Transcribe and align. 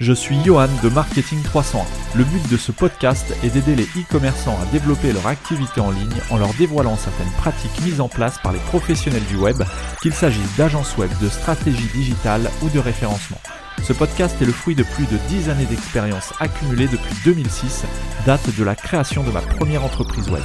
Je 0.00 0.12
suis 0.12 0.38
Johan 0.44 0.68
de 0.84 0.88
Marketing 0.90 1.42
301. 1.42 1.84
Le 2.16 2.22
but 2.22 2.48
de 2.48 2.56
ce 2.56 2.70
podcast 2.70 3.34
est 3.42 3.50
d'aider 3.50 3.74
les 3.74 3.82
e-commerçants 4.00 4.56
à 4.62 4.64
développer 4.66 5.12
leur 5.12 5.26
activité 5.26 5.80
en 5.80 5.90
ligne 5.90 6.14
en 6.30 6.36
leur 6.36 6.54
dévoilant 6.54 6.96
certaines 6.96 7.32
pratiques 7.32 7.80
mises 7.82 8.00
en 8.00 8.08
place 8.08 8.38
par 8.38 8.52
les 8.52 8.60
professionnels 8.60 9.24
du 9.24 9.34
web, 9.34 9.60
qu'il 10.00 10.12
s'agisse 10.12 10.56
d'agences 10.56 10.96
web, 10.98 11.10
de 11.20 11.28
stratégie 11.28 11.88
digitale 11.92 12.48
ou 12.62 12.68
de 12.68 12.78
référencement. 12.78 13.40
Ce 13.82 13.92
podcast 13.92 14.40
est 14.40 14.46
le 14.46 14.52
fruit 14.52 14.76
de 14.76 14.84
plus 14.84 15.06
de 15.06 15.16
10 15.28 15.50
années 15.50 15.66
d'expérience 15.66 16.32
accumulée 16.38 16.86
depuis 16.86 17.14
2006, 17.24 17.84
date 18.24 18.56
de 18.56 18.62
la 18.62 18.76
création 18.76 19.24
de 19.24 19.32
ma 19.32 19.40
première 19.40 19.84
entreprise 19.84 20.30
web. 20.30 20.44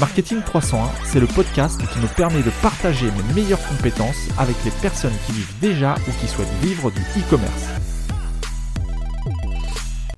Marketing 0.00 0.40
301, 0.40 0.88
c'est 1.04 1.20
le 1.20 1.26
podcast 1.26 1.78
qui 1.92 1.98
me 1.98 2.06
permet 2.16 2.42
de 2.42 2.48
partager 2.62 3.04
mes 3.10 3.34
meilleures 3.34 3.62
compétences 3.68 4.30
avec 4.38 4.56
les 4.64 4.70
personnes 4.70 5.12
qui 5.26 5.32
vivent 5.32 5.60
déjà 5.60 5.94
ou 6.08 6.10
qui 6.18 6.26
souhaitent 6.26 6.48
vivre 6.62 6.90
du 6.90 7.02
e-commerce. 7.18 7.68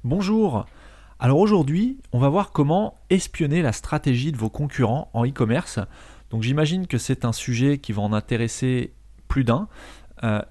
Bonjour 0.04 0.66
Alors 1.18 1.40
aujourd'hui, 1.40 1.98
on 2.12 2.20
va 2.20 2.28
voir 2.28 2.52
comment 2.52 2.94
espionner 3.10 3.60
la 3.60 3.72
stratégie 3.72 4.30
de 4.30 4.36
vos 4.36 4.50
concurrents 4.50 5.10
en 5.14 5.26
e-commerce. 5.26 5.80
Donc 6.30 6.44
j'imagine 6.44 6.86
que 6.86 6.96
c'est 6.96 7.24
un 7.24 7.32
sujet 7.32 7.78
qui 7.78 7.90
va 7.90 8.02
en 8.02 8.12
intéresser 8.12 8.92
plus 9.26 9.42
d'un. 9.42 9.66
Euh, 10.22 10.42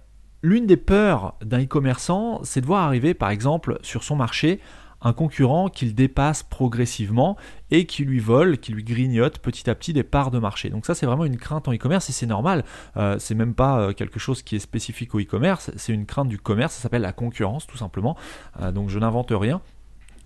l'une 0.42 0.68
des 0.68 0.76
peurs 0.76 1.36
d'un 1.42 1.64
e-commerçant, 1.64 2.42
c'est 2.44 2.60
de 2.60 2.66
voir 2.66 2.84
arriver 2.84 3.14
par 3.14 3.30
exemple 3.30 3.80
sur 3.82 4.04
son 4.04 4.18
marché 4.18 4.60
un 5.02 5.14
concurrent 5.14 5.70
qu'il 5.70 5.96
dépasse 5.96 6.44
progressivement 6.44 7.38
et 7.72 7.86
qui 7.86 8.06
lui 8.06 8.20
vole, 8.20 8.58
qui 8.58 8.72
lui 8.72 8.84
grignote 8.84 9.40
petit 9.40 9.70
à 9.70 9.76
petit 9.76 9.94
des 9.94 10.04
parts 10.04 10.32
de 10.32 10.40
marché. 10.40 10.70
Donc 10.70 10.86
ça 10.86 10.94
c'est 10.94 11.06
vraiment 11.06 11.26
une 11.26 11.38
crainte 11.38 11.68
en 11.68 11.74
e-commerce 11.74 12.10
et 12.10 12.14
c'est 12.14 12.28
normal. 12.28 12.64
Euh, 12.98 13.18
c'est 13.20 13.36
même 13.36 13.54
pas 13.54 13.80
euh, 13.80 13.94
quelque 13.94 14.20
chose 14.20 14.44
qui 14.44 14.56
est 14.56 14.60
spécifique 14.60 15.16
au 15.16 15.20
e-commerce, 15.20 15.72
c'est 15.76 15.94
une 15.94 16.06
crainte 16.06 16.28
du 16.28 16.38
commerce, 16.38 16.74
ça 16.76 16.82
s'appelle 16.82 17.02
la 17.02 17.14
concurrence 17.14 17.66
tout 17.68 17.78
simplement. 17.78 18.16
Euh, 18.62 18.72
donc 18.72 18.90
je 18.90 19.00
n'invente 19.00 19.32
rien. 19.32 19.62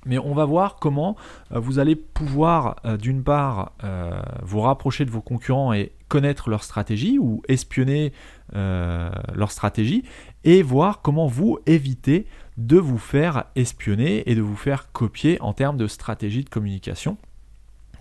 Mais 0.07 0.19
on 0.19 0.35
va 0.35 0.45
voir 0.45 0.75
comment 0.75 1.15
vous 1.49 1.79
allez 1.79 1.95
pouvoir 1.95 2.75
d'une 2.99 3.23
part 3.23 3.71
vous 4.43 4.61
rapprocher 4.61 5.03
de 5.03 5.09
vos 5.09 5.21
concurrents 5.21 5.73
et 5.73 5.93
connaître 6.09 6.51
leur 6.51 6.63
stratégie 6.63 7.17
ou 7.17 7.41
espionner 7.47 8.13
leur 8.53 9.49
stratégie 9.49 10.03
et 10.43 10.61
voir 10.61 11.01
comment 11.01 11.25
vous 11.25 11.57
éviter 11.65 12.27
de 12.57 12.77
vous 12.77 12.97
faire 12.97 13.45
espionner 13.55 14.29
et 14.29 14.35
de 14.35 14.41
vous 14.41 14.55
faire 14.55 14.91
copier 14.91 15.41
en 15.41 15.53
termes 15.53 15.77
de 15.77 15.87
stratégie 15.87 16.43
de 16.43 16.49
communication. 16.49 17.17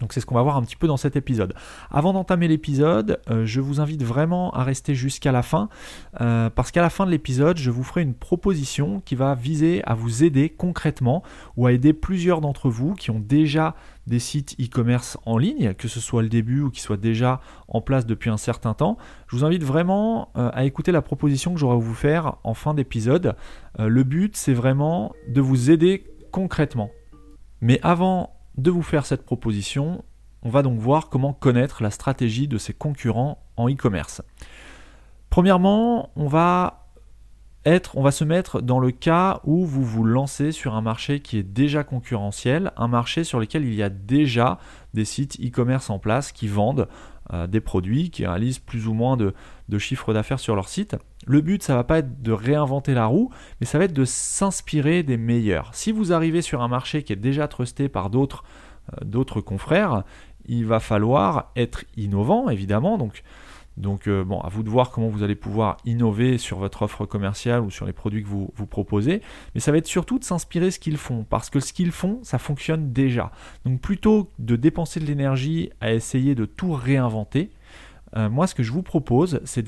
Donc 0.00 0.12
c'est 0.12 0.20
ce 0.20 0.27
qu'on 0.27 0.34
va 0.34 0.42
voir 0.42 0.56
un 0.56 0.62
petit 0.62 0.77
peu 0.77 0.86
dans 0.86 0.96
cet 0.96 1.16
épisode. 1.16 1.55
Avant 1.91 2.12
d'entamer 2.12 2.48
l'épisode, 2.48 3.20
euh, 3.30 3.46
je 3.46 3.61
vous 3.61 3.80
invite 3.80 4.02
vraiment 4.02 4.52
à 4.52 4.64
rester 4.64 4.94
jusqu'à 4.94 5.33
la 5.33 5.42
fin, 5.42 5.69
euh, 6.20 6.50
parce 6.50 6.70
qu'à 6.70 6.83
la 6.83 6.91
fin 6.91 7.06
de 7.06 7.11
l'épisode, 7.11 7.56
je 7.58 7.70
vous 7.70 7.84
ferai 7.84 8.02
une 8.02 8.14
proposition 8.14 9.00
qui 9.05 9.14
va 9.14 9.34
viser 9.34 9.83
à 9.84 9.94
vous 9.94 10.24
aider 10.24 10.50
concrètement 10.50 11.22
ou 11.56 11.66
à 11.66 11.72
aider 11.72 11.92
plusieurs 11.92 12.41
d'entre 12.41 12.68
vous 12.68 12.94
qui 12.94 13.11
ont 13.11 13.20
déjà 13.20 13.74
des 14.06 14.19
sites 14.19 14.55
e-commerce 14.60 15.19
en 15.24 15.38
ligne, 15.38 15.74
que 15.74 15.88
ce 15.88 16.00
soit 16.00 16.22
le 16.22 16.28
début 16.28 16.60
ou 16.60 16.70
qui 16.70 16.80
soit 16.80 16.97
déjà 16.97 17.41
en 17.69 17.80
place 17.80 18.06
depuis 18.06 18.30
un 18.30 18.36
certain 18.36 18.74
temps. 18.74 18.96
Je 19.28 19.36
vous 19.36 19.45
invite 19.45 19.64
vraiment 19.64 20.30
euh, 20.36 20.51
à 20.52 20.64
écouter 20.64 20.92
la 20.92 21.02
proposition 21.02 21.55
que 21.55 21.61
j'aurai 21.61 21.77
à 21.77 21.78
vous 21.78 21.95
faire 21.95 22.36
en 22.45 22.55
fin 22.55 22.74
d'épisode. 22.74 23.36
le 23.78 24.02
but, 24.05 24.36
c'est 24.36 24.55
vraiment 24.55 25.12
de 25.28 25.40
vous 25.40 25.70
aider 25.70 26.05
concrètement. 26.30 26.90
Mais 27.61 27.80
avant 27.83 28.34
de 28.56 28.70
vous 28.70 28.83
faire 28.83 29.06
cette 29.06 29.24
proposition, 29.24 30.05
on 30.42 30.51
va 30.51 30.62
donc 30.62 30.78
voir 30.78 31.08
comment 31.08 31.33
connaître 31.33 31.83
la 31.83 31.90
stratégie 31.90 32.46
de 32.46 32.58
ses 32.58 32.74
concurrents 32.74 33.42
en 33.57 33.68
e-commerce. 33.68 34.23
Premièrement, 35.30 36.11
on 36.17 36.28
va 36.28 36.83
être, 37.64 37.97
on 37.97 38.02
va 38.02 38.11
se 38.11 38.25
mettre 38.25 38.61
dans 38.61 38.79
le 38.79 38.91
cas 38.91 39.41
où 39.45 39.64
vous 39.64 39.85
vous 39.85 40.05
lancez 40.05 40.52
sur 40.52 40.75
un 40.75 40.83
marché 40.83 41.20
qui 41.20 41.39
est 41.39 41.42
déjà 41.42 41.85
concurrentiel, 41.85 42.73
un 42.77 42.89
marché 42.89 43.25
sur 43.25 43.41
lequel 43.41 43.64
il 43.64 43.75
y 43.75 43.83
a 43.83 43.89
déjà 43.89 44.58
des 44.92 45.05
sites 45.05 45.39
e-commerce 45.41 45.91
en 45.91 45.98
place 45.98 46.33
qui 46.33 46.48
vendent 46.48 46.89
euh, 47.33 47.47
des 47.47 47.61
produits, 47.61 48.11
qui 48.11 48.27
réalisent 48.27 48.58
plus 48.58 48.86
ou 48.86 48.92
moins 48.92 49.17
de, 49.17 49.35
de 49.69 49.79
chiffre 49.79 50.13
d'affaires 50.13 50.41
sur 50.41 50.55
leur 50.55 50.69
site. 50.69 50.97
Le 51.27 51.41
but, 51.41 51.63
ça 51.63 51.75
va 51.75 51.85
pas 51.85 51.98
être 51.98 52.23
de 52.23 52.33
réinventer 52.33 52.92
la 52.92 53.07
roue, 53.07 53.30
mais 53.61 53.67
ça 53.67 53.79
va 53.79 53.85
être 53.85 53.95
de 53.95 54.05
s'inspirer 54.05 55.02
des 55.02 55.17
meilleurs. 55.17 55.75
Si 55.75 55.91
vous 55.91 56.13
arrivez 56.13 56.42
sur 56.42 56.63
un 56.63 56.69
marché 56.69 57.02
qui 57.02 57.14
est 57.14 57.17
déjà 57.17 57.48
trusté 57.48 57.89
par 57.89 58.11
d'autres 58.11 58.45
euh, 59.02 59.42
confrères, 59.42 60.05
il 60.46 60.67
va 60.67 60.81
falloir 60.81 61.51
être 61.57 61.85
innovant, 61.96 62.51
évidemment. 62.51 62.98
Donc, 62.98 63.23
donc 63.77 64.07
euh, 64.07 64.24
bon, 64.24 64.40
à 64.40 64.48
vous 64.48 64.62
de 64.62 64.70
voir 64.70 64.90
comment 64.90 65.08
vous 65.08 65.23
allez 65.23 65.35
pouvoir 65.35 65.79
innover 65.85 66.39
sur 66.39 66.58
votre 66.58 66.83
offre 66.83 67.07
commerciale 67.07 67.62
ou 67.62 67.70
sur 67.70 67.86
les 67.86 67.92
produits 67.92 68.23
que 68.23 68.29
vous, 68.29 68.51
vous 68.55 68.67
proposez. 68.67 69.20
Mais 69.55 69.61
ça 69.61 69.73
va 69.73 69.79
être 69.79 69.86
surtout 69.86 70.18
de 70.18 70.24
s'inspirer 70.24 70.70
ce 70.70 70.79
qu'ils 70.79 70.96
font, 70.96 71.24
parce 71.24 71.51
que 71.51 71.61
ce 71.61 71.73
qu'ils 71.73 71.92
font, 71.92 72.20
ça 72.23 72.39
fonctionne 72.39 72.92
déjà. 72.92 73.33
Donc 73.64 73.80
plutôt 73.80 74.30
de 74.39 74.57
dépenser 74.57 75.01
de 75.01 75.07
l'énergie 75.07 75.70
à 75.80 75.92
essayer 75.92 76.34
de 76.34 76.45
tout 76.45 76.73
réinventer, 76.73 77.51
euh, 78.17 78.30
moi, 78.30 78.46
ce 78.46 78.55
que 78.55 78.63
je 78.63 78.73
vous 78.73 78.83
propose, 78.83 79.40
c'est 79.45 79.64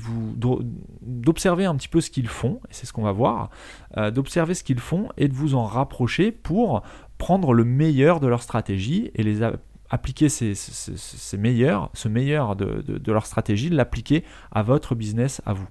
d'observer 1.01 1.65
un 1.65 1.75
petit 1.75 1.89
peu 1.89 2.01
ce 2.01 2.09
qu'ils 2.09 2.27
font, 2.29 2.61
et 2.69 2.73
c'est 2.73 2.85
ce 2.85 2.93
qu'on 2.93 3.03
va 3.03 3.11
voir, 3.11 3.49
euh, 3.97 4.11
d'observer 4.11 4.53
ce 4.53 4.63
qu'ils 4.63 4.79
font 4.79 5.09
et 5.17 5.27
de 5.27 5.33
vous 5.33 5.55
en 5.55 5.65
rapprocher 5.65 6.31
pour 6.31 6.81
prendre 7.17 7.53
le 7.53 7.65
meilleur 7.65 8.19
de 8.19 8.27
leur 8.27 8.41
stratégie 8.41 9.11
et 9.15 9.23
les 9.23 9.41
appliquer 9.89 10.29
ces, 10.29 10.53
meilleurs, 11.37 11.89
ce 11.93 12.07
meilleur 12.07 12.55
de 12.55 13.11
leur 13.11 13.25
stratégie, 13.25 13.69
l'appliquer 13.69 14.23
à 14.51 14.63
votre 14.63 14.95
business, 14.95 15.41
à 15.45 15.53
vous. 15.53 15.67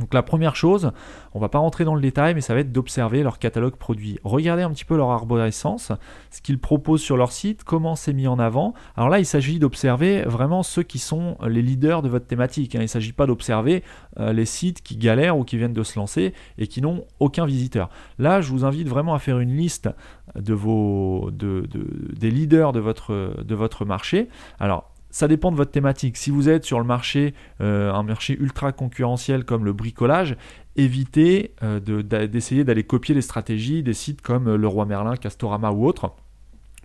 Donc 0.00 0.14
la 0.14 0.22
première 0.22 0.56
chose, 0.56 0.90
on 1.34 1.38
va 1.38 1.50
pas 1.50 1.58
rentrer 1.58 1.84
dans 1.84 1.94
le 1.94 2.00
détail, 2.00 2.34
mais 2.34 2.40
ça 2.40 2.54
va 2.54 2.60
être 2.60 2.72
d'observer 2.72 3.22
leur 3.22 3.38
catalogue 3.38 3.76
produit. 3.76 4.18
Regardez 4.24 4.62
un 4.62 4.70
petit 4.70 4.86
peu 4.86 4.96
leur 4.96 5.10
arborescence, 5.10 5.92
ce 6.30 6.40
qu'ils 6.40 6.58
proposent 6.58 7.02
sur 7.02 7.18
leur 7.18 7.30
site, 7.30 7.62
comment 7.62 7.94
c'est 7.94 8.14
mis 8.14 8.26
en 8.26 8.38
avant. 8.38 8.72
Alors 8.96 9.10
là, 9.10 9.18
il 9.18 9.26
s'agit 9.26 9.58
d'observer 9.58 10.22
vraiment 10.22 10.62
ceux 10.62 10.82
qui 10.82 10.98
sont 10.98 11.36
les 11.46 11.60
leaders 11.60 12.00
de 12.00 12.08
votre 12.08 12.26
thématique. 12.26 12.74
Hein. 12.74 12.78
Il 12.80 12.84
ne 12.84 12.88
s'agit 12.88 13.12
pas 13.12 13.26
d'observer 13.26 13.82
euh, 14.18 14.32
les 14.32 14.46
sites 14.46 14.82
qui 14.82 14.96
galèrent 14.96 15.36
ou 15.36 15.44
qui 15.44 15.58
viennent 15.58 15.74
de 15.74 15.82
se 15.82 15.98
lancer 15.98 16.32
et 16.56 16.66
qui 16.66 16.80
n'ont 16.80 17.04
aucun 17.20 17.44
visiteur. 17.44 17.90
Là, 18.18 18.40
je 18.40 18.50
vous 18.50 18.64
invite 18.64 18.88
vraiment 18.88 19.12
à 19.14 19.18
faire 19.18 19.40
une 19.40 19.54
liste 19.54 19.90
des 20.34 22.30
leaders 22.30 22.72
de 22.72 22.80
votre, 22.80 23.34
de 23.42 23.54
votre 23.54 23.84
marché. 23.84 24.28
Alors 24.58 24.91
ça 25.12 25.28
dépend 25.28 25.52
de 25.52 25.56
votre 25.56 25.70
thématique. 25.70 26.16
Si 26.16 26.30
vous 26.30 26.48
êtes 26.48 26.64
sur 26.64 26.80
le 26.80 26.86
marché, 26.86 27.34
euh, 27.60 27.92
un 27.92 28.02
marché 28.02 28.36
ultra 28.40 28.72
concurrentiel 28.72 29.44
comme 29.44 29.64
le 29.64 29.74
bricolage, 29.74 30.36
évitez 30.74 31.54
euh, 31.62 31.78
d'essayer 32.26 32.64
d'aller 32.64 32.82
copier 32.82 33.14
les 33.14 33.20
stratégies 33.20 33.82
des 33.82 33.92
sites 33.92 34.22
comme 34.22 34.48
euh, 34.48 34.56
Leroy 34.56 34.86
Merlin, 34.86 35.16
Castorama 35.16 35.70
ou 35.70 35.86
autres. 35.86 36.12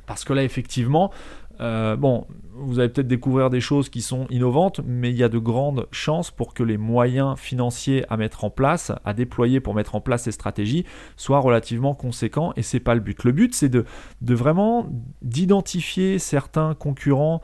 Parce 0.05 0.25
que 0.25 0.33
là, 0.33 0.43
effectivement, 0.43 1.11
bon, 1.59 2.27
vous 2.53 2.79
allez 2.79 2.87
peut-être 2.87 3.07
découvrir 3.07 3.49
des 3.49 3.59
choses 3.59 3.89
qui 3.89 4.01
sont 4.01 4.25
innovantes, 4.29 4.79
mais 4.85 5.09
il 5.09 5.17
y 5.17 5.23
a 5.23 5.27
de 5.27 5.39
grandes 5.39 5.87
chances 5.91 6.31
pour 6.31 6.53
que 6.53 6.63
les 6.63 6.77
moyens 6.77 7.37
financiers 7.37 8.05
à 8.09 8.15
mettre 8.15 8.45
en 8.45 8.49
place, 8.49 8.93
à 9.03 9.13
déployer 9.13 9.59
pour 9.59 9.73
mettre 9.73 9.95
en 9.95 9.99
place 9.99 10.23
ces 10.23 10.31
stratégies, 10.31 10.85
soient 11.17 11.39
relativement 11.39 11.93
conséquents 11.93 12.53
et 12.55 12.61
c'est 12.61 12.79
pas 12.79 12.93
le 12.93 13.01
but. 13.01 13.25
Le 13.25 13.33
but, 13.33 13.53
c'est 13.53 13.67
de 13.67 13.85
vraiment 14.21 14.87
d'identifier 15.21 16.19
certains 16.19 16.73
concurrents 16.73 17.41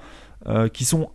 euh, 0.47 0.67
qui 0.67 0.83
sont 0.83 1.09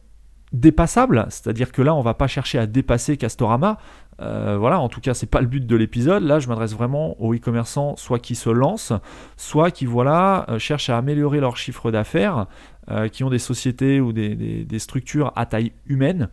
dépassables, 0.52 1.26
c'est-à-dire 1.28 1.70
que 1.70 1.82
là 1.82 1.94
on 1.94 2.00
va 2.00 2.14
pas 2.14 2.26
chercher 2.26 2.58
à 2.58 2.66
dépasser 2.66 3.18
Castorama, 3.18 3.76
euh, 4.22 4.56
voilà, 4.58 4.80
en 4.80 4.88
tout 4.88 5.02
cas 5.02 5.12
c'est 5.12 5.26
pas 5.26 5.42
le 5.42 5.46
but 5.46 5.66
de 5.66 5.76
l'épisode, 5.76 6.22
là 6.22 6.38
je 6.38 6.48
m'adresse 6.48 6.72
vraiment 6.72 7.20
aux 7.20 7.34
e-commerçants 7.34 7.96
soit 7.96 8.18
qui 8.18 8.34
se 8.34 8.48
lancent, 8.48 8.94
soit 9.36 9.70
qui 9.70 9.84
voilà 9.84 10.46
euh, 10.48 10.58
cherchent 10.58 10.88
à 10.88 10.96
améliorer 10.96 11.40
leur 11.40 11.58
chiffre 11.58 11.90
d'affaires, 11.90 12.46
qui 13.12 13.22
ont 13.22 13.28
des 13.28 13.38
sociétés 13.38 14.00
ou 14.00 14.14
des, 14.14 14.78
structures 14.78 15.30
à 15.36 15.44
taille 15.44 15.72
humaine, 15.84 16.30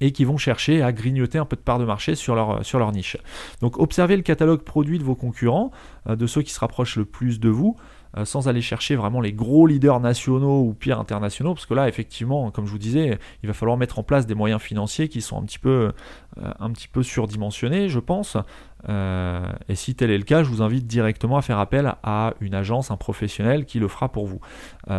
et 0.00 0.10
qui 0.10 0.24
vont 0.24 0.38
chercher 0.38 0.80
à 0.80 0.90
grignoter 0.90 1.36
un 1.36 1.44
peu 1.44 1.54
de 1.54 1.60
part 1.60 1.78
de 1.78 1.84
marché 1.84 2.14
sur 2.14 2.34
leur 2.34 2.92
niche. 2.92 3.18
Donc 3.60 3.78
observez 3.78 4.16
le 4.16 4.22
catalogue 4.22 4.62
produit 4.62 4.98
de 4.98 5.04
vos 5.04 5.14
concurrents, 5.14 5.70
de 6.08 6.26
ceux 6.26 6.40
qui 6.40 6.54
se 6.54 6.60
rapprochent 6.60 6.96
le 6.96 7.04
plus 7.04 7.40
de 7.40 7.50
vous, 7.50 7.76
euh, 8.16 8.24
sans 8.24 8.48
aller 8.48 8.60
chercher 8.60 8.96
vraiment 8.96 9.20
les 9.20 9.32
gros 9.32 9.66
leaders 9.66 10.00
nationaux 10.00 10.62
ou 10.62 10.74
pire 10.74 10.98
internationaux, 10.98 11.54
parce 11.54 11.66
que 11.66 11.74
là, 11.74 11.88
effectivement, 11.88 12.50
comme 12.50 12.66
je 12.66 12.72
vous 12.72 12.78
disais, 12.78 13.18
il 13.42 13.46
va 13.46 13.52
falloir 13.52 13.76
mettre 13.76 13.98
en 13.98 14.02
place 14.02 14.26
des 14.26 14.34
moyens 14.34 14.60
financiers 14.60 15.08
qui 15.08 15.20
sont 15.20 15.40
un 15.40 15.44
petit 15.44 15.58
peu, 15.58 15.92
euh, 16.38 16.52
un 16.58 16.70
petit 16.70 16.88
peu 16.88 17.02
surdimensionnés, 17.02 17.88
je 17.88 18.00
pense. 18.00 18.36
et 18.88 19.74
si 19.74 19.94
tel 19.94 20.10
est 20.10 20.18
le 20.18 20.24
cas, 20.24 20.42
je 20.42 20.48
vous 20.48 20.62
invite 20.62 20.86
directement 20.86 21.36
à 21.36 21.42
faire 21.42 21.58
appel 21.58 21.94
à 22.02 22.34
une 22.40 22.54
agence, 22.54 22.90
un 22.90 22.96
professionnel 22.96 23.66
qui 23.66 23.78
le 23.78 23.88
fera 23.88 24.10
pour 24.10 24.26
vous. 24.26 24.40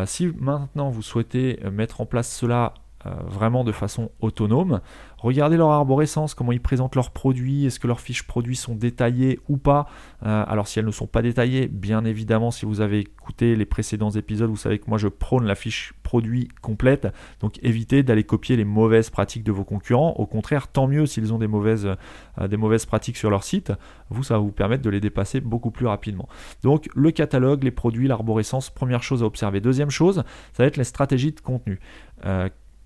si 0.06 0.28
maintenant 0.38 0.90
vous 0.90 1.02
souhaitez 1.02 1.60
mettre 1.72 2.00
en 2.02 2.06
place 2.06 2.32
cela 2.32 2.74
euh, 3.08 3.10
vraiment 3.26 3.64
de 3.64 3.72
façon 3.72 4.12
autonome. 4.20 4.80
Regardez 5.22 5.56
leur 5.56 5.70
arborescence, 5.70 6.34
comment 6.34 6.52
ils 6.52 6.62
présentent 6.62 6.96
leurs 6.96 7.12
produits, 7.12 7.68
est-ce 7.68 7.80
que 7.80 7.88
leurs 7.88 8.00
fiches 8.00 8.24
produits 8.24 8.56
sont 8.56 8.74
détaillées 8.74 9.40
ou 9.48 9.58
pas. 9.58 9.86
Euh, 10.26 10.44
alors 10.48 10.68
si 10.68 10.80
elles 10.80 10.86
ne 10.86 10.92
sont 10.92 11.06
pas 11.06 11.22
détaillées, 11.22 11.68
bien 11.68 12.06
évidemment, 12.06 12.50
si 12.50 12.66
vous 12.66 12.82
avez 12.82 13.02
écouté 13.02 13.56
les 13.56 13.66
précédents 13.66 14.10
épisodes, 14.10 14.50
vous 14.50 14.58
savez 14.58 14.80
que 14.80 14.90
moi 14.90 14.98
je 14.98 15.08
prône 15.08 15.46
la 15.46 15.54
fiche 15.54 15.94
produit 16.02 16.48
complète. 16.62 17.08
Donc 17.40 17.60
évitez 17.62 18.02
d'aller 18.02 18.24
copier 18.24 18.56
les 18.56 18.66
mauvaises 18.66 19.12
pratiques 19.12 19.44
de 19.44 19.52
vos 19.52 19.64
concurrents. 19.64 20.14
Au 20.18 20.26
contraire, 20.26 20.68
tant 20.70 20.88
mieux 20.88 21.06
s'ils 21.06 21.32
ont 21.34 21.38
des 21.38 21.48
mauvaises, 21.48 21.88
euh, 22.40 22.48
des 22.48 22.58
mauvaises 22.58 22.88
pratiques 22.88 23.18
sur 23.18 23.30
leur 23.30 23.44
site. 23.44 23.72
Vous, 24.10 24.24
ça 24.24 24.34
va 24.34 24.40
vous 24.40 24.52
permettre 24.52 24.82
de 24.82 24.90
les 24.90 25.00
dépasser 25.00 25.40
beaucoup 25.40 25.70
plus 25.70 25.86
rapidement. 25.86 26.28
Donc 26.64 26.90
le 26.96 27.12
catalogue, 27.12 27.64
les 27.64 27.72
produits, 27.72 28.08
l'arborescence, 28.08 28.72
première 28.72 29.04
chose 29.04 29.22
à 29.22 29.28
observer. 29.28 29.62
Deuxième 29.62 29.92
chose, 29.92 30.24
ça 30.54 30.64
va 30.64 30.66
être 30.66 30.78
les 30.78 30.84
stratégies 30.84 31.32
de 31.32 31.42
contenu. 31.42 31.80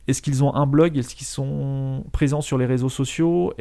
Est-ce 0.07 0.21
qu'ils 0.21 0.43
ont 0.43 0.53
un 0.53 0.67
blog? 0.67 0.97
Est-ce 0.97 1.15
qu'ils 1.15 1.25
sont 1.27 2.03
présents 2.11 2.41
sur 2.41 2.57
les 2.57 2.65
réseaux 2.65 2.89
sociaux? 2.89 3.53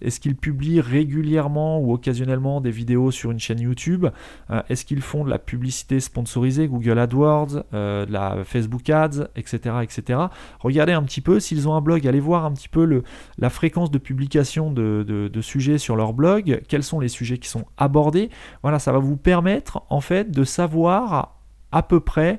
Est-ce 0.00 0.20
qu'ils 0.20 0.36
publient 0.36 0.80
régulièrement 0.80 1.80
ou 1.80 1.92
occasionnellement 1.92 2.60
des 2.60 2.70
vidéos 2.70 3.10
sur 3.10 3.30
une 3.30 3.38
chaîne 3.38 3.60
YouTube? 3.60 4.06
Euh, 4.50 4.62
Est-ce 4.68 4.84
qu'ils 4.84 5.02
font 5.02 5.24
de 5.24 5.30
la 5.30 5.38
publicité 5.38 6.00
sponsorisée, 6.00 6.66
Google 6.66 6.98
AdWords, 6.98 7.64
euh, 7.72 8.04
de 8.06 8.12
la 8.12 8.44
Facebook 8.44 8.90
Ads, 8.90 9.28
etc., 9.36 9.76
etc. 9.82 10.18
Regardez 10.60 10.92
un 10.92 11.02
petit 11.02 11.20
peu 11.20 11.40
s'ils 11.40 11.68
ont 11.68 11.74
un 11.74 11.80
blog. 11.80 12.06
Allez 12.06 12.20
voir 12.20 12.44
un 12.44 12.52
petit 12.52 12.68
peu 12.68 13.02
la 13.38 13.50
fréquence 13.50 13.90
de 13.90 13.98
publication 13.98 14.72
de, 14.72 15.04
de 15.04 15.40
sujets 15.40 15.78
sur 15.78 15.96
leur 15.96 16.12
blog. 16.12 16.62
Quels 16.68 16.82
sont 16.82 17.00
les 17.00 17.08
sujets 17.08 17.38
qui 17.38 17.48
sont 17.48 17.64
abordés? 17.76 18.30
Voilà, 18.62 18.78
ça 18.78 18.92
va 18.92 18.98
vous 18.98 19.16
permettre 19.16 19.82
en 19.88 20.00
fait 20.00 20.30
de 20.30 20.44
savoir 20.44 21.36
à 21.70 21.82
peu 21.82 22.00
près 22.00 22.38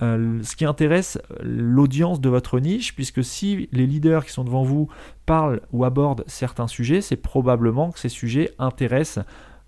euh, 0.00 0.42
ce 0.42 0.56
qui 0.56 0.64
intéresse 0.64 1.18
l'audience 1.42 2.20
de 2.20 2.28
votre 2.28 2.60
niche, 2.60 2.94
puisque 2.94 3.22
si 3.22 3.68
les 3.72 3.86
leaders 3.86 4.24
qui 4.24 4.32
sont 4.32 4.44
devant 4.44 4.62
vous 4.62 4.88
parlent 5.26 5.60
ou 5.72 5.84
abordent 5.84 6.24
certains 6.26 6.66
sujets, 6.66 7.00
c'est 7.00 7.16
probablement 7.16 7.90
que 7.90 7.98
ces 7.98 8.08
sujets 8.08 8.52
intéressent 8.58 9.24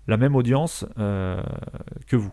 la 0.07 0.17
même 0.17 0.35
audience 0.35 0.85
euh, 0.97 1.41
que 2.07 2.15
vous. 2.15 2.31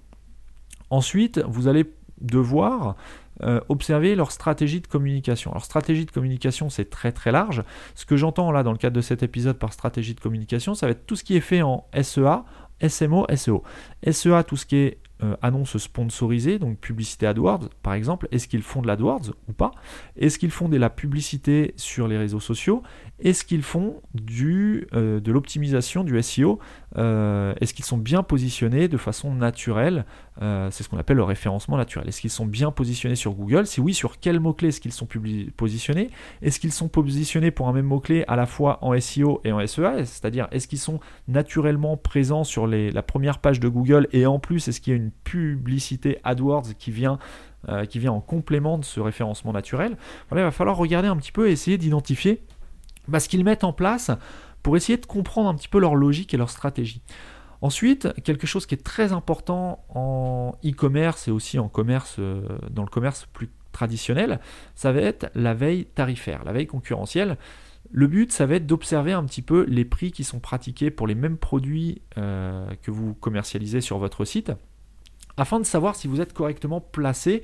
Ensuite, 0.90 1.42
vous 1.46 1.68
allez 1.68 1.86
devoir 2.20 2.96
euh, 3.42 3.60
observer 3.68 4.14
leur 4.14 4.30
stratégie 4.30 4.80
de 4.80 4.86
communication. 4.86 5.50
Alors 5.50 5.64
stratégie 5.64 6.04
de 6.04 6.10
communication, 6.10 6.70
c'est 6.70 6.88
très 6.88 7.12
très 7.12 7.32
large. 7.32 7.62
Ce 7.94 8.06
que 8.06 8.16
j'entends 8.16 8.52
là 8.52 8.62
dans 8.62 8.72
le 8.72 8.78
cadre 8.78 8.96
de 8.96 9.00
cet 9.00 9.22
épisode 9.22 9.58
par 9.58 9.72
stratégie 9.72 10.14
de 10.14 10.20
communication, 10.20 10.74
ça 10.74 10.86
va 10.86 10.92
être 10.92 11.06
tout 11.06 11.16
ce 11.16 11.24
qui 11.24 11.36
est 11.36 11.40
fait 11.40 11.62
en 11.62 11.86
SEA, 12.00 12.44
SMO, 12.86 13.26
SEO. 13.34 13.62
SEA, 14.10 14.44
tout 14.46 14.56
ce 14.56 14.66
qui 14.66 14.76
est 14.76 14.98
euh, 15.22 15.36
annonces 15.42 15.78
sponsorisées, 15.78 16.58
donc 16.58 16.78
publicité 16.78 17.26
AdWords 17.26 17.68
par 17.82 17.94
exemple, 17.94 18.28
est-ce 18.32 18.48
qu'ils 18.48 18.62
font 18.62 18.82
de 18.82 18.86
l'AdWords 18.86 19.34
ou 19.48 19.52
pas? 19.52 19.72
Est-ce 20.16 20.38
qu'ils 20.38 20.50
font 20.50 20.68
de 20.68 20.76
la 20.76 20.90
publicité 20.90 21.74
sur 21.76 22.08
les 22.08 22.18
réseaux 22.18 22.40
sociaux? 22.40 22.82
Est-ce 23.20 23.44
qu'ils 23.44 23.62
font 23.62 24.00
du, 24.14 24.86
euh, 24.94 25.20
de 25.20 25.32
l'optimisation 25.32 26.04
du 26.04 26.20
SEO 26.22 26.58
euh, 26.96 27.54
Est-ce 27.60 27.74
qu'ils 27.74 27.84
sont 27.84 27.98
bien 27.98 28.22
positionnés 28.22 28.88
de 28.88 28.96
façon 28.96 29.34
naturelle? 29.34 30.04
C'est 30.40 30.82
ce 30.82 30.88
qu'on 30.88 30.98
appelle 30.98 31.18
le 31.18 31.24
référencement 31.24 31.76
naturel. 31.76 32.08
Est-ce 32.08 32.20
qu'ils 32.20 32.30
sont 32.30 32.46
bien 32.46 32.70
positionnés 32.70 33.16
sur 33.16 33.32
Google? 33.32 33.66
Si 33.66 33.80
oui, 33.80 33.92
sur 33.92 34.18
quels 34.18 34.40
mots-clés 34.40 34.68
est-ce 34.68 34.80
qu'ils 34.80 34.92
sont 34.92 35.06
positionnés? 35.56 36.10
Est-ce 36.40 36.58
qu'ils 36.58 36.72
sont 36.72 36.88
positionnés 36.88 37.50
pour 37.50 37.68
un 37.68 37.72
même 37.72 37.86
mot-clé 37.86 38.24
à 38.28 38.34
la 38.34 38.46
fois 38.46 38.78
en 38.82 38.98
SEO 38.98 39.40
et 39.44 39.52
en 39.52 39.64
SEA 39.66 40.04
C'est-à-dire, 40.04 40.48
est-ce 40.50 40.66
qu'ils 40.66 40.78
sont 40.78 41.00
naturellement 41.28 41.96
présents 41.96 42.44
sur 42.44 42.66
la 42.66 43.02
première 43.02 43.38
page 43.38 43.60
de 43.60 43.68
Google 43.68 44.08
et 44.12 44.26
en 44.26 44.38
plus, 44.38 44.68
est-ce 44.68 44.80
qu'il 44.80 44.92
y 44.92 44.94
a 44.94 44.96
une 44.96 45.10
publicité 45.10 46.18
AdWords 46.24 46.74
qui 46.78 46.90
vient, 46.90 47.18
euh, 47.68 47.84
qui 47.84 47.98
vient 47.98 48.12
en 48.12 48.20
complément 48.20 48.78
de 48.78 48.84
ce 48.84 49.00
référencement 49.00 49.52
naturel? 49.52 49.96
Voilà, 50.28 50.42
il 50.42 50.46
va 50.46 50.50
falloir 50.50 50.76
regarder 50.76 51.08
un 51.08 51.16
petit 51.16 51.32
peu 51.32 51.48
et 51.48 51.52
essayer 51.52 51.78
d'identifier 51.78 52.42
bah, 53.08 53.20
ce 53.20 53.28
qu'ils 53.28 53.44
mettent 53.44 53.64
en 53.64 53.72
place 53.72 54.10
pour 54.62 54.76
essayer 54.76 54.96
de 54.96 55.06
comprendre 55.06 55.48
un 55.48 55.54
petit 55.54 55.68
peu 55.68 55.80
leur 55.80 55.94
logique 55.94 56.34
et 56.34 56.36
leur 56.36 56.50
stratégie. 56.50 57.02
Ensuite, 57.60 58.12
quelque 58.24 58.46
chose 58.46 58.66
qui 58.66 58.74
est 58.74 58.84
très 58.84 59.12
important 59.12 59.84
en 59.88 60.56
e-commerce 60.64 61.28
et 61.28 61.30
aussi 61.30 61.58
en 61.58 61.68
commerce, 61.68 62.16
euh, 62.18 62.42
dans 62.70 62.82
le 62.82 62.88
commerce 62.88 63.28
plus 63.32 63.50
traditionnel, 63.70 64.40
ça 64.74 64.92
va 64.92 65.00
être 65.00 65.30
la 65.34 65.54
veille 65.54 65.86
tarifaire, 65.86 66.44
la 66.44 66.52
veille 66.52 66.66
concurrentielle. 66.66 67.38
Le 67.90 68.06
but, 68.06 68.32
ça 68.32 68.46
va 68.46 68.56
être 68.56 68.66
d'observer 68.66 69.12
un 69.12 69.24
petit 69.24 69.42
peu 69.42 69.64
les 69.68 69.84
prix 69.84 70.12
qui 70.12 70.24
sont 70.24 70.40
pratiqués 70.40 70.90
pour 70.90 71.06
les 71.06 71.14
mêmes 71.14 71.38
produits 71.38 72.02
euh, 72.18 72.66
que 72.82 72.90
vous 72.90 73.14
commercialisez 73.14 73.80
sur 73.80 73.98
votre 73.98 74.24
site 74.24 74.52
afin 75.36 75.58
de 75.58 75.64
savoir 75.64 75.96
si 75.96 76.08
vous 76.08 76.20
êtes 76.20 76.32
correctement 76.32 76.80
placé 76.80 77.42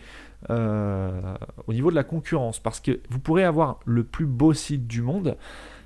euh, 0.51 1.37
au 1.67 1.73
niveau 1.73 1.91
de 1.91 1.97
la 1.97 2.05
concurrence. 2.05 2.59
Parce 2.59 2.81
que 2.81 3.01
vous 3.09 3.19
pourrez 3.19 3.45
avoir 3.45 3.81
le 3.85 4.05
plus 4.05 4.27
beau 4.27 4.53
site 4.53 4.87
du 4.87 5.03
monde 5.03 5.37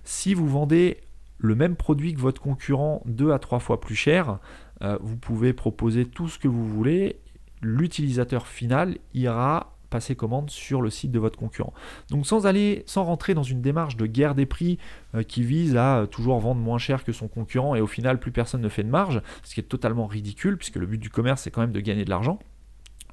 si 0.05 0.34
vous 0.34 0.49
vendez 0.49 0.99
le 1.43 1.55
même 1.55 1.77
produit 1.77 2.15
que 2.15 2.21
votre 2.21 2.41
concurrent 2.41 3.03
deux 3.05 3.33
à 3.33 3.39
trois 3.39 3.59
fois 3.59 3.81
plus 3.81 3.97
cher. 3.97 4.39
Euh, 4.83 4.97
vous 5.03 5.17
pouvez 5.17 5.53
proposer 5.53 6.06
tout 6.06 6.29
ce 6.29 6.39
que 6.39 6.49
vous 6.49 6.67
voulez. 6.67 7.21
L'utilisateur 7.61 8.47
final 8.47 8.97
ira 9.12 9.77
passer 9.91 10.17
commande 10.17 10.49
sur 10.49 10.81
le 10.81 10.89
site 10.89 11.11
de 11.11 11.19
votre 11.19 11.39
concurrent. 11.39 11.75
Donc 12.11 12.27
sans 12.27 12.47
aller, 12.47 12.83
sans 12.87 13.05
rentrer 13.05 13.35
dans 13.35 13.43
une 13.43 13.61
démarche 13.61 13.97
de 13.97 14.06
guerre 14.06 14.35
des 14.35 14.47
prix 14.47 14.79
euh, 15.15 15.23
qui 15.23 15.43
vise 15.43 15.77
à 15.77 15.99
euh, 15.99 16.06
toujours 16.06 16.39
vendre 16.39 16.61
moins 16.61 16.79
cher 16.79 17.05
que 17.05 17.12
son 17.12 17.29
concurrent 17.29 17.75
et 17.75 17.81
au 17.81 17.87
final 17.87 18.19
plus 18.19 18.33
personne 18.33 18.62
ne 18.62 18.71
fait 18.71 18.85
de 18.85 18.89
marge, 18.89 19.21
ce 19.43 19.53
qui 19.53 19.61
est 19.61 19.65
totalement 19.65 20.06
ridicule 20.06 20.56
puisque 20.56 20.77
le 20.77 20.87
but 20.87 20.99
du 20.99 21.11
commerce 21.11 21.43
c'est 21.43 21.50
quand 21.50 21.61
même 21.61 21.73
de 21.73 21.81
gagner 21.81 22.05
de 22.05 22.11
l'argent 22.11 22.39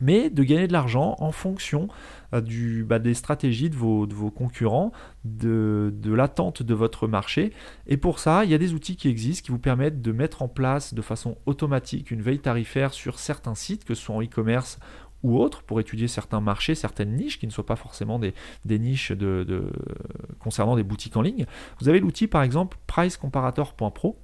mais 0.02 0.30
de 0.30 0.44
gagner 0.44 0.68
de 0.68 0.74
l'argent 0.74 1.16
en 1.20 1.32
fonction 1.32 1.88
euh, 2.34 2.84
bah, 2.84 3.00
des 3.00 3.14
stratégies 3.14 3.70
de 3.70 3.76
vos, 3.76 4.32
concurrents, 4.32 4.92
de, 5.26 5.92
l'attente 6.06 6.64
de 6.64 6.74
votre 6.74 7.08
marché. 7.08 7.52
Et 7.88 7.98
pour 7.98 8.20
ça, 8.20 8.46
il 8.46 8.52
y 8.52 8.54
a 8.54 8.58
des 8.58 8.74
outils 8.74 8.96
qui 8.96 9.08
existent 9.08 9.46
qui 9.46 9.52
vous 9.52 9.60
permettent 9.60 10.02
de 10.02 10.12
mettre 10.12 10.42
en 10.42 10.48
place 10.48 10.94
de 10.94 11.02
façon 11.02 11.38
automatique 11.46 12.12
une 12.12 12.22
veille 12.22 12.40
tarifaire 12.40 12.94
sur 12.94 13.20
certains 13.20 13.56
sites, 13.56 13.86
que 13.86 13.94
ce 13.94 14.04
soit 14.04 14.16
en 14.16 14.22
e-commerce 14.22 14.80
ou 15.22 15.38
autres 15.38 15.64
pour 15.64 15.80
étudier 15.80 16.08
certains 16.08 16.40
marchés, 16.40 16.76
certaines 16.76 17.14
niches 17.16 17.40
qui 17.40 17.48
ne 17.48 17.52
soient 17.52 17.66
pas 17.66 17.76
forcément 17.76 18.20
des, 18.20 18.34
niches 18.66 19.12
concernant 20.40 20.76
des 20.76 20.84
boutiques 20.84 21.18
en 21.18 21.22
ligne. 21.22 21.46
Vous 21.82 21.90
avez 21.90 22.00
l'outil 22.00 22.28
par 22.28 22.44
exemple 22.44 22.78
pricecomparator.pro 22.88 24.18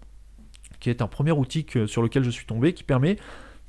qui 0.79 0.89
est 0.89 1.01
un 1.01 1.07
premier 1.07 1.31
outil 1.31 1.65
sur 1.87 2.01
lequel 2.01 2.23
je 2.23 2.29
suis 2.29 2.45
tombé 2.45 2.73
qui 2.73 2.83
permet 2.83 3.17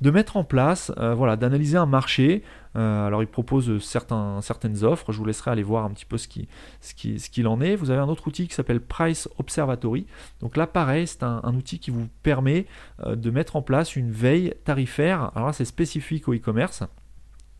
de 0.01 0.11
mettre 0.11 0.37
en 0.37 0.43
place, 0.43 0.91
euh, 0.97 1.13
voilà, 1.13 1.35
d'analyser 1.35 1.77
un 1.77 1.85
marché. 1.85 2.43
Euh, 2.75 3.07
alors 3.07 3.23
il 3.23 3.27
propose 3.27 3.83
certains, 3.83 4.39
certaines 4.41 4.83
offres, 4.83 5.11
je 5.11 5.17
vous 5.17 5.25
laisserai 5.25 5.49
aller 5.49 5.63
voir 5.63 5.85
un 5.85 5.89
petit 5.89 6.05
peu 6.05 6.17
ce 6.17 6.27
qu'il 6.27 6.47
qui, 6.95 7.19
ce 7.19 7.29
qu'il 7.29 7.47
en 7.47 7.59
est. 7.61 7.75
Vous 7.75 7.89
avez 7.89 7.99
un 7.99 8.07
autre 8.07 8.27
outil 8.27 8.47
qui 8.47 8.53
s'appelle 8.53 8.81
Price 8.81 9.27
Observatory. 9.39 10.05
Donc 10.41 10.57
là 10.57 10.67
pareil, 10.67 11.07
c'est 11.07 11.23
un, 11.23 11.55
outil 11.55 11.79
qui 11.79 11.89
vous 11.89 12.07
permet 12.21 12.67
euh, 13.03 13.15
de 13.15 13.31
mettre 13.31 13.55
en 13.55 13.61
place 13.61 13.95
une 13.95 14.11
veille 14.11 14.53
tarifaire. 14.63 15.31
Alors 15.35 15.47
là 15.47 15.53
c'est 15.53 15.65
spécifique 15.65 16.27
au 16.27 16.35
e-commerce. 16.35 16.83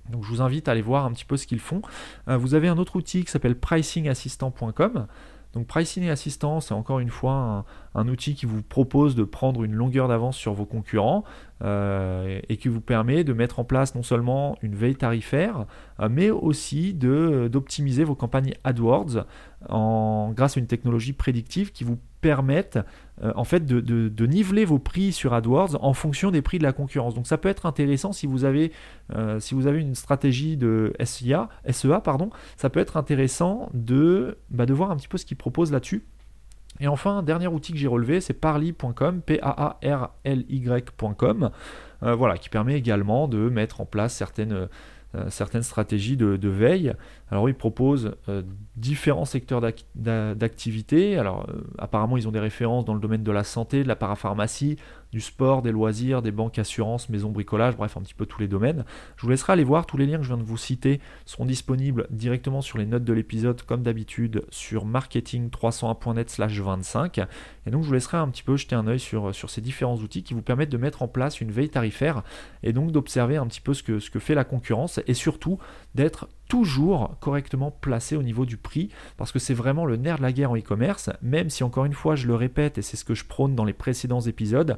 Donc 0.10 0.24
je 0.24 0.30
vous 0.30 0.42
invite 0.42 0.70
à 0.70 0.72
aller 0.72 0.82
voir 0.82 1.06
un 1.06 1.12
petit 1.12 1.26
peu 1.26 1.36
ce 1.36 1.48
qu'ils 1.48 1.60
font. 1.60 1.82
Vous 2.28 2.54
avez 2.54 2.70
un 2.70 2.78
autre 2.78 2.96
outil 2.96 3.26
qui 3.26 3.32
s'appelle 3.32 3.60
pricingassistant.com. 3.60 5.08
Donc 5.54 5.68
Pricing 5.68 6.10
Assistant, 6.10 6.60
c'est 6.60 6.74
encore 6.74 7.00
une 7.00 7.10
fois 7.10 7.66
un, 7.96 8.08
outil 8.08 8.36
qui 8.36 8.46
vous 8.46 8.62
propose 8.62 9.16
de 9.16 9.24
prendre 9.24 9.64
une 9.64 9.74
longueur 9.74 10.08
d'avance 10.08 10.38
sur 10.38 10.54
vos 10.54 10.66
concurrents 10.66 11.24
euh, 11.64 12.40
et 12.48 12.58
qui 12.58 12.68
vous 12.68 12.82
permet 12.82 13.24
de 13.24 13.34
mettre 13.34 13.60
en 13.60 13.64
place 13.64 13.96
non 13.96 14.04
seulement 14.04 14.58
une 14.62 14.76
veille 14.76 14.96
tarifaire, 14.96 15.66
euh, 16.00 16.10
mais 16.12 16.30
aussi 16.30 16.94
d'optimiser 16.94 18.04
vos 18.04 18.16
campagnes 18.16 18.54
AdWords 18.64 19.26
grâce 19.70 20.58
à 20.58 20.60
une 20.60 20.68
technologie 20.68 21.14
prédictive 21.14 21.72
qui 21.72 21.84
vous 21.84 21.98
permettent 22.22 22.80
euh, 23.24 23.32
en 23.36 23.44
fait 23.44 23.66
de, 23.66 24.26
niveler 24.26 24.64
vos 24.66 24.78
prix 24.78 25.12
sur 25.12 25.34
AdWords 25.34 25.78
en 25.82 25.94
fonction 25.94 26.30
des 26.30 26.42
prix 26.44 26.60
de 26.60 26.64
la 26.64 26.74
concurrence. 26.74 27.16
Donc 27.16 27.26
ça 27.26 27.38
peut 27.38 27.50
être 27.50 27.66
intéressant 27.66 28.12
si 28.12 28.28
vous 28.28 28.46
avez, 28.46 28.72
euh, 29.16 29.40
si 29.40 29.56
vous 29.56 29.66
avez 29.68 29.80
une 29.80 29.96
stratégie 29.96 30.56
de 30.58 30.94
SEA, 31.04 31.48
SEA 31.72 32.00
pardon, 32.04 32.30
ça 32.58 32.70
peut 32.70 32.80
être 32.80 32.96
intéressant 32.98 33.70
de, 33.74 34.38
bah, 34.50 34.68
de 34.68 34.74
voir 34.74 34.92
un 34.92 34.98
petit 34.98 35.08
peu 35.08 35.18
ce 35.18 35.26
qu'ils 35.26 35.38
proposent 35.38 35.72
là-dessus. 35.72 36.06
Et 36.80 36.88
enfin, 36.88 37.24
dernier 37.24 37.48
outil 37.48 37.72
que 37.72 37.80
j'ai 37.80 37.88
relevé, 37.88 38.22
c'est 38.22 38.34
parly.com, 38.34 39.22
P-A-A-R-L-Y.com, 39.22 40.30
euh, 42.04 42.14
voilà, 42.14 42.38
qui 42.38 42.50
permet 42.50 42.76
également 42.76 43.28
de 43.28 43.50
mettre 43.50 43.82
en 43.82 43.86
place 43.86 44.14
certaines 44.14 44.68
certaines 45.30 45.64
stratégies 45.64 46.18
de, 46.18 46.48
veille. 46.48 46.94
Alors 47.30 47.50
ils 47.50 47.56
proposent 47.56 48.16
euh, 48.30 48.42
différents 48.76 49.26
secteurs 49.26 49.62
d'activité. 49.96 51.18
Alors 51.18 51.46
euh, 51.50 51.62
apparemment 51.78 52.18
ils 52.18 52.28
ont 52.28 52.32
des 52.32 52.40
références 52.40 52.86
dans 52.86 52.94
le 52.94 53.00
domaine 53.00 53.24
de 53.24 53.32
la 53.32 53.44
santé, 53.44 53.84
de 53.84 53.88
la 53.88 53.96
parapharmacie, 53.96 54.78
du 55.12 55.20
sport, 55.20 55.62
des 55.62 55.72
loisirs, 55.72 56.22
des 56.22 56.32
banques, 56.32 56.60
assurances, 56.60 57.10
maisons, 57.10 57.32
bricolage, 57.32 57.76
bref 57.76 57.98
un 57.98 58.02
petit 58.02 58.14
peu 58.14 58.26
tous 58.26 58.40
les 58.40 58.48
domaines. 58.48 58.86
Je 59.18 59.24
vous 59.24 59.30
laisserai 59.30 59.54
aller 59.54 59.64
voir, 59.64 59.86
tous 59.86 59.98
les 59.98 60.06
liens 60.06 60.18
que 60.18 60.24
je 60.24 60.30
viens 60.30 60.38
de 60.38 60.44
vous 60.44 60.58
citer 60.58 61.00
seront 61.26 61.46
disponibles 61.46 62.08
directement 62.10 62.62
sur 62.62 62.78
les 62.78 62.86
notes 62.86 63.04
de 63.04 63.14
l'épisode 63.14 63.62
comme 63.64 63.84
d'habitude 63.84 64.46
sur 64.50 64.86
marketing301.net 64.86 66.30
slash 66.30 66.60
25. 66.60 67.22
Et 67.68 67.70
donc 67.70 67.84
je 67.84 67.88
vous 67.88 67.94
laisserai 67.94 68.18
un 68.18 68.30
petit 68.30 68.44
peu 68.44 68.56
jeter 68.56 68.76
un 68.76 68.88
œil 68.88 69.00
sur, 69.00 69.36
sur 69.36 69.50
ces 69.50 69.60
différents 69.60 69.98
outils 69.98 70.24
qui 70.24 70.34
vous 70.34 70.42
permettent 70.42 70.72
de 70.72 70.78
mettre 70.78 71.02
en 71.02 71.10
place 71.10 71.42
une 71.42 71.52
veille 71.52 71.70
tarifaire 71.70 72.24
et 72.64 72.72
donc 72.72 72.94
d'observer 72.94 73.36
un 73.36 73.46
petit 73.46 73.60
peu 73.60 73.74
ce 73.74 73.84
que 73.84 74.20
fait 74.20 74.36
la 74.36 74.46
concurrence 74.46 75.02
et 75.06 75.14
surtout 75.14 75.60
d'être 75.94 76.30
toujours 76.48 77.18
correctement 77.20 77.72
placé 77.72 78.16
au 78.16 78.24
niveau 78.24 78.46
du 78.46 78.56
prix 78.56 78.90
parce 79.18 79.34
que 79.34 79.40
c'est 79.40 79.54
vraiment 79.54 79.86
le 79.86 79.98
nerf 79.98 80.18
de 80.18 80.22
la 80.22 80.32
guerre 80.32 80.52
en 80.52 80.58
e-commerce, 80.58 81.10
même 81.22 81.50
si 81.50 81.66
encore 81.66 81.84
une 81.84 81.94
fois 81.94 82.16
je 82.16 82.26
le 82.26 82.36
répète 82.36 82.78
et 82.78 82.82
c'est 82.82 82.96
ce 82.96 83.04
que 83.04 83.16
je 83.16 83.26
prône 83.26 83.54
dans 83.54 83.66
les 83.66 83.74
précédents 83.74 84.22
épisodes, 84.22 84.78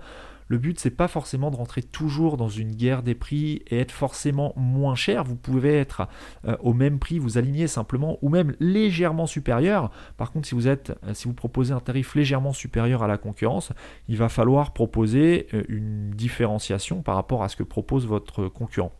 le 0.50 0.58
but, 0.58 0.80
c'est 0.80 0.90
pas 0.90 1.08
forcément 1.08 1.52
de 1.52 1.56
rentrer 1.56 1.84
toujours 1.84 2.36
dans 2.36 2.50
une 2.50 2.76
guerre 2.76 3.04
des 3.04 3.14
prix 3.14 3.62
et 3.68 3.80
être 3.80 3.92
forcément 3.92 4.52
moins 4.58 4.96
cher. 4.96 5.24
Vous 5.24 5.36
pouvez 5.36 5.78
être 5.78 6.08
euh, 6.46 6.58
au 6.60 6.74
même 6.74 6.98
prix, 6.98 7.20
vous 7.20 7.38
aligner 7.38 7.68
simplement, 7.68 8.18
ou 8.24 8.30
même 8.30 8.56
légèrement 8.60 9.28
supérieur. 9.28 9.92
Par 10.18 10.32
contre, 10.32 10.48
si 10.48 10.56
vous 10.56 10.68
êtes, 10.68 10.92
euh, 11.06 11.14
si 11.14 11.28
vous 11.28 11.36
proposez 11.36 11.72
un 11.72 11.80
tarif 11.80 12.16
légèrement 12.16 12.52
supérieur 12.52 13.04
à 13.04 13.08
la 13.08 13.20
concurrence, 13.20 13.72
il 14.08 14.18
va 14.18 14.28
falloir 14.28 14.74
proposer 14.74 15.48
euh, 15.54 15.64
une 15.70 16.10
différenciation 16.10 17.04
par 17.04 17.16
rapport 17.16 17.44
à 17.44 17.50
ce 17.50 17.56
que 17.56 17.64
propose 17.64 18.08
votre 18.08 18.48
concurrent. 18.48 18.99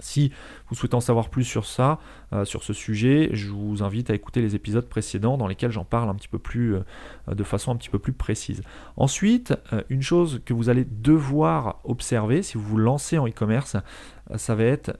Si 0.00 0.32
vous 0.68 0.74
souhaitez 0.74 0.94
en 0.94 1.00
savoir 1.00 1.28
plus 1.28 1.44
sur 1.44 1.66
ça, 1.66 1.98
euh, 2.32 2.44
sur 2.44 2.62
ce 2.62 2.72
sujet, 2.72 3.30
je 3.32 3.48
vous 3.48 3.82
invite 3.82 4.10
à 4.10 4.14
écouter 4.14 4.42
les 4.42 4.54
épisodes 4.54 4.88
précédents 4.88 5.36
dans 5.36 5.46
lesquels 5.46 5.70
j'en 5.70 5.84
parle 5.84 6.08
un 6.08 6.14
petit 6.14 6.28
peu 6.28 6.38
plus, 6.38 6.74
euh, 6.74 6.82
de 7.34 7.44
façon 7.44 7.72
un 7.72 7.76
petit 7.76 7.90
peu 7.90 7.98
plus 7.98 8.12
précise. 8.12 8.62
Ensuite, 8.96 9.54
euh, 9.72 9.82
une 9.88 10.02
chose 10.02 10.42
que 10.44 10.52
vous 10.52 10.68
allez 10.68 10.84
devoir 10.84 11.80
observer 11.84 12.42
si 12.42 12.58
vous 12.58 12.64
vous 12.64 12.78
lancez 12.78 13.18
en 13.18 13.26
e-commerce, 13.26 13.76
ça 14.34 14.54
va 14.54 14.64
être 14.64 14.98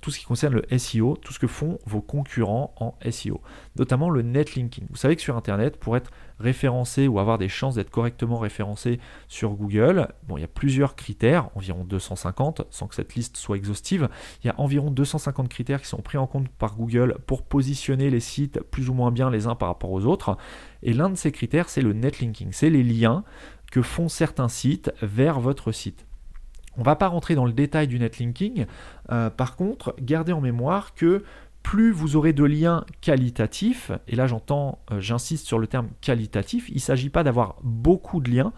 tout 0.00 0.10
ce 0.10 0.18
qui 0.18 0.24
concerne 0.24 0.54
le 0.54 0.78
SEO, 0.78 1.16
tout 1.16 1.32
ce 1.32 1.38
que 1.38 1.46
font 1.46 1.78
vos 1.84 2.00
concurrents 2.00 2.74
en 2.76 2.94
SEO, 3.10 3.40
notamment 3.76 4.08
le 4.08 4.22
netlinking. 4.22 4.86
Vous 4.88 4.96
savez 4.96 5.16
que 5.16 5.22
sur 5.22 5.36
Internet, 5.36 5.76
pour 5.76 5.96
être 5.96 6.10
référencé 6.40 7.06
ou 7.06 7.18
avoir 7.18 7.38
des 7.38 7.48
chances 7.48 7.74
d'être 7.76 7.90
correctement 7.90 8.38
référencé 8.38 8.98
sur 9.28 9.50
Google, 9.50 10.08
bon, 10.26 10.36
il 10.36 10.40
y 10.40 10.44
a 10.44 10.48
plusieurs 10.48 10.96
critères, 10.96 11.50
environ 11.54 11.84
250, 11.84 12.62
sans 12.70 12.86
que 12.86 12.94
cette 12.94 13.14
liste 13.14 13.36
soit 13.36 13.56
exhaustive. 13.56 14.08
Il 14.42 14.46
y 14.48 14.50
a 14.50 14.54
environ 14.58 14.90
250 14.90 15.48
critères 15.48 15.80
qui 15.80 15.88
sont 15.88 16.02
pris 16.02 16.18
en 16.18 16.26
compte 16.26 16.48
par 16.48 16.76
Google 16.76 17.18
pour 17.26 17.42
positionner 17.42 18.10
les 18.10 18.20
sites 18.20 18.60
plus 18.60 18.88
ou 18.88 18.94
moins 18.94 19.12
bien 19.12 19.30
les 19.30 19.46
uns 19.46 19.54
par 19.54 19.68
rapport 19.68 19.92
aux 19.92 20.06
autres. 20.06 20.36
Et 20.82 20.92
l'un 20.92 21.10
de 21.10 21.16
ces 21.16 21.32
critères, 21.32 21.68
c'est 21.68 21.82
le 21.82 21.92
netlinking, 21.92 22.48
c'est 22.52 22.70
les 22.70 22.82
liens 22.82 23.24
que 23.70 23.82
font 23.82 24.08
certains 24.08 24.48
sites 24.48 24.92
vers 25.02 25.40
votre 25.40 25.72
site. 25.72 26.06
On 26.76 26.80
ne 26.80 26.84
va 26.84 26.96
pas 26.96 27.08
rentrer 27.08 27.34
dans 27.34 27.44
le 27.44 27.52
détail 27.52 27.88
du 27.88 27.98
netlinking, 27.98 28.66
euh, 29.12 29.30
par 29.30 29.56
contre, 29.56 29.94
gardez 30.00 30.32
en 30.32 30.40
mémoire 30.40 30.94
que 30.94 31.22
plus 31.62 31.92
vous 31.92 32.16
aurez 32.16 32.32
de 32.32 32.44
liens 32.44 32.84
qualitatifs, 33.00 33.90
et 34.06 34.16
là 34.16 34.26
j'entends, 34.26 34.78
euh, 34.92 35.00
j'insiste 35.00 35.46
sur 35.46 35.58
le 35.58 35.66
terme 35.66 35.88
qualitatif, 36.00 36.68
il 36.68 36.74
ne 36.74 36.80
s'agit 36.80 37.08
pas 37.08 37.24
d'avoir 37.24 37.56
beaucoup 37.62 38.20
de 38.20 38.30
liens, 38.30 38.52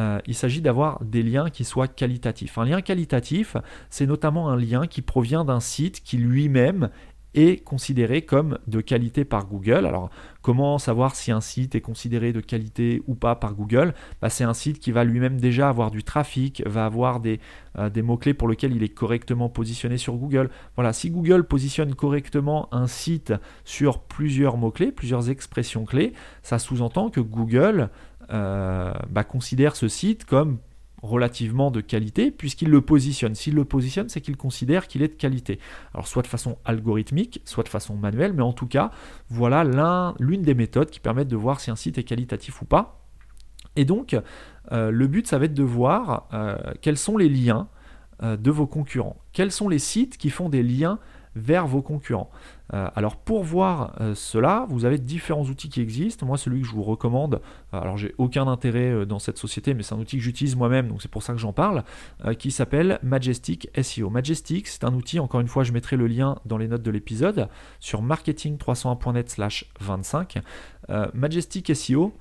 euh, 0.00 0.20
il 0.26 0.34
s'agit 0.34 0.60
d'avoir 0.60 1.02
des 1.04 1.22
liens 1.22 1.50
qui 1.50 1.64
soient 1.64 1.88
qualitatifs. 1.88 2.58
Un 2.58 2.64
lien 2.64 2.82
qualitatif, 2.82 3.56
c'est 3.90 4.06
notamment 4.06 4.50
un 4.50 4.56
lien 4.56 4.86
qui 4.86 5.02
provient 5.02 5.44
d'un 5.44 5.60
site 5.60 6.02
qui 6.02 6.18
lui-même 6.18 6.90
est 7.34 7.62
considéré 7.62 8.22
comme 8.22 8.58
de 8.66 8.80
qualité 8.80 9.24
par 9.24 9.46
Google. 9.46 9.86
Alors, 9.86 10.10
comment 10.42 10.78
savoir 10.78 11.16
si 11.16 11.32
un 11.32 11.40
site 11.40 11.74
est 11.74 11.80
considéré 11.80 12.32
de 12.32 12.40
qualité 12.40 13.02
ou 13.06 13.14
pas 13.14 13.34
par 13.34 13.54
Google? 13.54 13.94
Bah, 14.22 14.30
C'est 14.30 14.44
un 14.44 14.54
site 14.54 14.78
qui 14.78 14.92
va 14.92 15.04
lui-même 15.04 15.40
déjà 15.40 15.68
avoir 15.68 15.90
du 15.90 16.02
trafic, 16.04 16.62
va 16.66 16.84
avoir 16.86 17.20
des, 17.20 17.40
euh, 17.78 17.90
des 17.90 18.02
mots-clés 18.02 18.34
pour 18.34 18.48
lesquels 18.48 18.74
il 18.74 18.82
est 18.82 18.88
correctement 18.88 19.48
positionné 19.48 19.98
sur 19.98 20.14
Google. 20.14 20.50
Voilà, 20.76 20.92
si 20.92 21.10
Google 21.10 21.44
positionne 21.44 21.94
correctement 21.94 22.68
un 22.72 22.86
site 22.86 23.32
sur 23.64 24.00
plusieurs 24.00 24.56
mots-clés, 24.56 24.92
plusieurs 24.92 25.30
expressions 25.30 25.84
clés, 25.84 26.12
ça 26.42 26.58
sous-entend 26.58 27.10
que 27.10 27.20
Google 27.20 27.90
euh, 28.30 28.92
bah, 29.10 29.24
considère 29.24 29.76
ce 29.76 29.88
site 29.88 30.24
comme 30.24 30.58
relativement 31.04 31.70
de 31.70 31.80
qualité 31.80 32.30
puisqu'il 32.30 32.70
le 32.70 32.80
positionne. 32.80 33.34
S'il 33.34 33.54
le 33.54 33.64
positionne, 33.64 34.08
c'est 34.08 34.20
qu'il 34.20 34.36
considère 34.36 34.88
qu'il 34.88 35.02
est 35.02 35.08
de 35.08 35.14
qualité. 35.14 35.58
Alors 35.92 36.06
soit 36.06 36.22
de 36.22 36.26
façon 36.26 36.58
algorithmique, 36.64 37.42
soit 37.44 37.62
de 37.62 37.68
façon 37.68 37.94
manuelle, 37.94 38.32
mais 38.32 38.42
en 38.42 38.52
tout 38.52 38.66
cas, 38.66 38.90
voilà 39.28 40.14
l'une 40.18 40.42
des 40.42 40.54
méthodes 40.54 40.90
qui 40.90 41.00
permettent 41.00 41.28
de 41.28 41.36
voir 41.36 41.60
si 41.60 41.70
un 41.70 41.76
site 41.76 41.98
est 41.98 42.04
qualitatif 42.04 42.62
ou 42.62 42.64
pas. 42.64 43.00
Et 43.76 43.84
donc, 43.84 44.16
euh, 44.72 44.90
le 44.90 45.06
but, 45.06 45.26
ça 45.26 45.38
va 45.38 45.46
être 45.46 45.54
de 45.54 45.62
voir 45.62 46.28
euh, 46.32 46.56
quels 46.80 46.98
sont 46.98 47.16
les 47.16 47.28
liens 47.28 47.68
euh, 48.22 48.36
de 48.36 48.50
vos 48.50 48.66
concurrents. 48.66 49.16
Quels 49.32 49.50
sont 49.50 49.68
les 49.68 49.78
sites 49.80 50.16
qui 50.16 50.30
font 50.30 50.48
des 50.48 50.62
liens 50.62 50.98
vers 51.36 51.66
vos 51.66 51.82
concurrents. 51.82 52.30
Euh, 52.72 52.88
alors 52.94 53.16
pour 53.16 53.44
voir 53.44 53.94
euh, 54.00 54.14
cela, 54.14 54.66
vous 54.70 54.84
avez 54.84 54.98
différents 54.98 55.44
outils 55.44 55.68
qui 55.68 55.80
existent. 55.80 56.26
Moi, 56.26 56.38
celui 56.38 56.62
que 56.62 56.66
je 56.66 56.72
vous 56.72 56.82
recommande, 56.82 57.40
euh, 57.72 57.80
alors 57.80 57.96
j'ai 57.96 58.14
aucun 58.18 58.46
intérêt 58.46 59.04
dans 59.06 59.18
cette 59.18 59.38
société, 59.38 59.74
mais 59.74 59.82
c'est 59.82 59.94
un 59.94 59.98
outil 59.98 60.16
que 60.16 60.22
j'utilise 60.22 60.56
moi-même, 60.56 60.88
donc 60.88 61.02
c'est 61.02 61.10
pour 61.10 61.22
ça 61.22 61.32
que 61.32 61.38
j'en 61.38 61.52
parle, 61.52 61.84
qui 62.38 62.50
s'appelle 62.50 62.98
Majestic 63.02 63.68
SEO. 63.80 64.10
Majestic, 64.10 64.68
c'est 64.68 64.84
un 64.84 64.94
outil, 64.94 65.18
encore 65.18 65.40
une 65.40 65.48
fois, 65.48 65.64
je 65.64 65.72
mettrai 65.72 65.96
le 65.96 66.06
lien 66.06 66.36
dans 66.44 66.56
les 66.56 66.68
notes 66.68 66.82
de 66.82 66.90
l'épisode 66.90 67.48
sur 67.80 68.02
marketing301.net 68.02 69.30
slash 69.30 69.66
25. 69.80 70.38
Majestic 71.14 71.74
SEO, 71.74 72.12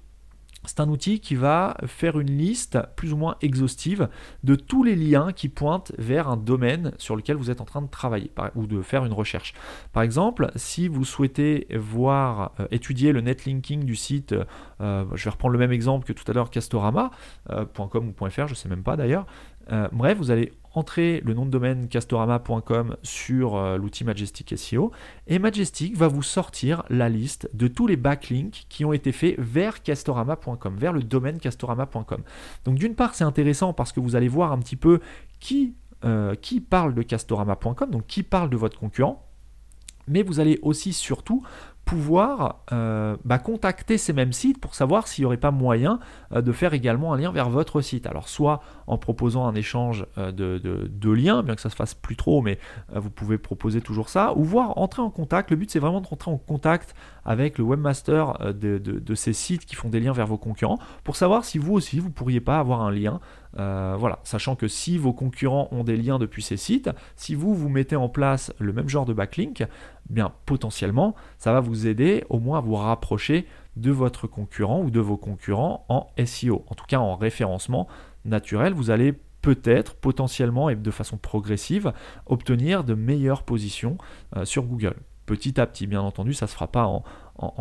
c'est 0.66 0.80
un 0.80 0.90
outil 0.90 1.20
qui 1.20 1.36
va 1.36 1.78
faire 1.86 2.20
une 2.20 2.38
liste 2.38 2.80
plus 2.96 3.14
ou 3.14 3.18
moins 3.18 3.36
exhaustive 3.42 4.10
de 4.44 4.56
tous 4.56 4.84
les 4.84 4.96
liens 4.96 5.32
qui 5.32 5.50
pointent 5.50 5.92
vers 5.98 6.28
un 6.28 6.38
domaine 6.38 6.94
sur 6.98 7.16
lequel 7.16 7.36
vous 7.36 7.52
êtes 7.52 7.62
en 7.62 7.66
train 7.66 7.82
de 7.82 7.88
travailler 7.88 8.32
ou 8.56 8.68
de 8.68 8.82
faire 8.82 9.06
une 9.06 9.14
recherche. 9.14 9.54
Par 9.92 10.04
exemple, 10.04 10.52
si 10.56 10.88
vous 10.88 11.06
souhaitez 11.06 11.68
voir, 11.76 12.52
euh, 12.60 12.68
étudier 12.72 13.12
le 13.12 13.22
netlinking 13.22 13.84
du 13.84 13.96
site, 13.96 14.34
euh, 14.82 15.06
je 15.14 15.24
vais 15.24 15.30
reprendre 15.30 15.54
le 15.54 15.60
même 15.60 15.72
exemple 15.72 16.06
que 16.06 16.14
tout 16.14 16.30
à 16.30 16.34
l'heure, 16.34 16.50
castorama.com 16.50 17.12
euh, 17.52 18.26
ou 18.26 18.30
.fr, 18.30 18.48
je 18.48 18.54
ne 18.54 18.56
sais 18.56 18.70
même 18.70 18.84
pas 18.84 18.96
d'ailleurs. 18.96 19.26
Bref, 19.92 20.18
vous 20.18 20.32
allez 20.32 20.52
entrez 20.74 21.22
le 21.24 21.34
nom 21.34 21.46
de 21.46 21.52
domaine 21.52 21.88
castorama.com 21.88 22.98
sur 23.04 23.56
euh, 23.56 23.78
l'outil 23.78 24.04
Majestic 24.04 24.58
SEO 24.58 24.92
et 25.28 25.40
Majestic 25.40 25.96
va 25.96 26.08
vous 26.08 26.24
sortir 26.24 26.84
la 26.90 27.10
liste 27.10 27.50
de 27.54 27.68
tous 27.68 27.88
les 27.88 27.96
backlinks 27.96 28.66
qui 28.70 28.84
ont 28.86 28.94
été 28.94 29.12
faits 29.12 29.36
vers 29.38 29.84
castorama.com, 29.84 30.76
vers 30.78 30.94
le 30.94 31.04
domaine 31.04 31.40
castorama.com. 31.40 32.24
Donc 32.66 32.76
d'une 32.76 32.96
part 32.96 33.14
c'est 33.16 33.24
intéressant 33.24 33.74
parce 33.74 33.92
que 33.92 34.00
vous 34.00 34.16
allez 34.16 34.28
voir 34.28 34.52
un 34.52 34.60
petit 34.60 34.76
peu 34.76 35.00
qui, 35.40 35.76
euh, 36.06 36.36
qui 36.36 36.60
parle 36.60 36.96
de 36.96 37.04
castorama.com, 37.04 37.92
donc 37.92 38.08
qui 38.08 38.24
parle 38.24 38.50
de 38.50 38.58
votre 38.58 38.80
concurrent, 38.80 39.28
mais 40.08 40.24
vous 40.24 40.40
allez 40.40 40.60
aussi 40.64 40.92
surtout 40.92 41.44
pouvoir 41.86 42.64
euh, 42.72 43.18
bah, 43.26 43.40
contacter 43.40 43.98
ces 43.98 44.14
mêmes 44.14 44.32
sites 44.32 44.60
pour 44.60 44.74
savoir 44.74 45.08
s'il 45.08 45.24
n'y 45.24 45.26
aurait 45.26 45.38
pas 45.38 45.52
moyen 45.52 46.00
euh, 46.32 46.42
de 46.42 46.52
faire 46.52 46.74
également 46.74 47.14
un 47.14 47.18
lien 47.18 47.32
vers 47.32 47.50
votre 47.50 47.82
site. 47.82 48.08
Alors 48.08 48.30
soit 48.30 48.62
en 48.88 48.98
proposant 48.98 49.46
un 49.46 49.56
échange 49.56 50.06
euh, 50.18 50.32
de, 50.32 51.12
liens, 51.12 51.44
bien 51.44 51.56
que 51.56 51.62
ça 51.62 51.70
se 51.70 51.76
fasse 51.76 51.94
plus 51.94 52.16
trop, 52.16 52.42
mais 52.42 52.58
vous 52.94 53.10
pouvez 53.10 53.38
proposer 53.38 53.82
toujours 53.82 54.10
ça, 54.10 54.34
ou 54.36 54.44
voir 54.44 54.78
entrer 54.78 55.02
en 55.02 55.10
contact. 55.10 55.52
Le 55.52 55.58
but 55.58 55.70
c'est 55.70 55.80
vraiment 55.80 56.02
de 56.02 56.08
rentrer 56.08 56.32
en 56.32 56.38
contact 56.38 56.96
avec 57.26 57.58
le 57.58 57.64
webmaster 57.64 58.54
de, 58.54 58.78
de, 58.78 59.16
ces 59.16 59.34
sites 59.34 59.66
qui 59.66 59.76
font 59.76 59.90
des 59.90 60.00
liens 60.00 60.14
vers 60.14 60.28
vos 60.28 60.38
concurrents 60.38 60.80
pour 61.04 61.16
savoir 61.16 61.46
si 61.46 61.58
vous 61.58 61.74
aussi 61.74 62.00
vous 62.00 62.10
pourriez 62.10 62.42
pas 62.42 62.60
avoir 62.60 62.82
un 62.82 62.92
lien 62.92 63.20
euh, 63.60 63.96
voilà, 63.98 64.20
sachant 64.24 64.56
que 64.56 64.68
si 64.68 64.98
vos 64.98 65.14
concurrents 65.14 65.68
ont 65.72 65.84
des 65.84 65.98
liens 65.98 66.20
depuis 66.20 66.42
ces 66.42 66.58
sites, 66.58 66.90
si 67.16 67.36
vous 67.36 67.54
vous 67.54 67.70
mettez 67.70 67.96
en 67.96 68.10
place 68.10 68.54
le 68.60 68.74
même 68.74 68.90
genre 68.90 69.06
de 69.06 69.14
backlink, 69.14 69.66
bien 70.10 70.34
potentiellement 70.46 71.16
ça 71.38 71.54
va 71.54 71.60
vous 71.60 71.88
aider 71.88 72.24
au 72.30 72.40
moins 72.40 72.58
à 72.58 72.62
vous 72.62 72.76
rapprocher 72.76 73.48
de 73.76 73.92
votre 73.92 74.28
concurrent 74.28 74.82
ou 74.82 74.92
de 74.92 75.00
vos 75.00 75.18
concurrents 75.18 75.86
en 75.90 76.08
SEO, 76.26 76.66
en 76.68 76.76
tout 76.76 76.86
cas 76.86 77.00
en 77.00 77.16
référencement 77.16 77.88
naturel. 78.26 78.74
Vous 78.74 78.90
allez 78.90 79.14
peut-être, 79.42 79.96
potentiellement 79.96 80.70
et 80.70 80.76
de 80.76 80.92
façon 80.92 81.18
progressive, 81.18 81.94
obtenir 82.26 82.84
de 82.84 82.96
meilleures 82.96 83.44
positions 83.44 83.98
euh, 84.36 84.46
sur 84.46 84.64
Google. 84.64 84.96
Petit 85.26 85.60
à 85.60 85.66
petit, 85.66 85.88
bien 85.88 86.02
entendu, 86.02 86.34
ça 86.34 86.46
ne 86.46 86.50
se 86.50 86.54
fera 86.54 86.68
pas 86.68 86.86
en, 86.86 87.04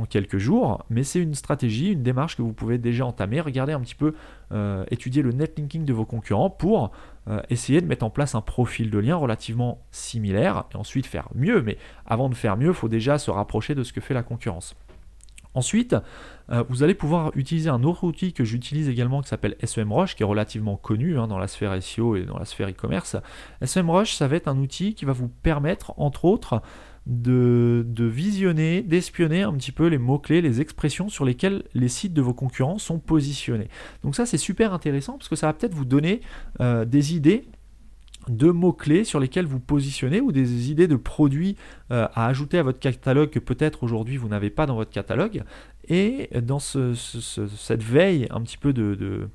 quelques 0.07 0.39
jours, 0.39 0.85
mais 0.91 1.03
c'est 1.03 1.21
une 1.21 1.35
stratégie, 1.35 1.93
une 1.93 2.03
démarche 2.03 2.37
que 2.37 2.43
vous 2.43 2.53
pouvez 2.53 2.77
déjà 2.77 3.07
entamer. 3.07 3.41
Regardez 3.41 3.73
un 3.73 3.81
petit 3.81 3.95
peu, 3.95 4.15
euh, 4.53 4.85
étudier 4.91 5.23
le 5.23 5.33
netlinking 5.33 5.85
de 5.85 5.93
vos 5.93 6.05
concurrents 6.05 6.51
pour 6.51 6.91
euh, 7.29 7.41
essayer 7.51 7.81
de 7.81 7.87
mettre 7.87 8.05
en 8.05 8.11
place 8.11 8.35
un 8.35 8.41
profil 8.41 8.91
de 8.91 8.99
lien 8.99 9.17
relativement 9.17 9.81
similaire 9.93 10.65
et 10.73 10.77
ensuite 10.77 11.07
faire 11.07 11.29
mieux. 11.35 11.63
Mais 11.63 11.79
avant 12.05 12.29
de 12.29 12.35
faire 12.35 12.57
mieux, 12.57 12.69
il 12.69 12.75
faut 12.75 12.89
déjà 12.89 13.19
se 13.19 13.31
rapprocher 13.31 13.75
de 13.75 13.83
ce 13.83 13.93
que 13.93 14.01
fait 14.01 14.15
la 14.15 14.23
concurrence. 14.23 14.75
Ensuite, 15.55 15.95
euh, 16.51 16.65
vous 16.69 16.83
allez 16.83 16.95
pouvoir 16.95 17.31
utiliser 17.35 17.69
un 17.69 17.83
autre 17.83 18.05
outil 18.05 18.33
que 18.33 18.43
j'utilise 18.43 18.89
également 18.89 19.21
qui 19.21 19.29
s'appelle 19.29 19.57
SEMrush, 19.63 20.17
qui 20.17 20.23
est 20.23 20.27
relativement 20.27 20.77
connu 20.77 21.19
hein, 21.19 21.29
dans 21.29 21.39
la 21.39 21.47
sphère 21.47 21.81
SEO 21.83 22.17
et 22.17 22.23
dans 22.23 22.39
la 22.39 22.47
sphère 22.47 22.69
e-commerce. 22.69 23.17
SEMrush, 23.63 24.15
ça 24.15 24.29
va 24.29 24.37
être 24.37 24.49
un 24.49 24.57
outil 24.59 24.95
qui 24.95 25.05
va 25.05 25.13
vous 25.13 25.29
permettre, 25.29 25.93
entre 25.99 26.25
autres, 26.25 26.63
de, 27.07 27.85
visionner, 27.99 28.83
d'espionner 28.83 29.43
un 29.43 29.53
petit 29.55 29.73
peu 29.73 29.87
les 29.87 29.99
mots-clés, 29.99 30.41
les 30.41 30.61
expressions 30.61 31.09
sur 31.09 31.25
lesquelles 31.25 31.65
les 31.75 31.89
sites 31.89 32.15
de 32.15 32.23
vos 32.23 32.35
concurrents 32.35 32.79
sont 32.79 32.99
positionnés. 32.99 33.69
Donc 34.03 34.15
ça 34.15 34.27
c'est 34.27 34.39
super 34.39 34.73
intéressant 34.73 35.15
parce 35.19 35.29
que 35.29 35.37
ça 35.37 35.47
va 35.47 35.53
peut-être 35.53 35.75
vous 35.75 35.85
donner 35.85 36.21
euh, 36.61 36.85
des 36.85 37.15
idées 37.15 37.45
de 38.29 38.51
mots-clés 38.51 39.03
sur 39.03 39.19
lesquels 39.19 39.47
vous 39.47 39.59
positionnez 39.59 40.21
ou 40.21 40.31
des 40.31 40.71
idées 40.71 40.87
de 40.87 40.97
produits 40.97 41.57
euh, 41.91 42.07
à 42.15 42.27
ajouter 42.27 42.59
à 42.59 42.63
votre 42.63 42.79
catalogue 42.79 43.31
que 43.31 43.41
peut-être 43.41 43.83
aujourd'hui 43.83 44.17
vous 44.17 44.29
n'avez 44.29 44.51
pas 44.51 44.67
dans 44.67 44.77
votre 44.77 44.93
catalogue. 44.93 45.43
Et 45.89 46.31
dans 46.41 46.61
cette 46.61 47.83
veille 47.83 48.29
un 48.31 48.41
petit 48.43 48.57
peu 48.57 48.73
de, 48.73 49.29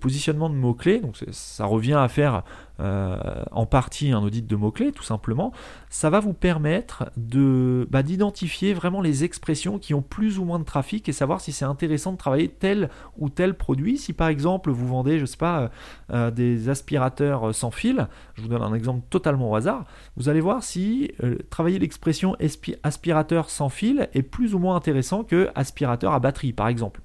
positionnement 0.00 0.48
de 0.48 0.54
mots-clés, 0.54 1.00
donc 1.00 1.16
ça 1.30 1.66
revient 1.66 1.94
à 1.94 2.08
faire 2.08 2.44
euh, 2.78 3.18
en 3.50 3.66
partie 3.66 4.12
un 4.12 4.22
audit 4.22 4.46
de 4.46 4.56
mots-clés 4.56 4.92
tout 4.92 5.02
simplement, 5.02 5.52
ça 5.90 6.08
va 6.08 6.20
vous 6.20 6.32
permettre 6.32 7.10
de, 7.16 7.86
bah, 7.90 8.02
d'identifier 8.02 8.72
vraiment 8.72 9.02
les 9.02 9.24
expressions 9.24 9.78
qui 9.78 9.92
ont 9.92 10.00
plus 10.00 10.38
ou 10.38 10.44
moins 10.44 10.58
de 10.58 10.64
trafic 10.64 11.08
et 11.08 11.12
savoir 11.12 11.40
si 11.40 11.52
c'est 11.52 11.66
intéressant 11.66 12.12
de 12.12 12.16
travailler 12.16 12.48
tel 12.48 12.88
ou 13.18 13.28
tel 13.28 13.54
produit. 13.54 13.98
Si 13.98 14.14
par 14.14 14.28
exemple 14.28 14.70
vous 14.70 14.86
vendez, 14.88 15.18
je 15.18 15.26
sais 15.26 15.36
pas, 15.36 15.60
euh, 15.60 15.68
euh, 16.12 16.30
des 16.30 16.70
aspirateurs 16.70 17.54
sans 17.54 17.70
fil, 17.70 18.06
je 18.34 18.42
vous 18.42 18.48
donne 18.48 18.62
un 18.62 18.72
exemple 18.72 19.04
totalement 19.10 19.50
au 19.50 19.56
hasard, 19.56 19.84
vous 20.16 20.30
allez 20.30 20.40
voir 20.40 20.62
si 20.62 21.12
travailler 21.50 21.78
l'expression 21.78 22.36
aspirateur 22.82 23.50
sans 23.50 23.68
fil 23.68 24.08
est 24.14 24.22
plus 24.22 24.54
ou 24.54 24.58
moins 24.58 24.76
intéressant 24.76 25.24
que 25.24 25.50
aspirateur 25.54 25.89
à 25.92 26.18
batterie 26.18 26.52
par 26.52 26.68
exemple. 26.68 27.00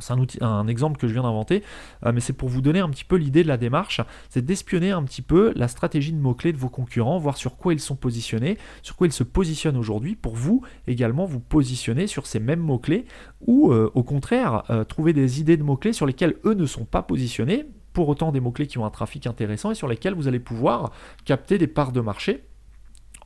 C'est 0.00 0.12
un, 0.12 0.46
un, 0.46 0.68
exemple 0.68 0.98
que 0.98 1.08
je 1.08 1.12
viens 1.12 1.22
d'inventer, 1.22 1.64
euh, 2.06 2.12
mais 2.14 2.20
c'est 2.20 2.32
pour 2.32 2.48
vous 2.48 2.60
donner 2.60 2.78
un 2.78 2.88
petit 2.88 3.04
peu 3.04 3.16
l'idée 3.16 3.42
de 3.42 3.48
la 3.48 3.56
démarche, 3.56 4.00
c'est 4.28 4.44
d'espionner 4.44 4.92
un 4.92 5.02
petit 5.02 5.22
peu 5.22 5.52
la 5.56 5.66
stratégie 5.66 6.12
de 6.12 6.18
mots-clés 6.18 6.52
de 6.52 6.58
vos 6.58 6.68
concurrents, 6.68 7.18
voir 7.18 7.36
sur 7.36 7.56
quoi 7.56 7.72
ils 7.72 7.80
sont 7.80 7.96
positionnés, 7.96 8.56
sur 8.82 8.94
quoi 8.94 9.08
ils 9.08 9.12
se 9.12 9.24
positionnent 9.24 9.76
aujourd'hui, 9.76 10.14
pour 10.14 10.36
vous 10.36 10.62
également 10.86 11.24
vous 11.24 11.40
positionner 11.40 12.06
sur 12.06 12.26
ces 12.26 12.38
mêmes 12.38 12.60
mots-clés, 12.60 13.04
ou 13.46 13.72
euh, 13.72 13.90
au 13.94 14.04
contraire, 14.04 14.62
euh, 14.70 14.84
trouver 14.84 15.12
des 15.12 15.40
idées 15.40 15.56
de 15.56 15.64
mots-clés 15.64 15.92
sur 15.92 16.06
lesquels 16.06 16.36
eux 16.44 16.54
ne 16.54 16.66
sont 16.66 16.84
pas 16.84 17.02
positionnés, 17.02 17.66
pour 17.92 18.08
autant 18.08 18.30
des 18.30 18.38
mots-clés 18.38 18.68
qui 18.68 18.78
ont 18.78 18.84
un 18.84 18.90
trafic 18.90 19.26
intéressant 19.26 19.72
et 19.72 19.74
sur 19.74 19.88
lesquels 19.88 20.14
vous 20.14 20.28
allez 20.28 20.38
pouvoir 20.38 20.92
capter 21.24 21.58
des 21.58 21.66
parts 21.66 21.90
de 21.90 22.00
marché 22.00 22.44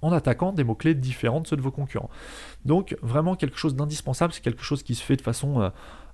en 0.04 0.12
attaquant 0.12 0.52
des 0.52 0.64
mots-clés 0.64 0.94
différents 0.94 1.40
de 1.40 1.46
ceux 1.46 1.56
de 1.56 1.62
vos 1.62 1.70
concurrents. 1.70 2.10
Donc 2.64 2.96
vraiment 3.02 3.36
quelque 3.36 3.56
chose 3.56 3.74
d'indispensable, 3.74 4.32
c'est 4.32 4.42
quelque 4.42 4.62
chose 4.62 4.82
qui 4.82 4.94
se 4.94 5.02
fait 5.02 5.16
de 5.16 5.22
façon 5.22 5.62
euh, 5.62 5.70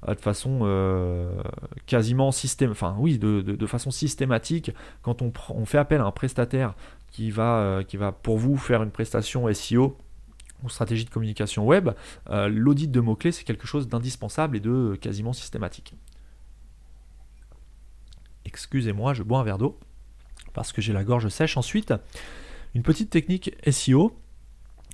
euh, 0.06 1.42
quasiment 1.86 2.30
systématique 2.30 4.70
quand 5.02 5.22
on, 5.22 5.32
fait 5.64 5.78
appel 5.78 6.00
à 6.00 6.04
un 6.04 6.12
prestataire 6.12 6.74
qui 7.10 7.32
va, 7.32 7.56
euh, 7.56 7.82
qui 7.82 7.96
va 7.96 8.12
pour 8.12 8.38
vous 8.38 8.56
faire 8.56 8.84
une 8.84 8.92
prestation 8.92 9.52
SEO 9.52 9.98
ou 10.62 10.68
stratégie 10.68 11.04
de 11.04 11.10
communication 11.10 11.66
web, 11.66 11.90
l'audit 12.28 12.90
de 12.90 13.00
mots-clés 13.00 13.32
c'est 13.32 13.44
quelque 13.44 13.66
chose 13.66 13.88
d'indispensable 13.88 14.58
et 14.58 14.60
de 14.60 14.96
quasiment 15.00 15.32
systématique. 15.32 15.94
Excusez-moi, 18.44 19.14
je 19.14 19.22
bois 19.22 19.40
un 19.40 19.42
verre 19.42 19.58
d'eau 19.58 19.78
parce 20.52 20.72
que 20.72 20.82
j'ai 20.82 20.92
la 20.92 21.02
gorge 21.02 21.28
sèche. 21.28 21.56
Ensuite, 21.56 21.94
une 22.74 22.82
petite 22.82 23.10
technique 23.10 23.54
SEO. 23.70 24.16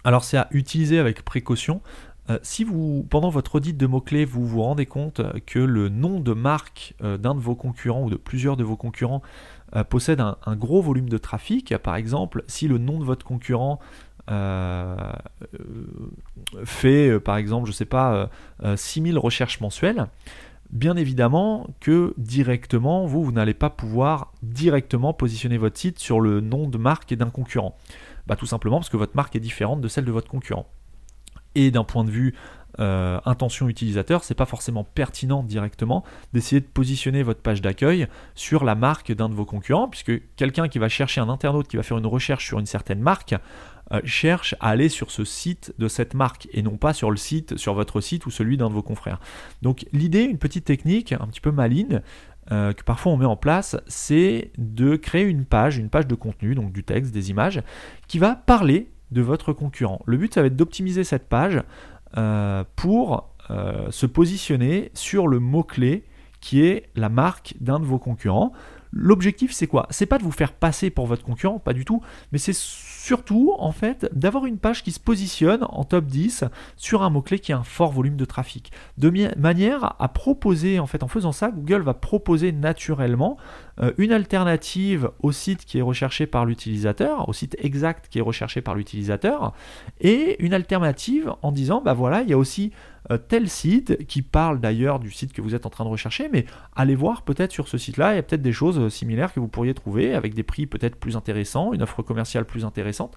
Alors 0.05 0.25
c'est 0.25 0.37
à 0.37 0.49
utiliser 0.51 0.99
avec 0.99 1.23
précaution. 1.25 1.81
Euh, 2.29 2.39
si 2.43 2.65
vous, 2.65 3.07
pendant 3.09 3.31
votre 3.31 3.57
audit 3.57 3.77
de 3.77 3.87
mots-clés, 3.87 4.25
vous 4.25 4.47
vous 4.47 4.63
rendez 4.63 4.87
compte 4.87 5.21
que 5.47 5.59
le 5.59 5.89
nom 5.89 6.21
de 6.21 6.33
marque 6.33 6.95
euh, 7.03 7.19
d'un 7.19 7.35
de 7.35 7.41
vos 7.41 7.55
concurrents 7.55 8.03
ou 8.03 8.11
de 8.11 8.17
plusieurs 8.17 8.57
de 8.57 8.65
vos 8.65 8.77
concurrents 8.77 9.23
euh, 9.77 9.85
possède 9.85 10.21
un, 10.21 10.37
gros 10.57 10.83
volume 10.83 11.09
de 11.09 11.19
trafic, 11.19 11.77
par 11.79 11.97
exemple, 11.97 12.45
si 12.47 12.69
le 12.69 12.79
nom 12.79 12.99
de 12.99 13.05
votre 13.05 13.25
concurrent 13.25 13.79
fait, 16.65 17.21
par 17.21 17.37
exemple, 17.37 17.67
je 17.67 17.71
ne 17.71 17.77
sais 17.77 17.85
pas, 17.85 18.29
6000 18.75 19.17
recherches 19.19 19.61
mensuelles, 19.61 20.09
bien 20.71 20.97
évidemment 20.97 21.67
que 21.81 22.15
directement, 22.19 23.07
vous, 23.07 23.25
vous 23.25 23.33
n'allez 23.33 23.55
pas 23.55 23.71
pouvoir 23.71 24.33
directement 24.43 25.13
positionner 25.13 25.59
votre 25.59 25.79
site 25.79 25.99
sur 25.99 26.21
le 26.21 26.41
nom 26.41 26.69
de 26.69 26.79
marque 26.79 27.15
d'un 27.15 27.31
concurrent. 27.31 27.77
Bah, 28.27 28.37
tout 28.37 28.47
simplement 28.47 28.79
parce 28.79 28.89
que 28.89 28.97
votre 28.97 29.17
marque 29.17 29.37
est 29.37 29.41
différente 29.41 29.81
de 29.81 29.89
celle 29.89 30.05
de 30.05 30.13
votre 30.13 30.29
concurrent 30.29 30.67
et 31.57 31.73
d'un 31.73 31.85
point 31.85 32.05
de 32.05 32.11
vue 32.11 32.35
euh, 32.79 33.19
intention 33.25 33.69
utilisateur, 33.69 34.23
c'est 34.23 34.35
pas 34.35 34.45
forcément 34.45 34.85
pertinent 34.85 35.43
directement 35.43 36.05
d'essayer 36.35 36.61
de 36.61 36.67
positionner 36.67 37.23
votre 37.23 37.41
page 37.41 37.63
d'accueil 37.63 38.07
sur 38.35 38.65
la 38.65 38.75
marque 38.75 39.13
d'un 39.13 39.31
de 39.31 39.35
vos 39.35 39.47
concurrents, 39.47 39.89
puisque 39.89 40.13
quelqu'un 40.37 40.69
qui 40.69 40.79
va 40.79 40.91
chercher 40.91 41.23
un 41.23 41.31
internaute 41.31 41.67
qui 41.67 41.79
va 41.79 41.83
faire 41.83 41.97
une 41.97 42.07
recherche 42.07 42.45
sur 42.45 42.59
une 42.59 42.67
certaine 42.67 43.01
marque 43.01 43.35
euh, 43.93 44.01
cherche 44.05 44.55
à 44.61 44.71
aller 44.71 44.89
sur 44.89 45.11
ce 45.11 45.25
site 45.25 45.73
de 45.79 45.87
cette 45.87 46.15
marque 46.15 46.49
et 46.53 46.63
non 46.63 46.77
pas 46.77 46.93
sur 46.93 47.11
le 47.11 47.17
site, 47.17 47.57
sur 47.57 47.75
votre 47.75 48.01
site 48.01 48.27
ou 48.27 48.31
celui 48.31 48.57
d'un 48.57 48.69
de 48.69 48.75
vos 48.75 48.83
confrères. 48.83 49.21
Donc 49.63 49.87
l'idée, 49.93 50.23
une 50.23 50.39
petite 50.39 50.65
technique 50.65 51.13
un 51.13 51.27
petit 51.27 51.41
peu 51.41 51.53
maligne, 51.53 52.01
euh, 52.51 52.73
que 52.73 52.83
parfois 52.83 53.13
on 53.13 53.17
met 53.17 53.27
en 53.27 53.37
place, 53.37 53.77
c'est 53.87 54.51
de 54.59 54.97
créer 54.97 55.25
une 55.25 55.45
page, 55.45 55.79
une 55.79 55.89
page 55.89 56.07
de 56.07 56.15
contenu, 56.15 56.55
donc 56.55 56.73
du 56.73 56.85
texte, 56.85 57.13
des 57.13 57.31
images, 57.31 57.63
qui 58.09 58.19
va 58.19 58.35
parler 58.35 58.91
de 59.13 59.23
votre 59.23 59.53
concurrent. 59.53 60.01
Le 60.07 60.17
but, 60.17 60.35
ça 60.35 60.41
va 60.41 60.49
être 60.49 60.57
d'optimiser 60.57 61.05
cette 61.05 61.29
page 61.29 61.63
euh, 62.17 62.65
pour 62.75 63.31
se 63.91 64.07
positionner 64.07 64.91
sur 64.93 65.29
le 65.29 65.39
mot-clé 65.39 66.03
qui 66.41 66.63
est 66.63 66.89
la 66.95 67.09
marque 67.09 67.55
d'un 67.61 67.81
de 67.81 67.85
vos 67.85 67.99
concurrents. 67.99 68.53
L'objectif, 68.93 69.53
c'est 69.53 69.67
quoi? 69.67 69.87
C'est 69.91 70.07
pas 70.07 70.19
de 70.19 70.23
vous 70.23 70.33
faire 70.33 70.53
passer 70.53 70.91
pour 70.91 71.07
votre 71.07 71.25
concurrent, 71.25 71.59
pas 71.59 71.73
du 71.73 71.85
tout, 71.85 72.03
mais 72.33 72.39
c'est 72.39 72.55
surtout, 72.55 73.55
en 73.59 73.73
fait, 73.73 74.09
d'avoir 74.13 74.47
une 74.47 74.59
page 74.59 74.83
qui 74.83 74.93
se 74.93 75.01
positionne 75.01 75.65
en 75.69 75.85
top 75.85 76.07
10 76.07 76.45
sur 76.77 77.03
un 77.03 77.11
mot-clé 77.11 77.39
qui 77.39 77.53
a 77.53 77.59
un 77.59 77.63
fort 77.63 77.93
volume 77.93 78.17
de 78.17 78.25
trafic. 78.25 78.73
De 78.99 79.11
manière 79.39 79.95
à 79.99 80.09
proposer, 80.09 80.79
en 80.81 80.87
fait, 80.87 81.03
en 81.03 81.09
faisant 81.09 81.33
ça, 81.33 81.51
Google 81.51 81.83
va 81.83 81.95
proposer 81.95 82.53
naturellement 82.53 83.37
euh, 83.81 83.93
une 83.99 84.13
alternative 84.13 85.11
au 85.21 85.33
site 85.33 85.65
qui 85.65 85.79
est 85.79 85.83
recherché 85.83 86.27
par 86.27 86.47
l'utilisateur, 86.47 87.29
au 87.29 87.33
site 87.33 87.57
exact 87.61 88.09
qui 88.09 88.19
est 88.19 88.23
recherché 88.23 88.61
par 88.61 88.75
l'utilisateur, 88.75 89.53
et 90.01 90.43
une 90.45 90.55
alternative 90.55 91.33
en 91.43 91.53
disant, 91.53 91.83
bah 91.83 91.95
voilà, 91.95 92.23
il 92.23 92.29
y 92.29 92.33
a 92.33 92.39
aussi 92.39 92.73
euh, 93.11 93.19
tel 93.19 93.49
site 93.49 94.05
qui 94.07 94.23
parle 94.23 94.61
d'ailleurs 94.61 94.99
du 94.99 95.11
site 95.11 95.33
que 95.33 95.41
vous 95.41 95.55
êtes 95.55 95.65
en 95.65 95.71
train 95.71 95.85
de 95.85 95.91
rechercher, 95.91 96.29
mais 96.33 96.45
allez 96.75 96.97
voir 96.97 97.23
peut-être 97.23 97.53
sur 97.53 97.69
ce 97.69 97.79
site-là, 97.79 98.15
il 98.15 98.17
y 98.17 98.19
a 98.19 98.23
peut-être 98.23 98.43
des 98.43 98.53
choses 98.53 98.79
euh, 98.79 98.91
similaires 98.91 99.33
que 99.33 99.39
vous 99.39 99.49
pourriez 99.49 99.75
trouver 99.75 100.15
avec 100.15 100.35
des 100.35 100.43
prix 100.43 100.67
peut-être 100.67 100.97
plus 100.97 101.17
intéressants, 101.17 101.73
une 101.73 101.83
offre 101.83 102.03
commerciale 102.03 102.45
plus 102.45 102.65
intéressante. 102.65 103.15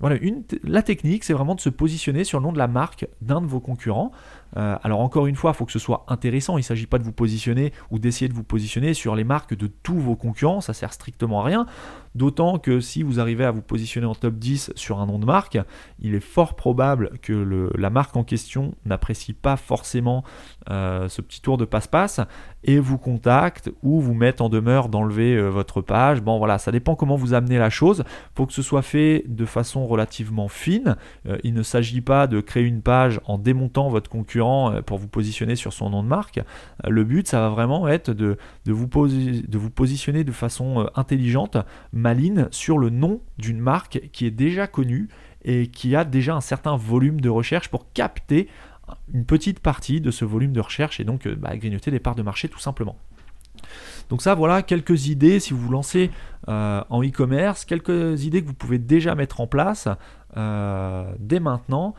Voilà, 0.00 0.16
la 0.62 0.82
technique, 0.82 1.24
c'est 1.24 1.32
vraiment 1.32 1.54
de 1.54 1.60
se 1.60 1.70
positionner 1.70 2.24
sur 2.24 2.38
le 2.38 2.44
nom 2.44 2.52
de 2.52 2.58
la 2.58 2.68
marque 2.68 3.06
d'un 3.20 3.40
de 3.40 3.46
vos 3.46 3.60
concurrents. 3.60 4.12
Euh, 4.56 4.76
alors 4.82 5.00
encore 5.00 5.26
une 5.26 5.36
fois, 5.36 5.52
il 5.54 5.56
faut 5.56 5.64
que 5.64 5.72
ce 5.72 5.78
soit 5.78 6.04
intéressant. 6.08 6.56
Il 6.56 6.60
ne 6.60 6.64
s'agit 6.64 6.86
pas 6.86 6.98
de 6.98 7.04
vous 7.04 7.12
positionner 7.12 7.72
ou 7.90 7.98
d'essayer 7.98 8.28
de 8.28 8.34
vous 8.34 8.44
positionner 8.44 8.94
sur 8.94 9.14
les 9.16 9.24
marques 9.24 9.54
de 9.54 9.66
tous 9.66 9.98
vos 9.98 10.16
concurrents. 10.16 10.60
Ça 10.60 10.74
sert 10.74 10.92
strictement 10.92 11.40
à 11.40 11.44
rien. 11.44 11.66
D'autant 12.14 12.58
que 12.58 12.80
si 12.80 13.02
vous 13.02 13.20
arrivez 13.20 13.44
à 13.44 13.50
vous 13.50 13.62
positionner 13.62 14.06
en 14.06 14.14
top 14.14 14.34
10 14.34 14.72
sur 14.76 15.00
un 15.00 15.06
nom 15.06 15.18
de 15.18 15.24
marque, 15.24 15.58
il 15.98 16.14
est 16.14 16.20
fort 16.20 16.56
probable 16.56 17.10
que 17.22 17.70
la 17.76 17.90
marque 17.90 18.16
en 18.16 18.24
question 18.24 18.74
n'apprécie 18.84 19.32
pas 19.32 19.56
forcément 19.56 20.22
euh, 20.68 21.08
ce 21.08 21.22
petit 21.22 21.40
tour 21.40 21.56
de 21.56 21.64
passe-passe 21.64 22.20
et 22.64 22.78
vous 22.78 22.98
contacte 22.98 23.70
ou 23.82 24.00
vous 24.00 24.14
met 24.14 24.40
en 24.40 24.48
demeure 24.48 24.88
d'enlever 24.88 25.34
euh, 25.34 25.48
votre 25.48 25.80
page. 25.80 26.20
Bon 26.20 26.38
voilà, 26.38 26.58
ça 26.58 26.70
dépend 26.70 26.94
comment 26.94 27.16
vous 27.16 27.34
amenez 27.34 27.58
la 27.58 27.70
chose. 27.70 28.04
Il 28.06 28.36
faut 28.36 28.46
que 28.46 28.52
ce 28.52 28.62
soit 28.62 28.82
fait 28.82 29.24
de 29.26 29.44
façon 29.46 29.86
relativement 29.86 30.48
fine. 30.48 30.96
Euh, 31.26 31.38
il 31.44 31.54
ne 31.54 31.62
s'agit 31.62 32.02
pas 32.02 32.26
de 32.26 32.40
créer 32.40 32.64
une 32.64 32.82
page 32.82 33.20
en 33.24 33.38
démontant 33.38 33.88
votre 33.88 34.10
concurrent 34.10 34.82
pour 34.84 34.98
vous 34.98 35.08
positionner 35.08 35.56
sur 35.56 35.72
son 35.72 35.90
nom 35.90 36.02
de 36.02 36.08
marque. 36.08 36.40
le 36.86 37.04
but, 37.04 37.26
ça 37.26 37.40
va 37.40 37.48
vraiment 37.48 37.88
être 37.88 38.10
de 38.10 38.36
vous 38.66 39.70
positionner 39.70 40.24
de 40.24 40.32
façon 40.32 40.88
intelligente 40.94 41.56
maline 42.02 42.48
sur 42.50 42.76
le 42.76 42.90
nom 42.90 43.20
d'une 43.38 43.60
marque 43.60 44.00
qui 44.12 44.26
est 44.26 44.30
déjà 44.30 44.66
connue 44.66 45.08
et 45.44 45.68
qui 45.68 45.96
a 45.96 46.04
déjà 46.04 46.34
un 46.34 46.40
certain 46.40 46.76
volume 46.76 47.20
de 47.20 47.28
recherche 47.28 47.68
pour 47.68 47.92
capter 47.92 48.48
une 49.12 49.24
petite 49.24 49.60
partie 49.60 50.00
de 50.00 50.10
ce 50.10 50.24
volume 50.24 50.52
de 50.52 50.60
recherche 50.60 51.00
et 51.00 51.04
donc 51.04 51.26
euh, 51.26 51.34
bah, 51.36 51.56
grignoter 51.56 51.90
des 51.90 52.00
parts 52.00 52.14
de 52.14 52.22
marché 52.22 52.48
tout 52.48 52.58
simplement. 52.58 52.96
Donc 54.08 54.22
ça, 54.22 54.34
voilà 54.34 54.62
quelques 54.62 55.06
idées 55.06 55.40
si 55.40 55.52
vous 55.52 55.60
vous 55.60 55.72
lancez 55.72 56.10
euh, 56.48 56.82
en 56.90 57.02
e-commerce, 57.02 57.64
quelques 57.64 58.24
idées 58.24 58.42
que 58.42 58.48
vous 58.48 58.54
pouvez 58.54 58.78
déjà 58.78 59.14
mettre 59.14 59.40
en 59.40 59.46
place 59.46 59.88
euh, 60.36 61.10
dès 61.18 61.40
maintenant. 61.40 61.94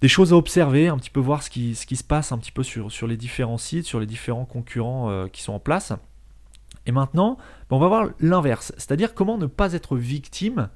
Des 0.00 0.08
choses 0.08 0.32
à 0.32 0.36
observer, 0.36 0.88
un 0.88 0.98
petit 0.98 1.10
peu 1.10 1.20
voir 1.20 1.42
ce 1.42 1.50
qui, 1.50 1.74
se 1.74 2.04
passe 2.04 2.32
un 2.32 2.38
petit 2.38 2.52
peu 2.52 2.62
sur 2.62 3.06
les 3.06 3.16
différents 3.16 3.58
sites, 3.58 3.86
sur 3.86 4.00
les 4.00 4.06
différents 4.06 4.44
concurrents 4.44 5.28
qui 5.28 5.42
sont 5.42 5.54
en 5.54 5.60
place. 5.60 5.94
Et 6.86 6.92
maintenant, 6.92 7.36
ben, 7.70 7.76
on 7.76 7.78
va 7.78 7.88
voir 7.88 8.08
l'inverse, 8.20 8.72
c'est-à-dire 8.76 9.14
comment 9.14 9.38
ne 9.38 9.46
pas 9.46 9.72
être 9.72 9.96
victime 9.96 10.68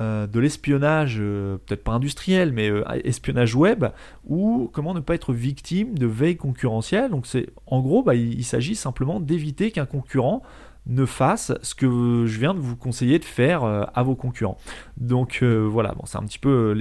euh, 0.00 0.26
de 0.26 0.40
l'espionnage, 0.40 1.18
euh, 1.20 1.56
peut-être 1.58 1.84
pas 1.84 1.92
industriel, 1.92 2.52
mais 2.52 2.68
euh, 2.68 2.82
espionnage 3.04 3.54
web, 3.54 3.84
ou 4.26 4.68
comment 4.72 4.92
ne 4.92 4.98
pas 4.98 5.14
être 5.14 5.32
victime 5.32 5.96
de 5.96 6.06
veille 6.06 6.36
concurrentielle. 6.36 7.10
Donc 7.12 7.28
c'est 7.28 7.46
en 7.66 7.80
gros, 7.80 8.02
bah, 8.02 8.16
il, 8.16 8.44
s'agit 8.44 8.74
simplement 8.74 9.20
d'éviter 9.20 9.70
qu'un 9.70 9.86
concurrent 9.86 10.42
ne 10.86 11.06
fasse 11.06 11.52
ce 11.62 11.74
que 11.74 12.24
je 12.26 12.38
viens 12.38 12.54
de 12.54 12.60
vous 12.60 12.76
conseiller 12.76 13.18
de 13.18 13.24
faire 13.24 13.64
à 13.64 14.02
vos 14.02 14.14
concurrents. 14.14 14.58
Donc 14.96 15.42
voilà, 15.42 15.92
bon, 15.92 16.04
c'est 16.04 16.18
un 16.18 16.24
petit 16.24 16.38
peu 16.38 16.74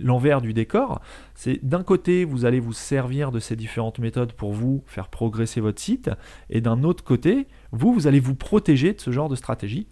l'envers 0.00 0.40
du 0.40 0.52
décor. 0.54 1.00
C'est 1.34 1.64
d'un 1.64 1.82
côté, 1.82 2.24
vous 2.24 2.44
allez 2.44 2.60
vous 2.60 2.72
servir 2.72 3.30
de 3.30 3.40
ces 3.40 3.56
différentes 3.56 3.98
méthodes 3.98 4.32
pour 4.32 4.52
vous 4.52 4.82
faire 4.86 5.08
progresser 5.08 5.60
votre 5.60 5.80
site, 5.80 6.10
et 6.50 6.60
d'un 6.60 6.82
autre 6.82 7.04
côté, 7.04 7.46
vous, 7.72 7.92
vous 7.92 8.06
allez 8.06 8.20
vous 8.20 8.34
protéger 8.34 8.92
de 8.92 9.00
ce 9.00 9.10
genre 9.10 9.28
de 9.28 9.36
stratégie. 9.36 9.86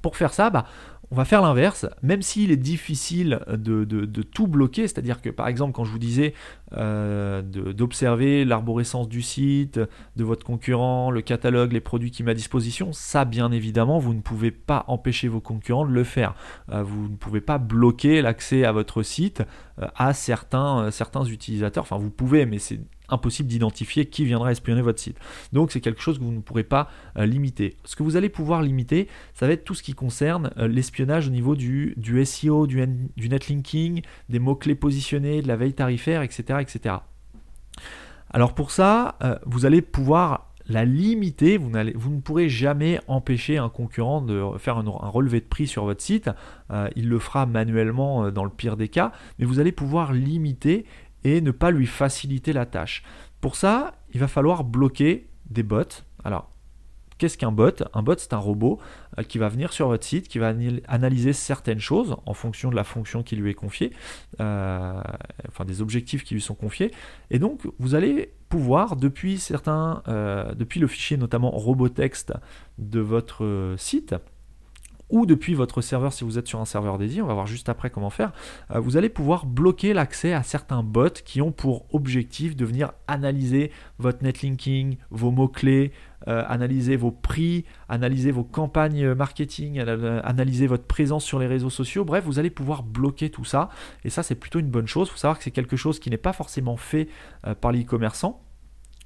Pour 0.00 0.16
faire 0.16 0.32
ça, 0.32 0.48
bah, 0.48 0.64
on 1.10 1.16
va 1.16 1.24
faire 1.24 1.40
l'inverse, 1.40 1.86
même 2.02 2.20
s'il 2.20 2.50
est 2.50 2.56
difficile 2.56 3.40
de, 3.48 4.22
tout 4.22 4.46
bloquer, 4.46 4.82
c'est-à-dire 4.82 5.22
que 5.22 5.30
par 5.30 5.48
exemple 5.48 5.72
quand 5.72 5.84
je 5.84 5.90
vous 5.90 5.98
disais 5.98 6.34
euh, 6.76 7.40
d'observer 7.42 8.44
l'arborescence 8.44 9.08
du 9.08 9.22
site, 9.22 9.80
de 10.16 10.24
votre 10.24 10.44
concurrent, 10.44 11.10
le 11.10 11.22
catalogue, 11.22 11.72
les 11.72 11.80
produits 11.80 12.10
qui 12.10 12.22
met 12.22 12.32
à 12.32 12.34
disposition, 12.34 12.92
ça 12.92 13.24
bien 13.24 13.50
évidemment 13.52 13.98
vous 13.98 14.12
ne 14.12 14.20
pouvez 14.20 14.50
pas 14.50 14.84
empêcher 14.88 15.28
vos 15.28 15.40
concurrents 15.40 15.86
de 15.86 15.92
le 15.92 16.04
faire. 16.04 16.34
Euh, 16.70 16.82
vous 16.82 17.08
ne 17.08 17.16
pouvez 17.16 17.40
pas 17.40 17.58
bloquer 17.58 18.20
l'accès 18.20 18.64
à 18.64 18.72
votre 18.72 19.02
site 19.02 19.42
euh, 19.80 19.86
à 19.96 20.12
certains, 20.12 20.90
certains 20.90 21.24
utilisateurs, 21.24 21.84
enfin 21.84 21.96
vous 21.96 22.10
pouvez 22.10 22.44
mais 22.44 22.58
c'est 22.58 22.80
impossible 23.08 23.48
d'identifier 23.48 24.06
qui 24.06 24.24
viendra 24.24 24.52
espionner 24.52 24.82
votre 24.82 25.00
site. 25.00 25.18
Donc 25.52 25.72
c'est 25.72 25.80
quelque 25.80 26.00
chose 26.00 26.18
que 26.18 26.24
vous 26.24 26.32
ne 26.32 26.40
pourrez 26.40 26.64
pas 26.64 26.90
euh, 27.16 27.26
limiter. 27.26 27.76
Ce 27.84 27.96
que 27.96 28.02
vous 28.02 28.16
allez 28.16 28.28
pouvoir 28.28 28.62
limiter, 28.62 29.08
ça 29.34 29.46
va 29.46 29.52
être 29.52 29.64
tout 29.64 29.74
ce 29.74 29.82
qui 29.82 29.94
concerne 29.94 30.50
euh, 30.58 30.68
l'espionnage 30.68 31.28
au 31.28 31.30
niveau 31.30 31.56
du, 31.56 31.94
SEO, 32.24 32.66
du, 32.66 32.84
du 33.16 33.28
netlinking, 33.28 34.02
des 34.28 34.38
mots-clés 34.38 34.74
positionnés, 34.74 35.42
de 35.42 35.48
la 35.48 35.56
veille 35.56 35.74
tarifaire, 35.74 36.22
etc. 36.22 36.58
etc. 36.60 36.96
Alors 38.30 38.54
pour 38.54 38.70
ça, 38.70 39.16
euh, 39.22 39.36
vous 39.46 39.64
allez 39.64 39.80
pouvoir 39.80 40.52
la 40.70 40.84
limiter, 40.84 41.56
vous, 41.56 41.70
ne 41.70 42.20
pourrez 42.20 42.50
jamais 42.50 43.00
empêcher 43.08 43.56
un 43.56 43.70
concurrent 43.70 44.20
de 44.20 44.44
faire 44.58 44.76
un, 44.76 44.84
relevé 44.84 45.40
de 45.40 45.46
prix 45.46 45.66
sur 45.66 45.86
votre 45.86 46.02
site, 46.02 46.28
il 46.94 47.08
le 47.08 47.18
fera 47.18 47.46
manuellement 47.46 48.30
dans 48.30 48.44
le 48.44 48.50
pire 48.50 48.76
des 48.76 48.88
cas, 48.88 49.12
mais 49.38 49.46
vous 49.46 49.60
allez 49.60 49.72
pouvoir 49.72 50.12
limiter 50.12 50.84
et 51.24 51.40
ne 51.40 51.50
pas 51.50 51.70
lui 51.70 51.86
faciliter 51.86 52.52
la 52.52 52.66
tâche. 52.66 53.02
Pour 53.40 53.56
ça, 53.56 53.94
il 54.12 54.20
va 54.20 54.28
falloir 54.28 54.64
bloquer 54.64 55.28
des 55.50 55.62
bots. 55.62 56.02
Alors, 56.24 56.50
qu'est-ce 57.18 57.36
qu'un 57.36 57.52
bot? 57.52 57.84
Un 57.92 58.02
bot, 58.02 58.14
c'est 58.16 58.32
un 58.32 58.38
robot 58.38 58.78
euh, 59.18 59.22
qui 59.22 59.38
va 59.38 59.48
venir 59.48 59.72
sur 59.72 59.88
votre 59.88 60.04
site, 60.04 60.28
qui 60.28 60.38
va 60.38 60.54
analyser 60.86 61.32
certaines 61.32 61.80
choses 61.80 62.16
en 62.24 62.34
fonction 62.34 62.70
de 62.70 62.76
la 62.76 62.84
fonction 62.84 63.22
qui 63.22 63.36
lui 63.36 63.50
est 63.50 63.54
confiée, 63.54 63.92
euh, 64.40 65.02
enfin 65.48 65.64
des 65.64 65.82
objectifs 65.82 66.24
qui 66.24 66.34
lui 66.34 66.40
sont 66.40 66.54
confiés. 66.54 66.92
Et 67.30 67.38
donc, 67.38 67.66
vous 67.78 67.94
allez 67.94 68.32
pouvoir, 68.48 68.96
depuis 68.96 69.38
certains, 69.38 70.02
euh, 70.08 70.54
depuis 70.54 70.80
le 70.80 70.86
fichier 70.86 71.16
notamment 71.16 71.50
robot 71.50 71.90
texte 71.90 72.32
de 72.78 73.00
votre 73.00 73.74
site, 73.76 74.14
ou 75.10 75.26
depuis 75.26 75.54
votre 75.54 75.80
serveur 75.80 76.12
si 76.12 76.24
vous 76.24 76.38
êtes 76.38 76.48
sur 76.48 76.60
un 76.60 76.64
serveur 76.64 76.98
dédié, 76.98 77.22
on 77.22 77.26
va 77.26 77.34
voir 77.34 77.46
juste 77.46 77.68
après 77.68 77.90
comment 77.90 78.10
faire, 78.10 78.32
euh, 78.70 78.80
vous 78.80 78.96
allez 78.96 79.08
pouvoir 79.08 79.46
bloquer 79.46 79.94
l'accès 79.94 80.32
à 80.32 80.42
certains 80.42 80.82
bots 80.82 81.08
qui 81.24 81.40
ont 81.40 81.52
pour 81.52 81.86
objectif 81.94 82.56
de 82.56 82.64
venir 82.64 82.92
analyser 83.06 83.70
votre 83.98 84.22
netlinking, 84.22 84.96
vos 85.10 85.30
mots-clés, 85.30 85.92
euh, 86.26 86.44
analyser 86.48 86.96
vos 86.96 87.10
prix, 87.10 87.64
analyser 87.88 88.32
vos 88.32 88.44
campagnes 88.44 89.14
marketing, 89.14 89.78
analyser 89.78 90.66
votre 90.66 90.84
présence 90.84 91.24
sur 91.24 91.38
les 91.38 91.46
réseaux 91.46 91.70
sociaux. 91.70 92.04
Bref, 92.04 92.24
vous 92.24 92.38
allez 92.38 92.50
pouvoir 92.50 92.82
bloquer 92.82 93.30
tout 93.30 93.44
ça. 93.44 93.70
Et 94.04 94.10
ça, 94.10 94.22
c'est 94.22 94.34
plutôt 94.34 94.58
une 94.58 94.70
bonne 94.70 94.88
chose. 94.88 95.08
Il 95.08 95.12
faut 95.12 95.18
savoir 95.18 95.38
que 95.38 95.44
c'est 95.44 95.50
quelque 95.50 95.76
chose 95.76 96.00
qui 96.00 96.10
n'est 96.10 96.16
pas 96.16 96.32
forcément 96.32 96.76
fait 96.76 97.08
euh, 97.46 97.54
par 97.54 97.72
les 97.72 97.82
e-commerçants 97.82 98.42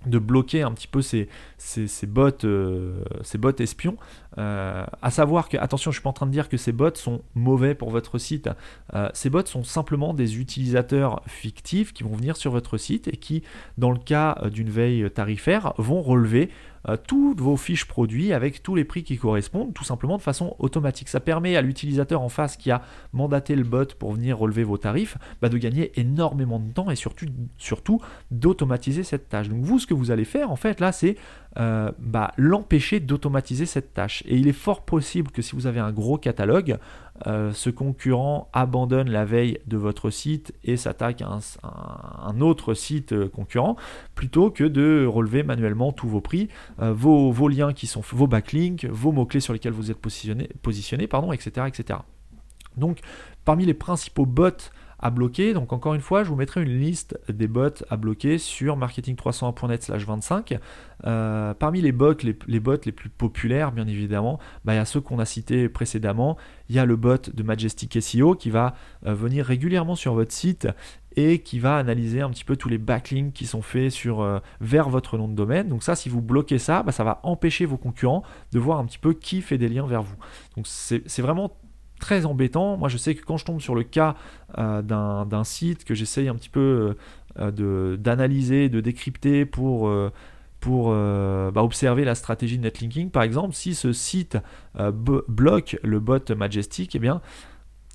de 0.06 0.18
bloquer 0.18 0.62
un 0.62 0.72
petit 0.72 0.88
peu 0.88 1.02
ces, 1.02 1.28
ces, 1.58 2.06
bots, 2.06 2.44
euh, 2.44 3.02
ces 3.22 3.38
bots 3.38 3.56
espions. 3.58 3.96
Euh, 4.38 4.84
à 5.02 5.10
savoir 5.10 5.48
que, 5.48 5.56
attention, 5.56 5.90
je 5.90 5.96
suis 5.96 6.02
pas 6.02 6.10
en 6.10 6.14
train 6.14 6.26
de 6.26 6.32
dire 6.32 6.48
que 6.48 6.56
ces 6.56 6.72
bots 6.72 6.94
sont 6.94 7.22
mauvais 7.34 7.74
pour 7.74 7.90
votre 7.90 8.18
site. 8.18 8.48
Euh, 8.94 9.08
ces 9.12 9.30
bots 9.30 9.44
sont 9.44 9.64
simplement 9.64 10.14
des 10.14 10.38
utilisateurs 10.38 11.22
fictifs 11.26 11.92
qui 11.92 12.02
vont 12.02 12.16
venir 12.16 12.36
sur 12.36 12.50
votre 12.50 12.78
site 12.78 13.08
et 13.08 13.16
qui, 13.16 13.42
dans 13.78 13.90
le 13.90 13.98
cas 13.98 14.38
d'une 14.50 14.70
veille 14.70 15.10
tarifaire, 15.10 15.74
vont 15.78 16.02
relever 16.02 16.50
euh, 16.88 16.96
toutes 16.96 17.40
vos 17.40 17.56
fiches 17.56 17.84
produits 17.84 18.32
avec 18.32 18.62
tous 18.62 18.74
les 18.74 18.84
prix 18.84 19.02
qui 19.02 19.16
correspondent, 19.16 19.72
tout 19.74 19.84
simplement 19.84 20.16
de 20.16 20.22
façon 20.22 20.56
automatique. 20.58 21.08
Ça 21.08 21.20
permet 21.20 21.56
à 21.56 21.62
l'utilisateur 21.62 22.20
en 22.20 22.28
face 22.28 22.56
qui 22.56 22.70
a 22.70 22.82
mandaté 23.12 23.54
le 23.54 23.64
bot 23.64 23.94
pour 23.98 24.12
venir 24.12 24.38
relever 24.38 24.64
vos 24.64 24.78
tarifs 24.78 25.16
bah, 25.40 25.48
de 25.48 25.58
gagner 25.58 25.92
énormément 25.98 26.58
de 26.58 26.72
temps 26.72 26.90
et 26.90 26.96
surtout, 26.96 27.26
surtout 27.56 28.00
d'automatiser 28.30 29.04
cette 29.04 29.28
tâche. 29.28 29.48
Donc 29.48 29.62
vous, 29.62 29.78
ce 29.78 29.86
que 29.86 29.94
vous 29.94 30.10
allez 30.10 30.24
faire 30.24 30.50
en 30.50 30.56
fait 30.56 30.80
là, 30.80 30.92
c'est 30.92 31.16
euh, 31.58 31.92
bah, 31.98 32.32
l'empêcher 32.36 32.98
d'automatiser 32.98 33.66
cette 33.66 33.92
tâche. 33.92 34.22
Et 34.26 34.36
il 34.36 34.48
est 34.48 34.52
fort 34.52 34.84
possible 34.84 35.30
que 35.30 35.42
si 35.42 35.54
vous 35.54 35.66
avez 35.66 35.80
un 35.80 35.92
gros 35.92 36.18
catalogue, 36.18 36.78
euh, 37.26 37.52
ce 37.52 37.70
concurrent 37.70 38.48
abandonne 38.52 39.10
la 39.10 39.24
veille 39.24 39.58
de 39.66 39.76
votre 39.76 40.10
site 40.10 40.52
et 40.64 40.76
s'attaque 40.76 41.22
à 41.22 41.38
un, 41.62 42.40
autre 42.40 42.74
site 42.74 43.12
euh, 43.12 43.28
concurrent, 43.28 43.76
plutôt 44.14 44.50
que 44.50 44.64
de 44.64 45.06
relever 45.06 45.42
manuellement 45.42 45.92
tous 45.92 46.08
vos 46.08 46.20
prix, 46.20 46.48
euh, 46.80 46.92
vos, 46.92 47.48
liens 47.48 47.72
qui 47.72 47.86
sont 47.86 48.00
vos 48.00 48.26
backlinks, 48.26 48.86
vos 48.86 49.12
mots-clés 49.12 49.40
sur 49.40 49.52
lesquels 49.52 49.72
vous 49.72 49.90
êtes 49.90 49.98
positionné, 49.98 51.06
pardon, 51.06 51.32
etc., 51.32 51.66
etc. 51.68 52.00
Donc, 52.76 53.00
parmi 53.44 53.66
les 53.66 53.74
principaux 53.74 54.26
bots 54.26 54.70
à 55.02 55.10
bloquer. 55.10 55.52
Donc 55.52 55.72
encore 55.72 55.94
une 55.94 56.00
fois, 56.00 56.24
je 56.24 56.28
vous 56.28 56.36
mettrai 56.36 56.62
une 56.62 56.78
liste 56.78 57.18
des 57.28 57.48
bots 57.48 57.84
à 57.90 57.96
bloquer 57.96 58.38
sur 58.38 58.78
marketing301.net 58.78 59.82
slash 59.82 60.06
25. 60.06 60.58
Euh, 61.04 61.52
parmi 61.54 61.80
les 61.80 61.90
bots 61.90 62.14
les, 62.22 62.60
bots 62.60 62.76
les 62.84 62.92
plus 62.92 63.10
populaires, 63.10 63.72
bien 63.72 63.88
évidemment, 63.88 64.38
bah, 64.64 64.74
il 64.74 64.76
y 64.76 64.80
a 64.80 64.84
ceux 64.84 65.00
qu'on 65.00 65.18
a 65.18 65.24
cités 65.24 65.68
précédemment. 65.68 66.36
Il 66.68 66.76
y 66.76 66.78
a 66.78 66.86
le 66.86 66.96
bot 66.96 67.30
de 67.32 67.42
Majestic 67.42 68.00
SEO 68.00 68.36
qui 68.36 68.50
va 68.50 68.74
euh, 69.06 69.14
venir 69.14 69.44
régulièrement 69.44 69.96
sur 69.96 70.14
votre 70.14 70.32
site 70.32 70.68
et 71.16 71.40
qui 71.40 71.58
va 71.58 71.76
analyser 71.76 72.22
un 72.22 72.30
petit 72.30 72.44
peu 72.44 72.56
tous 72.56 72.68
les 72.68 72.78
backlinks 72.78 73.34
qui 73.34 73.46
sont 73.46 73.60
faits 73.60 73.90
sur, 73.90 74.20
euh, 74.20 74.38
vers 74.60 74.88
votre 74.88 75.18
nom 75.18 75.28
de 75.28 75.34
domaine. 75.34 75.68
Donc 75.68 75.82
ça, 75.82 75.96
si 75.96 76.08
vous 76.08 76.22
bloquez 76.22 76.58
ça, 76.58 76.82
bah, 76.82 76.92
ça 76.92 77.04
va 77.04 77.20
empêcher 77.24 77.66
vos 77.66 77.76
concurrents 77.76 78.22
de 78.52 78.58
voir 78.58 78.78
un 78.78 78.86
petit 78.86 78.98
peu 78.98 79.12
qui 79.12 79.42
fait 79.42 79.58
des 79.58 79.68
liens 79.68 79.86
vers 79.86 80.02
vous. 80.02 80.16
Donc 80.56 80.66
c'est 80.66 81.22
vraiment 81.22 81.50
très 82.02 82.26
embêtant. 82.26 82.76
Moi, 82.76 82.88
je 82.88 82.98
sais 82.98 83.14
que 83.14 83.24
quand 83.24 83.38
je 83.38 83.44
tombe 83.44 83.60
sur 83.60 83.76
le 83.76 83.84
cas 83.84 84.16
euh, 84.58 84.82
d'un 84.82 85.44
site 85.44 85.84
que 85.84 85.94
j'essaye 85.94 86.28
un 86.28 86.34
petit 86.34 86.48
peu 86.50 86.96
euh, 87.38 87.96
d'analyser, 87.96 88.68
de, 88.68 88.80
décrypter 88.80 89.46
pour, 89.46 89.88
euh, 89.88 90.12
pour 90.58 90.90
bah, 90.90 91.62
observer 91.62 92.04
la 92.04 92.14
stratégie 92.14 92.58
de 92.58 92.64
netlinking, 92.64 93.10
par 93.10 93.22
exemple, 93.22 93.54
si 93.54 93.74
ce 93.74 93.92
site 93.92 94.36
bloque 95.28 95.78
le 95.82 96.00
bot 96.00 96.34
Majestic, 96.36 96.94
eh 96.96 96.98
bien, 96.98 97.22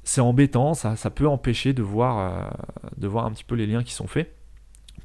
c'est 0.04 0.22
embêtant, 0.22 0.74
ça, 0.74 0.96
ça, 0.96 1.10
peut 1.10 1.28
empêcher 1.28 1.74
de 1.74 1.84
voir, 1.84 2.56
de 2.98 3.08
voir 3.08 3.26
un 3.26 3.32
petit 3.32 3.44
peu 3.44 3.56
les 3.56 3.68
liens 3.68 3.84
qui 3.84 3.94
sont 3.94 4.08
faits. 4.08 4.34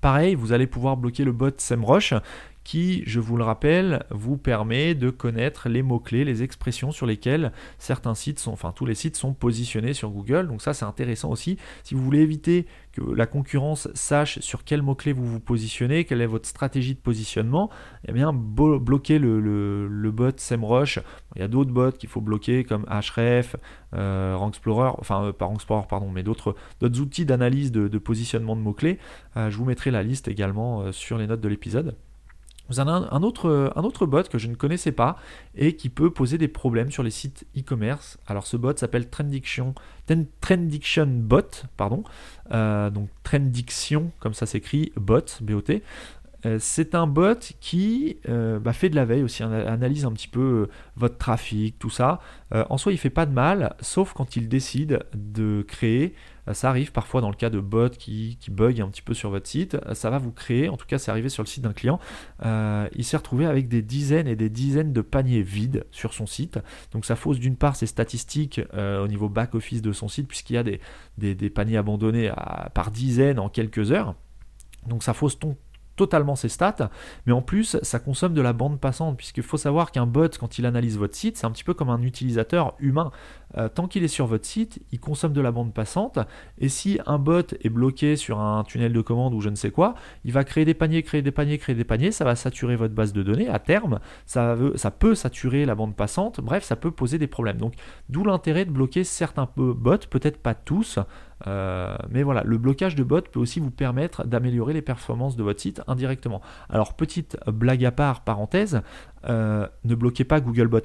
Pareil, 0.01 0.37
vous 0.37 0.53
allez 0.53 0.69
pouvoir 0.69 0.97
bloquer 0.97 1.25
le 1.25 1.33
bot 1.33 1.51
SEMrush 1.57 2.15
qui, 2.64 3.03
je 3.07 3.20
vous 3.20 3.37
le 3.37 3.44
rappelle, 3.44 4.05
vous 4.11 4.37
permet 4.37 4.94
de 4.94 5.11
connaître 5.11 5.68
les 5.68 5.83
mots-clés, 5.83 6.25
les 6.25 6.42
expressions 6.42 6.92
sur 6.92 7.07
lesquelles 7.07 7.53
certains 7.79 8.14
sites 8.14 8.38
sont, 8.38 8.53
enfin 8.53 8.72
tous 8.72 8.87
les 8.87 8.94
sites 8.94 9.16
sont 9.16 9.35
positionnés 9.35 9.94
sur 9.94 10.11
Google. 10.11 10.46
Donc 10.46 10.62
ça 10.62 10.75
c'est 10.75 10.85
intéressant 10.85 11.31
aussi. 11.31 11.59
Si 11.83 11.94
vous 11.94 12.03
voulez 12.03 12.20
éviter 12.20 12.66
que 12.92 13.01
la 13.01 13.27
concurrence 13.27 13.88
sache 13.94 14.38
sur 14.40 14.64
quels 14.64 14.83
mots-clés 14.83 15.12
vous 15.12 15.27
vous 15.27 15.40
positionnez, 15.40 16.05
quelle 16.05 16.20
est 16.20 16.27
votre 16.27 16.46
stratégie 16.46 16.94
de 16.94 17.01
positionnement, 17.01 17.70
eh 18.07 18.12
bien 18.12 18.33
bloquez 18.33 19.18
le, 19.18 20.11
bot 20.12 20.33
SEMrush. 20.37 21.01
Il 21.35 21.40
y 21.40 21.44
a 21.44 21.48
d'autres 21.48 21.72
bots 21.72 21.92
qu'il 21.92 22.09
faut 22.09 22.20
bloquer 22.20 22.64
comme 22.64 22.85
Href, 22.85 23.57
euh, 23.94 24.35
Rank 24.37 24.55
Explorer, 24.55 24.90
enfin 24.98 25.25
euh, 25.25 25.33
pas 25.33 25.46
Rank 25.46 25.57
Explorer 25.57 25.87
pardon, 25.88 26.11
mais 26.11 26.22
d'autres 26.22 26.55
outils 26.83 27.25
d'analyse 27.25 27.72
de, 27.72 27.98
positionnement 27.98 28.57
de 28.57 28.61
mots-clés. 28.61 28.98
Euh, 29.37 29.51
je 29.51 29.57
vous 29.57 29.64
mettrai 29.64 29.90
la 29.90 30.03
liste 30.03 30.29
également 30.29 30.92
sur 30.92 31.18
les 31.18 31.27
notes 31.27 31.40
de 31.40 31.48
l'épisode. 31.48 31.96
Vous 32.68 32.81
avez 32.81 32.90
un, 32.90 33.22
autre, 33.22 33.72
un 33.77 33.83
autre 33.83 34.07
bot 34.07 34.22
que 34.22 34.38
je 34.38 34.48
ne 34.48 34.55
connaissais 34.55 34.92
pas 34.92 35.18
et 35.55 35.77
qui 35.77 35.88
peut 35.88 36.11
poser 36.11 36.38
des 36.38 36.48
problèmes 36.48 36.90
sur 36.90 37.03
les 37.03 37.11
sites 37.11 37.44
e-commerce. 37.57 38.18
Alors 38.27 38.46
ce 38.46 38.57
bot 38.57 38.77
s'appelle 38.77 39.09
Trendiction, 39.11 39.75
Trendiction 40.40 41.07
Bot, 41.07 41.64
pardon. 41.77 42.05
Euh, 42.53 42.90
donc 42.90 43.09
Trendiction, 43.22 44.11
comme 44.20 44.35
ça 44.35 44.46
s'écrit, 44.46 44.92
bot, 44.96 45.25
B-O-T. 45.40 45.83
Euh, 46.44 46.57
c'est 46.61 46.96
un 46.96 47.07
bot 47.07 47.38
qui 47.61 48.16
euh, 48.29 48.59
bah, 48.59 48.72
fait 48.72 48.88
de 48.88 48.96
la 48.96 49.05
veille 49.05 49.22
aussi, 49.22 49.42
analyse 49.44 50.05
un 50.05 50.12
petit 50.12 50.29
peu 50.29 50.68
votre 50.96 51.16
trafic, 51.16 51.79
tout 51.79 51.90
ça. 51.90 52.20
en 52.53 52.79
soi, 52.79 52.92
il 52.92 52.98
fait 52.98 53.11
pas 53.11 53.27
de 53.27 53.33
mal, 53.33 53.75
sauf 53.81 54.12
quand 54.12 54.37
il 54.37 54.48
décide 54.48 55.05
de 55.14 55.64
créer 55.66 56.07
euh, 56.07 56.32
ça 56.52 56.68
arrive 56.68 56.92
parfois 56.92 57.20
dans 57.20 57.31
le 57.31 57.37
cas 57.37 57.50
de 57.50 57.61
bots 57.61 57.88
qui, 57.90 58.37
qui 58.40 58.50
bug 58.50 58.81
un 58.81 58.88
petit 58.88 59.02
peu 59.02 59.14
sur 59.14 59.31
votre 59.31 59.46
site. 59.46 59.76
Euh, 59.87 59.94
ça 59.94 60.11
va 60.11 60.18
vous 60.18 60.33
créer, 60.33 60.68
en 60.68 60.76
tout 60.76 60.87
cas 60.87 60.98
c'est 60.98 61.11
arrivé 61.11 61.28
sur 61.28 61.42
le 61.42 61.48
site 61.48 61.62
d'un 61.62 61.72
client, 61.72 62.00
euh, 62.44 62.88
il 62.94 63.05
s'est 63.05 63.16
retrouvé 63.16 63.46
avec 63.46 63.68
des 63.68 63.83
dizaines 63.83 64.26
et 64.26 64.37
des 64.37 64.50
dizaines 64.50 64.92
de 64.92 65.00
paniers 65.00 65.42
vides 65.42 65.85
sur 65.90 66.14
son 66.14 66.26
site. 66.26 66.59
Donc 66.92 67.05
ça 67.05 67.16
fausse 67.16 67.38
d'une 67.38 67.57
part 67.57 67.76
ses 67.76 67.87
statistiques 67.87 68.61
au 68.72 69.09
niveau 69.09 69.28
back-office 69.28 69.83
de 69.83 69.92
son 69.92 70.09
site 70.09 70.28
puisqu'il 70.28 70.55
y 70.55 70.59
a 70.59 70.64
des, 70.64 71.50
paniers 71.50 71.76
abandonnés 71.76 72.33
par 72.74 72.90
dizaines 72.90 73.38
en 73.38 73.48
quelques 73.48 73.92
heures. 73.92 74.14
Donc 74.87 75.02
ça 75.02 75.14
fausse 75.14 75.38
totalement 75.96 76.37
ses 76.37 76.48
stats, 76.48 76.90
mais 77.26 77.33
en 77.33 77.42
plus 77.42 77.76
ça 77.83 77.98
consomme 77.98 78.35
de 78.35 78.42
la 78.42 78.52
bande 78.52 78.81
passante, 78.81 79.16
puisqu'il 79.16 79.42
faut 79.42 79.57
savoir 79.57 79.92
qu'un 79.92 80.07
bot, 80.07 80.28
quand 80.38 80.59
il 80.59 80.66
analyse 80.66 80.98
votre 80.98 81.14
site, 81.14 81.37
c'est 81.37 81.46
un 81.46 81.50
petit 81.50 81.64
peu 81.64 81.74
comme 81.74 81.90
un 81.90 82.02
utilisateur 82.02 82.74
humain. 82.78 83.11
Euh, 83.57 83.69
tant 83.69 83.87
qu'il 83.87 84.05
est 84.05 84.09
sur 84.09 84.27
votre 84.27 84.47
site, 84.47 84.81
il 84.93 85.01
consomme 85.01 85.33
de 85.33 85.41
la 85.41 85.53
bande 85.53 85.75
passante. 85.75 86.19
Et 86.59 86.69
si 86.69 86.99
un 87.07 87.19
bot 87.19 87.55
est 87.61 87.69
bloqué 87.69 88.17
sur 88.17 88.41
un 88.41 88.65
tunnel 88.65 88.93
de 88.93 89.01
commande 89.01 89.35
ou 89.35 89.41
je 89.41 89.49
ne 89.49 89.55
sais 89.55 89.71
quoi, 89.71 89.95
il 90.25 90.33
va 90.33 90.45
créer 90.45 90.65
des 90.65 90.75
paniers, 90.75 91.03
créer 91.03 91.23
des 91.23 91.31
paniers, 91.31 91.59
créer 91.59 91.75
des 91.75 91.85
paniers. 91.85 92.12
Ça 92.12 92.25
va 92.25 92.37
saturer 92.37 92.77
votre 92.77 92.95
base 92.95 93.12
de 93.12 93.23
données 93.23 93.49
à 93.49 93.59
terme. 93.59 94.01
Ça, 94.27 94.57
peut 94.99 95.15
saturer 95.15 95.65
la 95.67 95.75
bande 95.75 95.97
passante. 95.97 96.41
Bref, 96.41 96.65
ça 96.65 96.77
peut 96.77 96.91
poser 96.91 97.19
des 97.19 97.27
problèmes. 97.27 97.59
Donc, 97.59 97.75
d'où 98.09 98.25
l'intérêt 98.25 98.65
de 98.65 98.71
bloquer 98.71 99.05
certains 99.05 99.49
bots, 99.57 99.99
peut-être 100.11 100.38
pas 100.38 100.55
tous. 100.55 100.99
Euh, 101.47 101.97
mais 102.11 102.23
voilà, 102.23 102.43
le 102.45 102.57
blocage 102.57 102.95
de 102.95 103.03
bots 103.03 103.21
peut 103.21 103.41
aussi 103.41 103.59
vous 103.59 103.71
permettre 103.71 104.25
d'améliorer 104.27 104.73
les 104.73 104.83
performances 104.83 105.37
de 105.37 105.43
votre 105.43 105.61
site 105.61 105.83
indirectement. 105.88 106.41
Alors, 106.69 106.95
petite 106.95 107.37
blague 107.47 107.85
à 107.85 107.91
part, 107.91 108.23
parenthèse, 108.23 108.83
euh, 109.29 109.67
ne 109.85 109.95
bloquez 109.95 110.25
pas 110.25 110.41
Googlebot 110.41 110.81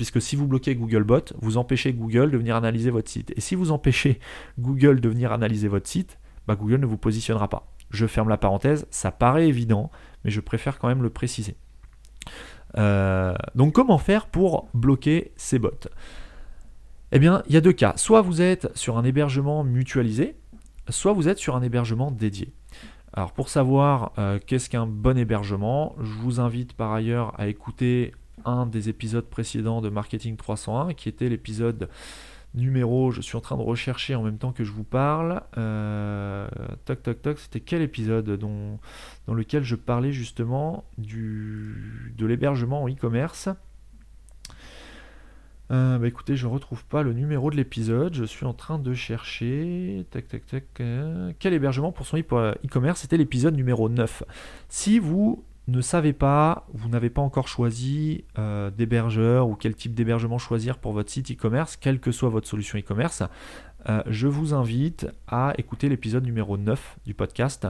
puisque 0.00 0.22
si 0.22 0.34
vous 0.34 0.46
bloquez 0.46 0.76
Googlebot, 0.76 1.34
vous 1.42 1.58
empêchez 1.58 1.92
Google 1.92 2.30
de 2.30 2.38
venir 2.38 2.56
analyser 2.56 2.88
votre 2.88 3.10
site. 3.10 3.34
Et 3.36 3.42
si 3.42 3.54
vous 3.54 3.70
empêchez 3.70 4.18
Google 4.58 5.02
de 5.02 5.10
venir 5.10 5.30
analyser 5.30 5.68
votre 5.68 5.86
site, 5.86 6.18
bah, 6.48 6.54
Google 6.54 6.80
ne 6.80 6.86
vous 6.86 6.96
positionnera 6.96 7.48
pas. 7.48 7.70
Je 7.90 8.06
ferme 8.06 8.30
la 8.30 8.38
parenthèse, 8.38 8.86
ça 8.90 9.10
paraît 9.10 9.46
évident, 9.46 9.90
mais 10.24 10.30
je 10.30 10.40
préfère 10.40 10.78
quand 10.78 10.88
même 10.88 11.02
le 11.02 11.10
préciser. 11.10 11.54
Euh, 12.78 13.34
donc 13.54 13.74
comment 13.74 13.98
faire 13.98 14.28
pour 14.28 14.70
bloquer 14.72 15.32
ces 15.36 15.58
bots? 15.58 15.68
Eh 17.12 17.18
bien, 17.18 17.42
il 17.46 17.52
y 17.52 17.58
a 17.58 17.60
deux 17.60 17.74
cas. 17.74 17.92
Soit 17.96 18.22
vous 18.22 18.40
êtes 18.40 18.74
sur 18.74 18.96
un 18.96 19.04
hébergement 19.04 19.64
mutualisé, 19.64 20.34
soit 20.88 21.12
vous 21.12 21.28
êtes 21.28 21.36
sur 21.36 21.56
un 21.56 21.62
hébergement 21.62 22.10
dédié. 22.10 22.54
Alors 23.12 23.32
pour 23.34 23.50
savoir 23.50 24.12
euh, 24.16 24.38
qu'est-ce 24.46 24.70
qu'un 24.70 24.86
bon 24.86 25.18
hébergement, 25.18 25.94
je 26.00 26.14
vous 26.14 26.40
invite 26.40 26.72
par 26.72 26.90
ailleurs 26.90 27.38
à 27.38 27.48
écouter 27.48 28.14
un 28.44 28.66
des 28.66 28.88
épisodes 28.88 29.26
précédents 29.26 29.80
de 29.80 29.88
Marketing 29.88 30.36
301, 30.36 30.94
qui 30.94 31.08
était 31.08 31.28
l'épisode 31.28 31.88
numéro, 32.54 33.10
je 33.10 33.20
suis 33.20 33.36
en 33.36 33.40
train 33.40 33.56
de 33.56 33.62
rechercher 33.62 34.14
en 34.14 34.22
même 34.22 34.38
temps 34.38 34.52
que 34.52 34.64
je 34.64 34.72
vous 34.72 34.84
parle. 34.84 35.42
Euh, 35.56 36.48
toc 36.84 37.02
toc 37.02 37.22
toc, 37.22 37.38
c'était 37.38 37.60
quel 37.60 37.82
épisode 37.82 38.30
dont, 38.30 38.78
dans 39.26 39.34
lequel 39.34 39.62
je 39.62 39.76
parlais 39.76 40.12
justement 40.12 40.84
du, 40.98 42.12
de 42.16 42.26
l'hébergement 42.26 42.82
en 42.82 42.88
e-commerce 42.88 43.48
euh, 45.70 45.98
bah 45.98 46.08
écoutez, 46.08 46.34
je 46.34 46.48
ne 46.48 46.52
retrouve 46.52 46.84
pas 46.84 47.04
le 47.04 47.12
numéro 47.12 47.48
de 47.48 47.54
l'épisode. 47.54 48.12
Je 48.12 48.24
suis 48.24 48.44
en 48.44 48.52
train 48.52 48.80
de 48.80 48.92
chercher. 48.92 50.04
Tac, 50.10 50.26
tac, 50.26 50.44
tac. 50.44 50.64
Euh, 50.80 51.32
quel 51.38 51.54
hébergement 51.54 51.92
pour 51.92 52.06
son 52.06 52.16
e-commerce 52.18 53.00
C'était 53.00 53.16
l'épisode 53.16 53.54
numéro 53.54 53.88
9. 53.88 54.24
Si 54.68 54.98
vous 54.98 55.44
ne 55.68 55.80
savez 55.80 56.12
pas, 56.12 56.66
vous 56.72 56.88
n'avez 56.88 57.10
pas 57.10 57.22
encore 57.22 57.48
choisi 57.48 58.24
euh, 58.38 58.70
d'hébergeur 58.70 59.48
ou 59.48 59.54
quel 59.54 59.74
type 59.74 59.94
d'hébergement 59.94 60.38
choisir 60.38 60.78
pour 60.78 60.92
votre 60.92 61.10
site 61.10 61.30
e-commerce, 61.30 61.76
quelle 61.76 62.00
que 62.00 62.12
soit 62.12 62.28
votre 62.28 62.48
solution 62.48 62.78
e-commerce, 62.78 63.22
euh, 63.88 64.02
je 64.06 64.26
vous 64.26 64.52
invite 64.52 65.06
à 65.28 65.54
écouter 65.56 65.88
l'épisode 65.88 66.24
numéro 66.24 66.56
9 66.56 66.98
du 67.06 67.14
podcast. 67.14 67.66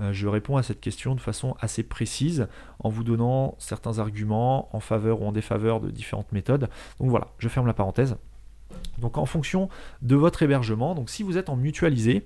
Euh, 0.00 0.12
je 0.12 0.26
réponds 0.26 0.56
à 0.56 0.62
cette 0.62 0.80
question 0.80 1.14
de 1.14 1.20
façon 1.20 1.56
assez 1.60 1.82
précise 1.82 2.48
en 2.80 2.88
vous 2.88 3.04
donnant 3.04 3.54
certains 3.58 3.98
arguments 3.98 4.74
en 4.74 4.80
faveur 4.80 5.22
ou 5.22 5.26
en 5.26 5.32
défaveur 5.32 5.80
de 5.80 5.90
différentes 5.90 6.32
méthodes. 6.32 6.68
Donc 6.98 7.10
voilà, 7.10 7.28
je 7.38 7.48
ferme 7.48 7.66
la 7.66 7.74
parenthèse. 7.74 8.16
Donc 8.98 9.18
en 9.18 9.26
fonction 9.26 9.68
de 10.00 10.16
votre 10.16 10.42
hébergement, 10.42 10.94
donc 10.94 11.10
si 11.10 11.22
vous 11.22 11.36
êtes 11.36 11.48
en 11.48 11.56
mutualisé, 11.56 12.24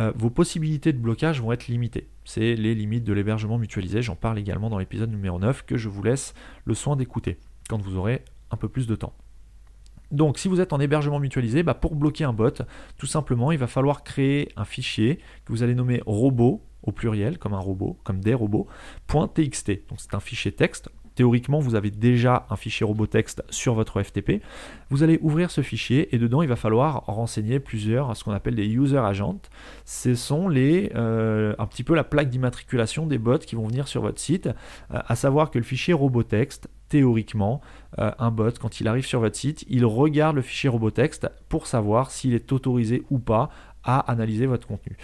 euh, 0.00 0.12
vos 0.16 0.30
possibilités 0.30 0.92
de 0.92 0.98
blocage 0.98 1.40
vont 1.40 1.52
être 1.52 1.68
limitées. 1.68 2.08
C'est 2.24 2.54
les 2.54 2.74
limites 2.74 3.04
de 3.04 3.12
l'hébergement 3.12 3.58
mutualisé. 3.58 4.02
J'en 4.02 4.16
parle 4.16 4.38
également 4.38 4.70
dans 4.70 4.78
l'épisode 4.78 5.10
numéro 5.10 5.38
9 5.38 5.64
que 5.64 5.76
je 5.76 5.88
vous 5.88 6.02
laisse 6.02 6.34
le 6.64 6.74
soin 6.74 6.96
d'écouter 6.96 7.38
quand 7.68 7.80
vous 7.80 7.96
aurez 7.96 8.24
un 8.50 8.56
peu 8.56 8.68
plus 8.68 8.86
de 8.86 8.94
temps. 8.94 9.14
Donc 10.10 10.38
si 10.38 10.48
vous 10.48 10.60
êtes 10.60 10.72
en 10.72 10.80
hébergement 10.80 11.18
mutualisé, 11.18 11.62
bah, 11.62 11.74
pour 11.74 11.96
bloquer 11.96 12.24
un 12.24 12.32
bot, 12.32 12.62
tout 12.98 13.06
simplement, 13.06 13.50
il 13.50 13.58
va 13.58 13.66
falloir 13.66 14.04
créer 14.04 14.50
un 14.56 14.64
fichier 14.64 15.18
que 15.44 15.52
vous 15.52 15.62
allez 15.62 15.74
nommer 15.74 16.02
robot 16.06 16.62
au 16.82 16.92
pluriel, 16.92 17.38
comme 17.38 17.54
un 17.54 17.58
robot, 17.58 17.98
comme 18.04 18.20
des 18.20 18.34
robots, 18.34 18.66
.txt. 19.08 19.88
Donc 19.88 19.98
c'est 20.00 20.14
un 20.14 20.20
fichier 20.20 20.52
texte 20.52 20.90
Théoriquement, 21.14 21.58
vous 21.58 21.74
avez 21.74 21.90
déjà 21.90 22.46
un 22.50 22.56
fichier 22.56 22.84
robot 22.84 23.06
texte 23.06 23.42
sur 23.50 23.74
votre 23.74 24.02
FTP. 24.02 24.42
Vous 24.90 25.02
allez 25.02 25.18
ouvrir 25.22 25.50
ce 25.50 25.60
fichier 25.60 26.14
et 26.14 26.18
dedans, 26.18 26.42
il 26.42 26.48
va 26.48 26.56
falloir 26.56 27.04
renseigner 27.06 27.60
plusieurs, 27.60 28.16
ce 28.16 28.24
qu'on 28.24 28.32
appelle 28.32 28.54
des 28.54 28.66
user 28.66 28.98
agents. 28.98 29.40
Ce 29.84 30.14
sont 30.14 30.48
les, 30.48 30.90
euh, 30.94 31.54
un 31.58 31.66
petit 31.66 31.84
peu 31.84 31.94
la 31.94 32.04
plaque 32.04 32.30
d'immatriculation 32.30 33.06
des 33.06 33.18
bots 33.18 33.38
qui 33.38 33.56
vont 33.56 33.66
venir 33.66 33.88
sur 33.88 34.00
votre 34.00 34.20
site. 34.20 34.46
Euh, 34.46 35.00
à 35.06 35.16
savoir 35.16 35.50
que 35.50 35.58
le 35.58 35.64
fichier 35.64 35.92
robot 35.92 36.22
texte, 36.22 36.68
théoriquement, 36.88 37.60
euh, 37.98 38.10
un 38.18 38.30
bot, 38.30 38.52
quand 38.58 38.80
il 38.80 38.88
arrive 38.88 39.06
sur 39.06 39.20
votre 39.20 39.36
site, 39.36 39.64
il 39.68 39.84
regarde 39.84 40.36
le 40.36 40.42
fichier 40.42 40.68
robot 40.68 40.90
texte 40.90 41.28
pour 41.48 41.66
savoir 41.66 42.10
s'il 42.10 42.34
est 42.34 42.52
autorisé 42.52 43.02
ou 43.10 43.18
pas 43.18 43.50
à 43.84 43.98
analyser 44.10 44.46
votre 44.46 44.66
contenu. 44.66 44.96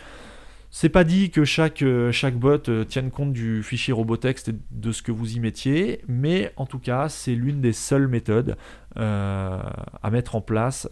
C'est 0.81 0.91
pas 0.91 1.03
dit 1.03 1.31
que 1.31 1.45
chaque, 1.45 1.83
euh, 1.83 2.13
chaque 2.13 2.37
bot 2.37 2.69
euh, 2.69 2.85
tienne 2.85 3.11
compte 3.11 3.33
du 3.33 3.65
fichier 3.65 3.93
robotext 3.93 4.51
et 4.51 4.55
de 4.71 4.93
ce 4.93 5.03
que 5.03 5.11
vous 5.11 5.35
y 5.35 5.41
mettiez, 5.41 6.03
mais 6.07 6.53
en 6.57 6.67
tout 6.67 6.79
cas, 6.79 7.09
c'est 7.09 7.35
l'une 7.35 7.61
des 7.61 7.73
seules 7.73 8.07
méthodes 8.07 8.57
euh, 8.97 9.61
à 10.01 10.11
mettre 10.13 10.37
en 10.37 10.41
place 10.41 10.89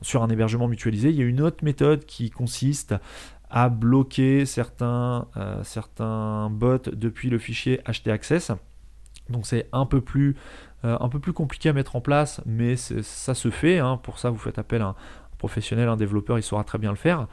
sur 0.00 0.22
un 0.22 0.28
hébergement 0.30 0.68
mutualisé. 0.68 1.10
Il 1.10 1.16
y 1.16 1.20
a 1.20 1.26
une 1.26 1.42
autre 1.42 1.62
méthode 1.62 2.06
qui 2.06 2.30
consiste 2.30 2.94
à 3.50 3.68
bloquer 3.68 4.46
certains, 4.46 5.28
certains 5.62 6.48
bots 6.48 6.78
depuis 6.94 7.28
le 7.28 7.38
fichier 7.38 7.82
htaccess. 7.84 8.52
Donc 9.28 9.44
c'est 9.44 9.68
un 9.72 9.84
peu 9.84 10.00
plus 10.00 10.34
un 10.82 11.08
peu 11.08 11.20
plus 11.20 11.32
compliqué 11.32 11.68
à 11.68 11.72
mettre 11.74 11.94
en 11.94 12.00
place, 12.00 12.40
mais 12.44 12.74
ça 12.74 13.34
se 13.34 13.50
fait. 13.50 13.78
Hein. 13.78 14.00
Pour 14.02 14.18
ça, 14.18 14.30
vous 14.30 14.38
faites 14.38 14.58
appel 14.58 14.80
à 14.82 14.86
un 14.86 14.96
professionnel, 15.42 15.88
un 15.88 15.96
développeur, 15.96 16.38
il 16.38 16.42
saura 16.42 16.62
très 16.62 16.78
bien 16.78 16.90
le 16.90 16.96
faire. 16.96 17.26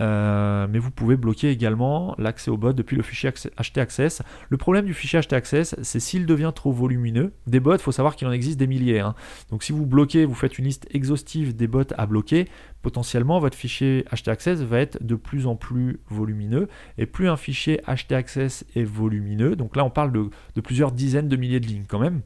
Euh, 0.00 0.66
mais 0.70 0.78
vous 0.78 0.90
pouvez 0.90 1.16
bloquer 1.16 1.50
également 1.50 2.14
l'accès 2.18 2.50
au 2.50 2.56
bot 2.56 2.72
depuis 2.72 2.96
le 2.96 3.02
fichier 3.02 3.30
htaccess. 3.30 4.22
Le 4.48 4.56
problème 4.56 4.86
du 4.86 4.94
fichier 4.94 5.20
htaccess, 5.20 5.76
c'est 5.82 6.00
s'il 6.00 6.26
devient 6.26 6.52
trop 6.54 6.72
volumineux. 6.72 7.32
Des 7.46 7.60
bots, 7.60 7.74
il 7.74 7.80
faut 7.80 7.92
savoir 7.92 8.16
qu'il 8.16 8.26
en 8.28 8.32
existe 8.32 8.58
des 8.58 8.66
milliers. 8.66 9.00
Hein. 9.00 9.14
Donc 9.50 9.62
si 9.62 9.72
vous 9.72 9.86
bloquez, 9.86 10.24
vous 10.24 10.34
faites 10.34 10.58
une 10.58 10.66
liste 10.66 10.86
exhaustive 10.92 11.56
des 11.56 11.66
bots 11.66 11.82
à 11.96 12.06
bloquer, 12.06 12.46
potentiellement 12.82 13.38
votre 13.40 13.56
fichier 13.56 14.04
htaccess 14.12 14.60
va 14.60 14.80
être 14.80 15.04
de 15.04 15.14
plus 15.14 15.46
en 15.46 15.56
plus 15.56 16.00
volumineux. 16.08 16.68
Et 16.98 17.06
plus 17.06 17.28
un 17.28 17.36
fichier 17.36 17.80
htaccess 17.86 18.64
est 18.74 18.84
volumineux, 18.84 19.56
donc 19.56 19.76
là 19.76 19.84
on 19.84 19.90
parle 19.90 20.12
de, 20.12 20.60
plusieurs 20.60 20.92
dizaines 20.92 21.28
de 21.28 21.36
milliers 21.36 21.60
de 21.60 21.66
lignes 21.66 21.84
quand 21.88 21.98
même 21.98 22.22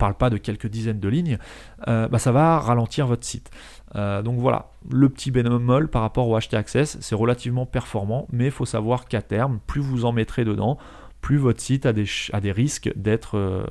parle 0.00 0.14
pas 0.14 0.30
de 0.30 0.38
quelques 0.38 0.66
dizaines 0.66 0.98
de 0.98 1.08
lignes, 1.08 1.38
euh, 1.86 2.08
bah, 2.08 2.18
ça 2.18 2.32
va 2.32 2.58
ralentir 2.58 3.06
votre 3.06 3.24
site. 3.24 3.50
Euh, 3.96 4.22
donc 4.22 4.38
voilà, 4.38 4.70
le 4.90 5.08
petit 5.08 5.30
bémol 5.30 5.88
par 5.88 6.02
rapport 6.02 6.28
au 6.28 6.38
HT 6.38 6.54
Access, 6.54 6.98
c'est 7.00 7.14
relativement 7.14 7.66
performant, 7.66 8.26
mais 8.32 8.46
il 8.46 8.50
faut 8.50 8.66
savoir 8.66 9.06
qu'à 9.06 9.22
terme, 9.22 9.60
plus 9.66 9.80
vous 9.80 10.04
en 10.04 10.12
mettrez 10.12 10.44
dedans, 10.44 10.78
plus 11.20 11.36
votre 11.36 11.60
site 11.60 11.86
a 11.86 11.92
des, 11.92 12.52
risques 12.52 12.92
d'être 12.96 13.36
euh, 13.36 13.64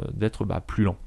bah, 0.46 0.62
plus 0.66 0.84
lent 0.84 0.98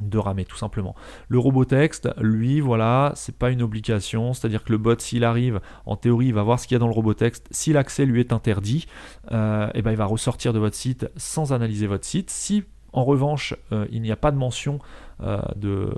de 0.00 0.16
ramer 0.16 0.44
tout 0.44 0.56
simplement. 0.56 0.94
Le 1.28 1.40
robot 1.40 1.64
texte, 1.64 2.08
lui, 2.20 2.60
voilà, 2.60 3.10
c'est 3.16 3.36
pas 3.36 3.50
une 3.50 3.62
obligation, 3.62 4.32
c'est-à-dire 4.32 4.62
que 4.62 4.70
le 4.70 4.78
bot, 4.78 4.96
s'il 4.96 5.24
arrive, 5.24 5.60
en 5.86 5.96
théorie, 5.96 6.26
il 6.26 6.34
va 6.34 6.44
voir 6.44 6.60
ce 6.60 6.68
qu'il 6.68 6.76
y 6.76 6.76
a 6.76 6.78
dans 6.78 6.86
le 6.86 6.92
robot 6.92 7.14
texte. 7.14 7.48
Si 7.50 7.72
l'accès 7.72 8.06
lui 8.06 8.20
est 8.20 8.32
interdit, 8.32 8.86
et 9.32 9.34
eh 9.74 9.82
ben, 9.82 9.90
il 9.90 9.96
va 9.96 10.04
ressortir 10.04 10.52
de 10.52 10.60
votre 10.60 10.76
site 10.76 11.10
sans 11.16 11.52
analyser 11.52 11.88
votre 11.88 12.04
site. 12.04 12.30
Si 12.30 12.62
en 12.92 13.04
revanche, 13.04 13.54
euh, 13.72 13.86
il 13.90 14.02
n'y 14.02 14.10
a 14.10 14.16
pas 14.16 14.30
de 14.30 14.36
mention 14.36 14.78
euh, 15.22 15.40
de. 15.56 15.90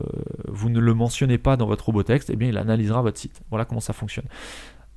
Vous 0.48 0.70
ne 0.70 0.80
le 0.80 0.94
mentionnez 0.94 1.38
pas 1.38 1.56
dans 1.56 1.66
votre 1.66 1.86
robot 1.86 2.02
texte, 2.02 2.30
et 2.30 2.34
eh 2.34 2.36
bien 2.36 2.48
il 2.48 2.58
analysera 2.58 3.02
votre 3.02 3.18
site. 3.18 3.40
Voilà 3.50 3.64
comment 3.64 3.80
ça 3.80 3.92
fonctionne. 3.92 4.26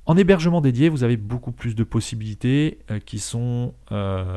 En 0.06 0.18
hébergement 0.18 0.60
dédié, 0.60 0.90
vous 0.90 1.02
avez 1.02 1.16
beaucoup 1.16 1.52
plus 1.52 1.74
de 1.74 1.82
possibilités 1.82 2.78
euh, 2.90 2.98
qui 2.98 3.18
sont 3.18 3.74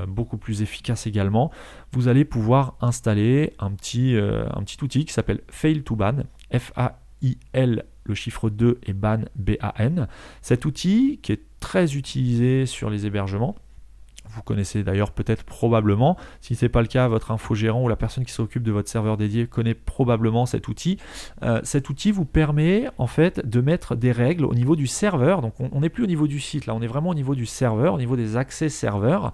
beaucoup 0.08 0.38
plus 0.38 0.62
efficaces 0.62 1.08
également. 1.08 1.52
Vous 1.92 2.08
allez 2.08 2.26
pouvoir 2.26 2.76
installer 2.82 3.54
un 3.60 3.72
petit, 3.72 4.16
un 4.18 4.62
petit 4.64 4.78
outil 4.84 5.06
qui 5.06 5.14
s'appelle 5.14 5.42
Fail 5.50 5.84
to 5.84 5.96
Ban, 5.96 6.24
F-A-I-L, 6.54 7.86
le 8.04 8.14
chiffre 8.14 8.50
2 8.50 8.80
et 8.84 8.94
ban, 8.94 9.20
B-A-N. 9.36 10.08
Cet 10.42 10.66
outil 10.66 11.20
qui 11.22 11.34
est 11.34 11.42
très 11.60 11.96
utilisé 11.96 12.66
sur 12.66 12.90
les 12.90 13.06
hébergements, 13.06 13.56
vous 14.30 14.42
connaissez 14.42 14.84
d'ailleurs 14.84 15.12
peut-être 15.12 15.44
probablement. 15.44 16.18
Si 16.42 16.56
ce 16.56 16.66
n'est 16.66 16.70
pas 16.70 16.82
le 16.82 16.88
cas, 16.88 17.08
votre 17.08 17.32
infogérant 17.32 17.84
ou 17.84 17.88
la 17.88 17.96
personne 17.96 18.26
qui 18.26 18.32
s'occupe 18.32 18.64
de 18.64 18.72
votre 18.72 18.90
serveur 18.90 19.18
dédié 19.18 19.48
connaît 19.48 19.74
probablement 19.74 20.46
cet 20.46 20.68
outil. 20.68 20.98
Euh, 21.44 21.60
cet 21.64 21.90
outil 21.90 22.12
vous 22.12 22.26
permet 22.26 22.90
en 22.98 23.08
fait 23.08 23.48
de 23.48 23.62
mettre 23.62 23.96
des 23.96 24.12
règles 24.12 24.46
au 24.46 24.54
niveau 24.54 24.76
du 24.76 24.88
serveur. 24.88 25.42
Donc 25.42 25.54
on 25.60 25.80
n'est 25.82 25.90
plus 25.90 26.04
au 26.04 26.08
niveau 26.08 26.28
du 26.28 26.40
site, 26.40 26.66
là 26.66 26.76
on 26.76 26.82
est 26.82 26.88
vraiment 26.88 27.10
au 27.10 27.16
niveau 27.16 27.36
du 27.36 27.46
serveur, 27.46 27.94
au 27.94 27.98
niveau 27.98 28.16
des 28.16 28.38
accès 28.38 28.70
serveurs. 28.70 29.34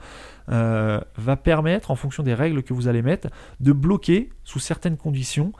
Euh, 0.49 0.99
va 1.15 1.38
permettre, 1.38 1.89
en 1.89 1.95
fonction 1.95 2.21
des 2.21 2.34
règles 2.34 2.63
que 2.63 2.73
vous 2.73 2.89
allez 2.89 3.01
mettre, 3.01 3.29
de 3.62 3.71
bloquer 3.71 4.29
sous 4.43 4.60
certaines 4.60 4.97
conditions 4.97 5.53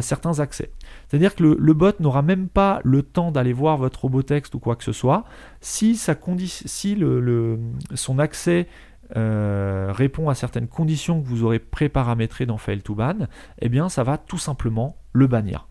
certains 0.00 0.38
accès. 0.38 0.70
C'est-à-dire 1.08 1.34
que 1.34 1.42
le, 1.42 1.74
bot 1.74 1.98
n'aura 2.00 2.22
même 2.22 2.48
pas 2.48 2.80
le 2.84 3.02
temps 3.02 3.32
d'aller 3.32 3.52
voir 3.52 3.76
votre 3.76 4.02
robot 4.02 4.22
texte 4.22 4.54
ou 4.54 4.60
quoi 4.60 4.76
que 4.76 4.84
ce 4.84 4.92
soit. 4.92 5.24
Si, 5.60 5.96
son 7.94 8.18
accès 8.18 8.68
euh, 9.16 9.92
répond 9.92 10.28
à 10.28 10.34
certaines 10.34 10.68
conditions 10.68 11.20
que 11.20 11.26
vous 11.26 11.42
aurez 11.42 11.58
préparamétrées 11.58 12.46
dans 12.46 12.58
Fail 12.58 12.82
to 12.82 12.94
Ban, 12.94 13.26
eh 13.60 13.68
bien 13.68 13.88
ça 13.88 14.04
va 14.04 14.18
tout 14.18 14.38
simplement 14.38 14.96
le 15.12 15.26
bannir. 15.26 15.69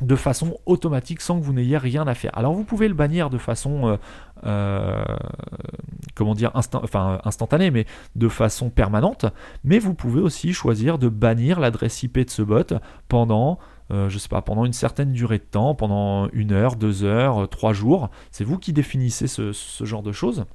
De 0.00 0.16
façon 0.16 0.58
automatique 0.66 1.20
sans 1.20 1.38
que 1.38 1.44
vous 1.44 1.52
n'ayez 1.52 1.76
rien 1.76 2.06
à 2.06 2.14
faire. 2.14 2.36
Alors 2.36 2.54
vous 2.54 2.64
pouvez 2.64 2.88
le 2.88 2.94
bannir 2.94 3.30
de 3.30 3.38
façon 3.38 3.88
euh, 3.88 3.96
euh, 4.44 5.04
comment 6.14 6.34
dire 6.34 6.50
instantanée, 6.54 7.70
mais 7.70 7.86
de 8.16 8.28
façon 8.28 8.70
permanente. 8.70 9.26
Mais 9.64 9.78
vous 9.78 9.94
pouvez 9.94 10.20
aussi 10.20 10.52
choisir 10.52 10.98
de 10.98 11.08
bannir 11.08 11.60
l'adresse 11.60 12.02
IP 12.02 12.18
de 12.18 12.30
ce 12.30 12.42
bot 12.42 12.74
pendant 13.08 13.58
euh, 13.92 14.08
pendant 14.44 14.64
une 14.64 14.72
certaine 14.72 15.12
durée 15.12 15.38
de 15.38 15.44
temps, 15.44 15.74
pendant 15.74 16.28
une 16.30 16.52
heure, 16.52 16.76
deux 16.76 17.04
heures, 17.04 17.48
trois 17.48 17.72
jours. 17.72 18.10
C'est 18.30 18.44
vous 18.44 18.58
qui 18.58 18.72
définissez 18.72 19.26
ce, 19.26 19.52
genre 19.82 20.02
de 20.02 20.12
choses, 20.12 20.46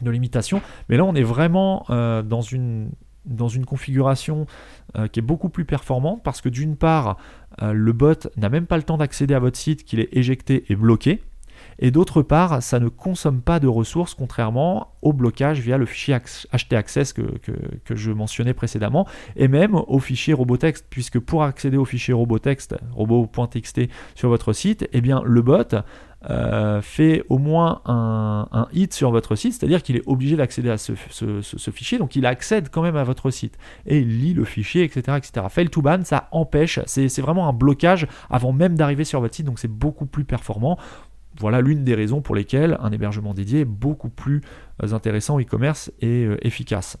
de 0.00 0.10
limitation. 0.10 0.62
Mais 0.88 0.96
là, 0.96 1.04
on 1.04 1.14
est 1.14 1.24
vraiment 1.24 1.84
dans 1.88 2.42
une 2.42 2.90
dans 3.28 3.48
une 3.48 3.64
configuration 3.64 4.46
qui 5.12 5.20
est 5.20 5.22
beaucoup 5.22 5.48
plus 5.50 5.64
performante 5.64 6.22
parce 6.24 6.40
que 6.40 6.48
d'une 6.48 6.76
part, 6.76 7.18
euh, 7.62 7.72
le 7.72 7.92
bot 7.92 8.28
n'a 8.36 8.48
même 8.48 8.66
pas 8.66 8.76
le 8.76 8.82
temps 8.82 8.98
d'accéder 8.98 9.34
à 9.34 9.38
votre 9.38 9.58
site, 9.58 9.84
qu'il 9.84 10.00
est 10.00 10.08
éjecté 10.16 10.64
et 10.68 10.76
bloqué. 10.76 11.22
Et 11.78 11.90
d'autre 11.90 12.22
part, 12.22 12.62
ça 12.62 12.80
ne 12.80 12.88
consomme 12.88 13.40
pas 13.40 13.60
de 13.60 13.68
ressources, 13.68 14.14
contrairement 14.14 14.94
au 15.02 15.12
blocage 15.12 15.60
via 15.60 15.78
le 15.78 15.86
fichier 15.86 16.16
htaccess 16.52 17.12
que, 17.12 17.22
que, 17.22 17.94
je 17.94 18.10
mentionnais 18.10 18.54
précédemment, 18.54 19.06
et 19.36 19.48
même 19.48 19.74
au 19.74 19.98
fichier 19.98 20.34
robotext, 20.34 20.86
puisque 20.90 21.18
pour 21.18 21.44
accéder 21.44 21.76
au 21.76 21.84
fichier 21.84 22.14
robotext, 22.14 22.76
robot.txt 22.92 23.82
sur 24.14 24.28
votre 24.28 24.52
site, 24.52 24.88
eh 24.92 25.00
bien, 25.00 25.22
le 25.24 25.42
bot 25.42 25.74
euh, 26.30 26.82
fait 26.82 27.22
au 27.28 27.38
moins 27.38 27.80
un, 27.86 28.66
hit 28.72 28.92
sur 28.92 29.12
votre 29.12 29.36
site, 29.36 29.52
c'est-à-dire 29.52 29.84
qu'il 29.84 29.94
est 29.94 30.02
obligé 30.06 30.34
d'accéder 30.34 30.68
à 30.68 30.76
ce, 30.76 30.94
fichier, 31.70 31.98
donc 31.98 32.16
il 32.16 32.26
accède 32.26 32.70
quand 32.70 32.82
même 32.82 32.96
à 32.96 33.04
votre 33.04 33.30
site 33.30 33.56
et 33.86 33.98
il 33.98 34.18
lit 34.18 34.34
le 34.34 34.44
fichier, 34.44 34.82
etc. 34.82 35.16
etc. 35.16 35.46
Fail 35.48 35.70
to 35.70 35.80
ban, 35.80 36.00
ça 36.02 36.28
empêche, 36.32 36.80
c'est 36.86 37.20
vraiment 37.20 37.48
un 37.48 37.52
blocage 37.52 38.08
avant 38.30 38.52
même 38.52 38.74
d'arriver 38.74 39.04
sur 39.04 39.20
votre 39.20 39.36
site, 39.36 39.46
donc 39.46 39.60
c'est 39.60 39.70
beaucoup 39.70 40.06
plus 40.06 40.24
performant. 40.24 40.76
Voilà 41.38 41.60
l'une 41.60 41.84
des 41.84 41.94
raisons 41.94 42.20
pour 42.20 42.34
lesquelles 42.34 42.76
un 42.80 42.90
hébergement 42.90 43.34
dédié 43.34 43.60
est 43.60 43.64
beaucoup 43.64 44.08
plus 44.08 44.42
euh, 44.82 44.92
intéressant 44.92 45.40
e-commerce 45.40 45.92
et 46.00 46.24
euh, 46.24 46.36
efficace. 46.42 46.98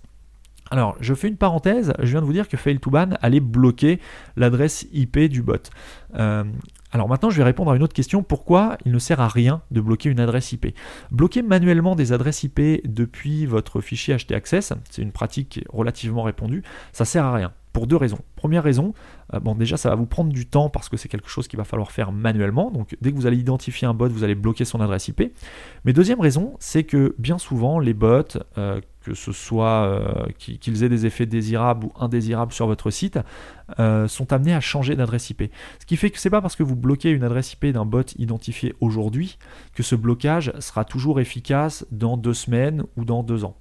Alors, 0.70 0.96
je 1.00 1.14
fais 1.14 1.28
une 1.28 1.36
parenthèse, 1.36 1.94
je 1.98 2.10
viens 2.10 2.20
de 2.20 2.26
vous 2.26 2.32
dire 2.32 2.48
que 2.48 2.56
Fail 2.56 2.78
to 2.78 2.90
Ban 2.90 3.10
allait 3.22 3.40
bloquer 3.40 4.00
l'adresse 4.36 4.86
IP 4.92 5.18
du 5.18 5.42
bot. 5.42 5.54
Euh, 6.16 6.44
alors 6.92 7.08
maintenant, 7.08 7.30
je 7.30 7.38
vais 7.38 7.44
répondre 7.44 7.70
à 7.70 7.76
une 7.76 7.82
autre 7.82 7.94
question. 7.94 8.22
Pourquoi 8.22 8.76
il 8.84 8.92
ne 8.92 8.98
sert 8.98 9.20
à 9.20 9.28
rien 9.28 9.62
de 9.70 9.80
bloquer 9.80 10.10
une 10.10 10.20
adresse 10.20 10.52
IP 10.52 10.74
Bloquer 11.10 11.42
manuellement 11.42 11.94
des 11.94 12.12
adresses 12.12 12.42
IP 12.42 12.60
depuis 12.84 13.46
votre 13.46 13.80
fichier 13.80 14.16
htaccess, 14.16 14.72
c'est 14.90 15.02
une 15.02 15.12
pratique 15.12 15.64
relativement 15.70 16.22
répandue, 16.22 16.62
ça 16.92 17.04
sert 17.04 17.24
à 17.24 17.34
rien 17.34 17.52
pour 17.78 17.86
deux 17.86 17.94
raisons. 17.94 18.18
Première 18.34 18.64
raison, 18.64 18.92
euh, 19.34 19.38
bon 19.38 19.54
déjà 19.54 19.76
ça 19.76 19.88
va 19.88 19.94
vous 19.94 20.06
prendre 20.06 20.32
du 20.32 20.46
temps 20.46 20.68
parce 20.68 20.88
que 20.88 20.96
c'est 20.96 21.08
quelque 21.08 21.28
chose 21.28 21.46
qu'il 21.46 21.58
va 21.58 21.62
falloir 21.62 21.92
faire 21.92 22.10
manuellement. 22.10 22.72
Donc 22.72 22.96
dès 23.00 23.12
que 23.12 23.16
vous 23.16 23.28
allez 23.28 23.36
identifier 23.36 23.86
un 23.86 23.94
bot, 23.94 24.08
vous 24.08 24.24
allez 24.24 24.34
bloquer 24.34 24.64
son 24.64 24.80
adresse 24.80 25.06
IP. 25.06 25.32
Mais 25.84 25.92
deuxième 25.92 26.20
raison, 26.20 26.56
c'est 26.58 26.82
que 26.82 27.14
bien 27.18 27.38
souvent 27.38 27.78
les 27.78 27.94
bots, 27.94 28.36
euh, 28.58 28.80
que 29.00 29.14
ce 29.14 29.30
soit 29.30 29.84
euh, 29.84 30.26
qu'ils 30.40 30.82
aient 30.82 30.88
des 30.88 31.06
effets 31.06 31.26
désirables 31.26 31.86
ou 31.86 31.92
indésirables 32.00 32.52
sur 32.52 32.66
votre 32.66 32.90
site, 32.90 33.20
sont 34.08 34.32
amenés 34.32 34.54
à 34.54 34.60
changer 34.60 34.96
d'adresse 34.96 35.30
IP. 35.30 35.44
Ce 35.78 35.86
qui 35.86 35.96
fait 35.96 36.10
que 36.10 36.18
c'est 36.18 36.30
pas 36.30 36.40
parce 36.40 36.56
que 36.56 36.64
vous 36.64 36.74
bloquez 36.74 37.10
une 37.10 37.22
adresse 37.22 37.52
IP 37.52 37.66
d'un 37.66 37.84
bot 37.84 38.02
identifié 38.18 38.74
aujourd'hui 38.80 39.38
que 39.72 39.84
ce 39.84 39.94
blocage 39.94 40.52
sera 40.58 40.84
toujours 40.84 41.20
efficace 41.20 41.86
dans 41.92 42.16
deux 42.16 42.34
semaines 42.34 42.82
ou 42.96 43.04
dans 43.04 43.22
deux 43.22 43.44
ans 43.44 43.54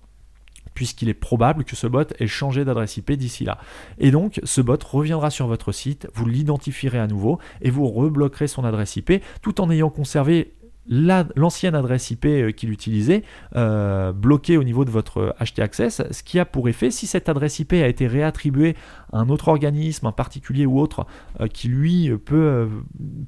puisqu'il 0.78 1.10
est 1.10 1.16
probable 1.16 1.64
que 1.64 1.76
ce 1.76 1.88
bot 1.88 2.14
ait 2.20 2.28
changé 2.28 2.64
d'adresse 2.64 2.98
IP 2.98 3.14
d'ici 3.14 3.44
là. 3.44 3.58
Et 3.98 4.12
donc, 4.12 4.40
ce 4.44 4.62
bot 4.62 4.78
reviendra 4.84 5.32
sur 5.32 5.48
votre 5.48 5.72
site, 5.72 6.08
vous 6.14 6.28
l'identifierez 6.28 7.00
à 7.00 7.08
nouveau 7.08 7.40
et 7.64 7.72
vous 7.72 7.88
rebloquerez 7.88 8.46
son 8.46 8.64
adresse 8.64 8.96
IP 8.96 9.14
tout 9.42 9.60
en 9.60 9.72
ayant 9.72 9.90
conservé 9.90 10.54
l'ancienne 10.88 11.74
adresse 11.74 12.12
IP 12.12 12.26
euh, 12.26 12.52
qu'il 12.52 12.72
utilisait 12.72 13.24
euh, 13.56 14.14
bloquée 14.14 14.56
au 14.56 14.64
niveau 14.64 14.86
de 14.86 14.92
votre 14.92 15.36
htaccess, 15.40 16.04
ce 16.12 16.22
qui 16.22 16.38
a 16.38 16.46
pour 16.46 16.70
effet, 16.70 16.92
si 16.92 17.08
cette 17.08 17.28
adresse 17.28 17.58
IP 17.58 17.74
a 17.74 17.88
été 17.88 18.06
réattribuée 18.06 18.76
à 19.12 19.18
un 19.18 19.30
autre 19.30 19.48
organisme, 19.48 20.06
un 20.06 20.12
particulier 20.12 20.68
ou 20.68 20.80
autre, 20.80 21.08
euh, 21.42 21.48
qui 21.48 21.70
lui 21.70 22.12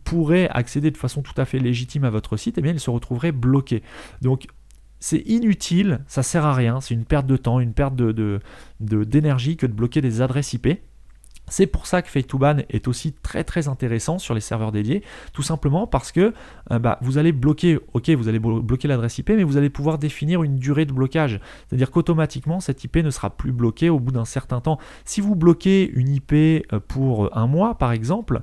pourrait 0.03 0.49
accéder 0.49 0.91
de 0.91 0.97
façon 0.97 1.23
tout 1.23 1.33
à 1.35 1.45
fait 1.45 1.57
légitime 1.57 2.03
à 2.03 2.11
votre 2.11 2.37
site, 2.37 2.59
eh 2.59 2.61
bien 2.61 2.73
il 2.73 2.79
se 2.79 2.91
retrouverait 2.91 3.31
bloqué. 3.31 3.81
Donc 4.21 4.45
c'est 4.99 5.19
inutile, 5.19 6.01
ça 6.07 6.23
sert 6.23 6.45
à 6.45 6.53
rien, 6.53 6.81
c'est 6.81 6.93
une 6.93 7.05
perte 7.05 7.25
de 7.25 7.37
temps, 7.37 7.59
une 7.59 7.73
perte 7.73 7.95
de, 7.95 8.39
d'énergie 8.79 9.57
que 9.57 9.65
de 9.65 9.73
bloquer 9.73 10.01
des 10.01 10.21
adresses 10.21 10.53
IP. 10.53 10.79
C'est 11.51 11.65
pour 11.65 11.87
ça 11.87 12.01
que 12.03 12.09
Fade2Ban 12.09 12.63
est 12.69 12.87
aussi 12.87 13.11
très 13.11 13.43
très 13.43 13.67
intéressant 13.67 14.19
sur 14.19 14.35
les 14.35 14.39
serveurs 14.39 14.71
dédiés, 14.71 15.03
tout 15.33 15.41
simplement 15.41 15.87
parce 15.87 16.11
que 16.11 16.33
euh, 16.71 16.79
bah, 16.79 16.99
vous 17.01 17.17
allez 17.17 17.31
bloquer, 17.31 17.79
ok, 17.93 18.09
vous 18.11 18.27
allez 18.27 18.37
bloquer 18.39 18.87
l'adresse 18.87 19.17
IP, 19.17 19.29
mais 19.29 19.43
vous 19.43 19.57
allez 19.57 19.71
pouvoir 19.71 19.97
définir 19.97 20.43
une 20.43 20.57
durée 20.57 20.85
de 20.85 20.93
blocage. 20.93 21.39
C'est-à-dire 21.67 21.89
qu'automatiquement, 21.89 22.59
cette 22.59 22.83
IP 22.83 22.97
ne 22.97 23.09
sera 23.09 23.31
plus 23.31 23.51
bloquée 23.51 23.89
au 23.89 23.99
bout 23.99 24.11
d'un 24.11 24.25
certain 24.25 24.61
temps. 24.61 24.77
Si 25.05 25.21
vous 25.21 25.35
bloquez 25.35 25.89
une 25.89 26.09
IP 26.09 26.33
euh, 26.33 26.79
pour 26.87 27.35
un 27.35 27.47
mois, 27.47 27.75
par 27.75 27.93
exemple, 27.93 28.41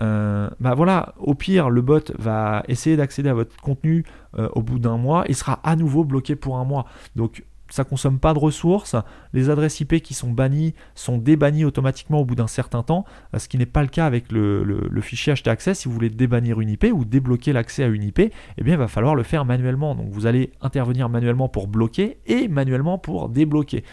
euh, 0.00 0.48
bah 0.60 0.74
voilà, 0.74 1.14
au 1.18 1.34
pire, 1.34 1.70
le 1.70 1.82
bot 1.82 2.12
va 2.18 2.62
essayer 2.68 2.96
d'accéder 2.96 3.28
à 3.28 3.34
votre 3.34 3.56
contenu 3.60 4.04
euh, 4.38 4.48
au 4.52 4.62
bout 4.62 4.78
d'un 4.78 4.96
mois, 4.96 5.24
il 5.28 5.34
sera 5.34 5.60
à 5.64 5.76
nouveau 5.76 6.04
bloqué 6.04 6.36
pour 6.36 6.58
un 6.58 6.64
mois. 6.64 6.86
Donc 7.16 7.44
ça 7.70 7.84
consomme 7.84 8.18
pas 8.18 8.32
de 8.32 8.38
ressources. 8.38 8.96
Les 9.32 9.50
adresses 9.50 9.80
IP 9.80 10.00
qui 10.02 10.14
sont 10.14 10.30
bannies 10.30 10.74
sont 10.94 11.18
débannies 11.18 11.64
automatiquement 11.64 12.20
au 12.20 12.24
bout 12.24 12.34
d'un 12.34 12.46
certain 12.46 12.82
temps, 12.82 13.04
euh, 13.34 13.38
ce 13.38 13.48
qui 13.48 13.58
n'est 13.58 13.66
pas 13.66 13.82
le 13.82 13.88
cas 13.88 14.06
avec 14.06 14.30
le, 14.30 15.00
fichier 15.00 15.34
htaccess. 15.34 15.80
Si 15.80 15.88
vous 15.88 15.94
voulez 15.94 16.10
débannir 16.10 16.60
une 16.60 16.70
IP 16.70 16.86
ou 16.92 17.04
débloquer 17.04 17.52
l'accès 17.52 17.84
à 17.84 17.88
une 17.88 18.02
IP, 18.02 18.20
eh 18.20 18.32
bien 18.62 18.74
il 18.74 18.78
va 18.78 18.88
falloir 18.88 19.14
le 19.14 19.22
faire 19.22 19.44
manuellement. 19.44 19.94
Donc 19.94 20.08
vous 20.10 20.26
allez 20.26 20.52
intervenir 20.60 21.08
manuellement 21.08 21.48
pour 21.48 21.68
bloquer 21.68 22.18
et 22.26 22.48
manuellement 22.48 22.98
pour 22.98 23.28
débloquer. 23.28 23.84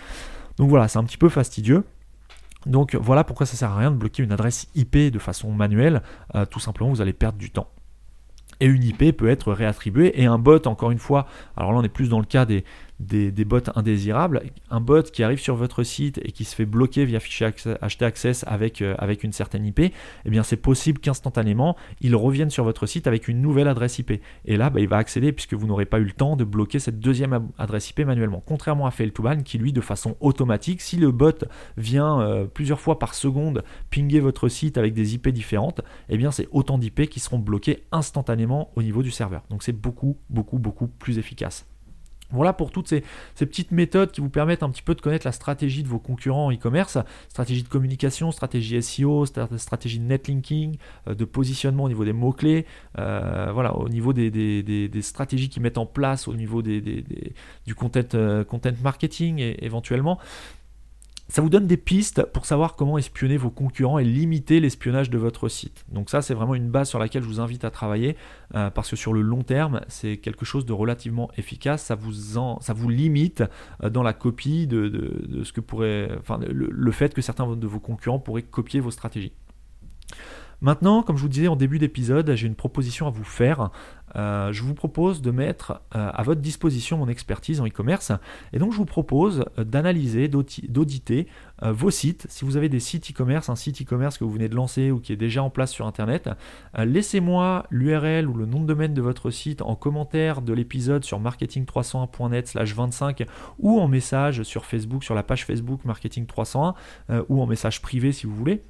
Donc 0.58 0.70
voilà, 0.70 0.88
c'est 0.88 1.00
un 1.00 1.04
petit 1.04 1.18
peu 1.18 1.30
fastidieux. 1.30 1.84
Donc 2.65 2.95
voilà 2.95 3.23
pourquoi 3.23 3.45
ça 3.45 3.56
sert 3.56 3.71
à 3.71 3.78
rien 3.78 3.91
de 3.91 3.97
bloquer 3.97 4.23
une 4.23 4.32
adresse 4.32 4.67
IP 4.75 4.97
de 4.97 5.19
façon 5.19 5.51
manuelle. 5.51 6.01
Euh, 6.36 6.45
tout 6.45 6.60
simplement, 6.60 6.89
vous 6.89 7.01
allez 7.01 7.13
perdre 7.13 7.38
du 7.38 7.51
temps 7.51 7.69
et 8.60 8.65
une 8.65 8.84
IP 8.84 9.15
peut 9.15 9.30
être 9.30 9.51
réattribuée 9.51 10.21
et 10.21 10.25
un 10.25 10.38
bot 10.38 10.65
encore 10.65 10.91
une 10.91 10.99
fois 10.99 11.28
alors 11.58 11.73
là 11.73 11.80
on 11.80 11.84
est 11.84 11.89
plus 11.89 12.10
dans 12.10 12.19
le 12.19 12.25
cas 12.25 12.45
des, 12.45 12.63
des, 13.00 13.32
bots 13.46 13.60
indésirables, 13.76 14.44
un 14.70 14.80
bot 14.80 15.04
qui 15.04 15.24
arrive 15.24 15.40
sur 15.40 15.56
votre 15.56 15.84
site 15.84 16.20
et 16.24 16.32
qui 16.32 16.46
se 16.46 16.56
fait 16.56 16.66
bloquer 16.66 17.06
via 17.06 17.20
fichier 17.20 17.50
htaccess 17.82 18.44
avec, 18.48 18.82
euh, 18.82 18.96
avec 18.98 19.24
une 19.24 19.34
certaine 19.34 19.66
IP, 19.66 19.80
eh 19.80 20.30
bien 20.30 20.44
c'est 20.44 20.58
possible 20.58 21.00
qu'instantanément 21.00 21.76
il 22.02 22.16
revienne 22.16 22.50
sur 22.50 22.64
votre 22.64 22.86
site 22.86 23.08
avec 23.08 23.28
une 23.28 23.42
nouvelle 23.42 23.68
adresse 23.68 24.00
IP. 24.00 24.22
Et 24.46 24.58
là, 24.58 24.70
bah, 24.70 24.80
il 24.80 24.88
va 24.88 24.98
accéder 24.98 25.32
puisque 25.32 25.54
vous 25.54 25.68
n'aurez 25.68 25.86
pas 25.86 26.00
eu 26.00 26.06
le 26.06 26.12
temps 26.12 26.36
de 26.36 26.44
bloquer 26.44 26.80
cette 26.80 27.00
deuxième 27.00 27.50
adresse 27.58 27.90
IP 27.90 28.02
manuellement. 28.02 28.42
Contrairement 28.46 28.88
à 28.88 28.90
Fail2Ban 28.90 29.44
qui 29.44 29.58
lui, 29.58 29.74
de 29.74 29.82
façon 29.82 30.16
automatique, 30.20 30.82
si 30.82 30.98
le 30.98 31.12
bot 31.12 31.46
vient 31.78 32.22
euh, 32.22 32.46
plusieurs 32.46 32.80
fois 32.80 33.00
par 33.00 33.14
seconde 33.14 33.64
pinguer 33.92 34.20
votre 34.20 34.48
site 34.50 34.78
avec 34.78 34.94
des 34.94 35.16
IP 35.16 35.30
différentes, 35.30 35.82
eh 36.10 36.18
bien 36.18 36.32
c'est 36.32 36.48
autant 36.52 36.78
d'IP 36.78 37.10
qui 37.10 37.20
seront 37.20 37.40
bloqués 37.40 37.84
instantanément 37.92 38.72
au 38.76 38.84
niveau 38.84 39.04
du 39.04 39.12
serveur. 39.12 39.44
Donc 39.50 39.64
c'est 39.64 39.74
beaucoup, 39.74 40.18
beaucoup, 40.30 40.60
beaucoup 40.60 40.88
plus 40.88 41.18
efficace. 41.18 41.66
Voilà 42.36 42.54
pour 42.54 42.71
toutes 42.71 42.88
ces, 42.88 43.04
petites 43.36 43.71
méthodes 43.71 44.12
qui 44.12 44.21
vous 44.21 44.30
permettent 44.30 44.63
un 44.63 44.69
petit 44.69 44.82
peu 44.82 44.95
de 44.95 45.02
connaître 45.02 45.26
la 45.26 45.32
stratégie 45.32 45.84
de 45.84 45.88
vos 45.88 46.00
concurrents 46.00 46.48
en 46.48 46.52
e-commerce, 46.52 46.98
stratégie 47.30 47.63
de 47.63 47.67
communication, 47.67 48.32
stratégie 48.32 48.82
SEO, 48.82 49.26
stratégie 49.26 50.00
de 50.00 50.06
netlinking, 50.06 50.78
euh, 51.08 51.15
de 51.15 51.26
positionnement 51.26 51.84
au 51.84 51.88
niveau 51.88 52.06
des 52.06 52.13
mots-clés, 52.13 52.65
euh, 53.00 53.52
voilà, 53.54 53.76
au 53.76 53.89
niveau 53.89 54.13
des, 54.13 54.89
stratégies 55.02 55.50
qu'ils 55.50 55.62
mettent 55.62 55.78
en 55.78 55.86
place, 55.86 56.28
au 56.28 56.34
niveau 56.34 56.62
du 56.62 57.76
content, 57.76 58.02
euh, 58.13 58.43
content 58.43 58.71
marketing 58.84 59.39
et, 59.39 59.63
éventuellement. 59.65 60.19
Ça 61.28 61.42
vous 61.42 61.50
donne 61.50 61.66
des 61.66 61.78
pistes 61.78 62.24
pour 62.24 62.46
savoir 62.46 62.76
comment 62.76 63.00
espionner 63.00 63.38
vos 63.38 63.50
concurrents 63.50 63.98
et 63.98 64.04
limiter 64.04 64.60
l'espionnage 64.60 65.10
de 65.10 65.18
votre 65.18 65.50
site. 65.50 65.84
Donc 65.90 66.12
ça, 66.12 66.22
c'est 66.22 66.36
vraiment 66.36 66.54
une 66.54 66.70
base 66.70 66.88
sur 66.88 67.00
laquelle 67.00 67.24
je 67.24 67.28
vous 67.28 67.40
invite 67.40 67.66
à 67.66 67.72
travailler 67.72 68.16
euh, 68.54 68.70
parce 68.70 68.92
que 68.92 68.96
sur 68.96 69.12
le 69.12 69.22
long 69.22 69.42
terme, 69.42 69.82
c'est 69.88 70.18
quelque 70.18 70.46
chose 70.46 70.66
de 70.66 70.74
relativement 70.74 71.32
efficace. 71.38 71.84
Ça 71.84 71.96
vous, 71.96 72.14
ça 72.14 72.74
vous 72.74 72.90
limite 72.90 73.44
euh, 73.84 73.90
dans 73.90 74.04
la 74.04 74.14
copie 74.14 74.68
de, 74.68 75.42
ce 75.44 75.52
que 75.52 75.62
pourrait, 75.62 76.12
enfin, 76.20 76.40
le 76.48 76.92
fait 76.92 77.14
que 77.14 77.22
certains 77.22 77.56
de 77.56 77.68
vos 77.68 77.80
concurrents 77.80 78.20
pourraient 78.20 78.44
copier 78.44 78.80
vos 78.80 78.92
stratégies. 78.92 79.34
Maintenant, 80.65 81.04
comme 81.04 81.15
je 81.15 81.21
vous 81.21 81.30
disais 81.30 81.47
en 81.47 81.56
début 81.56 81.78
d'épisode, 81.78 82.34
j'ai 82.34 82.47
une 82.47 82.56
proposition 82.56 83.06
à 83.06 83.12
vous 83.12 83.23
faire. 83.23 83.69
Euh, 84.15 84.51
je 84.51 84.63
vous 84.63 84.73
propose 84.73 85.21
de 85.21 85.30
mettre 85.30 85.84
euh, 85.95 86.10
à 86.12 86.23
votre 86.23 86.41
disposition 86.41 86.97
mon 86.97 87.08
expertise 87.08 87.62
en 87.62 87.67
e-commerce. 87.67 88.12
Et 88.51 88.58
donc, 88.58 88.71
je 88.71 88.78
vous 88.78 88.86
propose 88.86 89.45
euh, 89.60 89.63
d'analyser, 89.63 90.28
d'auditer 90.28 91.28
vos 91.61 91.91
sites. 91.91 92.26
Si 92.30 92.45
vous 92.45 92.57
avez 92.57 92.68
des 92.68 92.80
sites 92.80 93.11
e-commerce, 93.11 93.47
un 93.49 93.55
site 93.55 93.80
e-commerce 93.84 94.18
que 94.18 94.24
vous 94.24 94.32
venez 94.32 94.49
de 94.49 94.55
lancer 94.55 94.89
ou 94.89 94.99
qui 94.99 95.13
est 95.13 95.18
déjà 95.18 95.43
en 95.43 95.51
place 95.51 95.72
sur 95.72 95.86
Internet, 95.86 96.32
laissez-moi 96.76 97.68
l'URL 97.70 98.28
ou 98.28 98.34
le 98.34 98.47
nom 98.47 98.59
de 98.59 98.66
domaine 98.66 98.95
de 98.95 99.01
votre 99.03 99.30
site 99.30 99.61
en 99.61 99.76
commentaire 99.76 100.41
de 100.41 100.51
l'épisode 100.51 101.05
sur 101.05 101.22
marketing301.net 101.22 102.47
slash 102.47 102.76
25 102.76 103.24
ou 103.59 103.80
en 103.80 103.88
message 103.88 104.41
sur 104.41 104.66
Facebook, 104.66 105.03
sur 105.03 105.13
la 105.13 105.22
page 105.22 105.45
Facebook 105.45 105.86
Marketing 105.86 106.26
301 106.26 106.74
ou 107.30 107.41
en 107.41 107.45
message 107.45 107.84
privé 107.84 108.11
si 108.11 108.26
vous 108.26 108.36
voulez. 108.36 108.63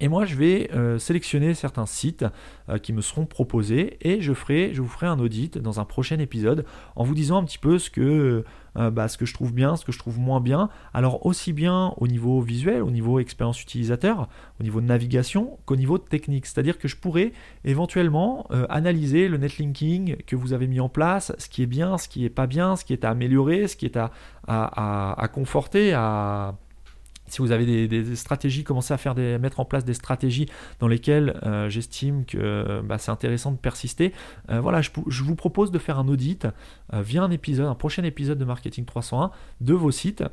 Et 0.00 0.06
moi, 0.06 0.24
je 0.24 0.36
vais 0.36 0.70
euh, 0.74 0.98
sélectionner 0.98 1.54
certains 1.54 1.86
sites 1.86 2.24
euh, 2.68 2.78
qui 2.78 2.92
me 2.92 3.00
seront 3.00 3.26
proposés 3.26 3.98
et 4.00 4.20
je, 4.20 4.32
ferai, 4.32 4.72
je 4.72 4.80
vous 4.80 4.88
ferai 4.88 5.06
un 5.06 5.18
audit 5.18 5.58
dans 5.58 5.80
un 5.80 5.84
prochain 5.84 6.20
épisode 6.20 6.64
en 6.94 7.02
vous 7.02 7.16
disant 7.16 7.38
un 7.38 7.44
petit 7.44 7.58
peu 7.58 7.80
ce 7.80 7.90
que, 7.90 8.44
euh, 8.76 8.90
bah, 8.92 9.08
ce 9.08 9.18
que 9.18 9.26
je 9.26 9.34
trouve 9.34 9.52
bien, 9.52 9.74
ce 9.74 9.84
que 9.84 9.90
je 9.90 9.98
trouve 9.98 10.20
moins 10.20 10.40
bien. 10.40 10.68
Alors 10.94 11.26
aussi 11.26 11.52
bien 11.52 11.94
au 11.96 12.06
niveau 12.06 12.40
visuel, 12.40 12.82
au 12.82 12.92
niveau 12.92 13.18
expérience 13.18 13.60
utilisateur, 13.60 14.28
au 14.60 14.62
niveau 14.62 14.80
navigation 14.80 15.58
qu'au 15.66 15.74
niveau 15.74 15.98
technique. 15.98 16.46
C'est-à-dire 16.46 16.78
que 16.78 16.86
je 16.86 16.96
pourrais 16.96 17.32
éventuellement 17.64 18.46
analyser 18.68 19.26
le 19.28 19.36
netlinking 19.36 20.16
que 20.26 20.36
vous 20.36 20.52
avez 20.52 20.68
mis 20.68 20.78
en 20.78 20.88
place, 20.88 21.32
ce 21.38 21.48
qui 21.48 21.62
est 21.62 21.66
bien, 21.66 21.98
ce 21.98 22.08
qui 22.08 22.22
n'est 22.22 22.30
pas 22.30 22.46
bien, 22.46 22.76
ce 22.76 22.84
qui 22.84 22.92
est 22.92 23.04
à 23.04 23.10
améliorer, 23.10 23.66
ce 23.66 23.76
qui 23.76 23.84
est 23.84 23.96
à, 23.96 24.12
à, 24.46 25.20
à 25.20 25.28
conforter, 25.28 25.92
à 25.92 26.54
si 27.28 27.42
vous 27.42 27.52
avez 27.52 27.88
des, 27.88 28.16
stratégies, 28.16 28.64
commencez 28.64 28.94
à 28.94 28.96
faire 28.96 29.14
des, 29.14 29.38
mettre 29.38 29.60
en 29.60 29.64
place 29.64 29.84
des 29.84 29.94
stratégies 29.94 30.46
dans 30.80 30.88
lesquelles 30.88 31.38
euh, 31.44 31.68
j'estime 31.68 32.24
que 32.24 32.80
bah, 32.82 32.98
c'est 32.98 33.10
intéressant 33.10 33.52
de 33.52 33.56
persister. 33.56 34.12
Euh, 34.50 34.60
voilà, 34.60 34.80
je, 34.82 35.22
vous 35.22 35.36
propose 35.36 35.70
de 35.70 35.78
faire 35.78 35.98
un 35.98 36.08
audit 36.08 36.46
euh, 36.92 37.02
via 37.02 37.22
un 37.22 37.30
épisode, 37.30 37.66
un 37.66 37.74
prochain 37.74 38.04
épisode 38.04 38.38
de 38.38 38.44
Marketing 38.44 38.84
301 38.84 39.30
de 39.60 39.74
vos 39.74 39.90
sites. 39.90 40.24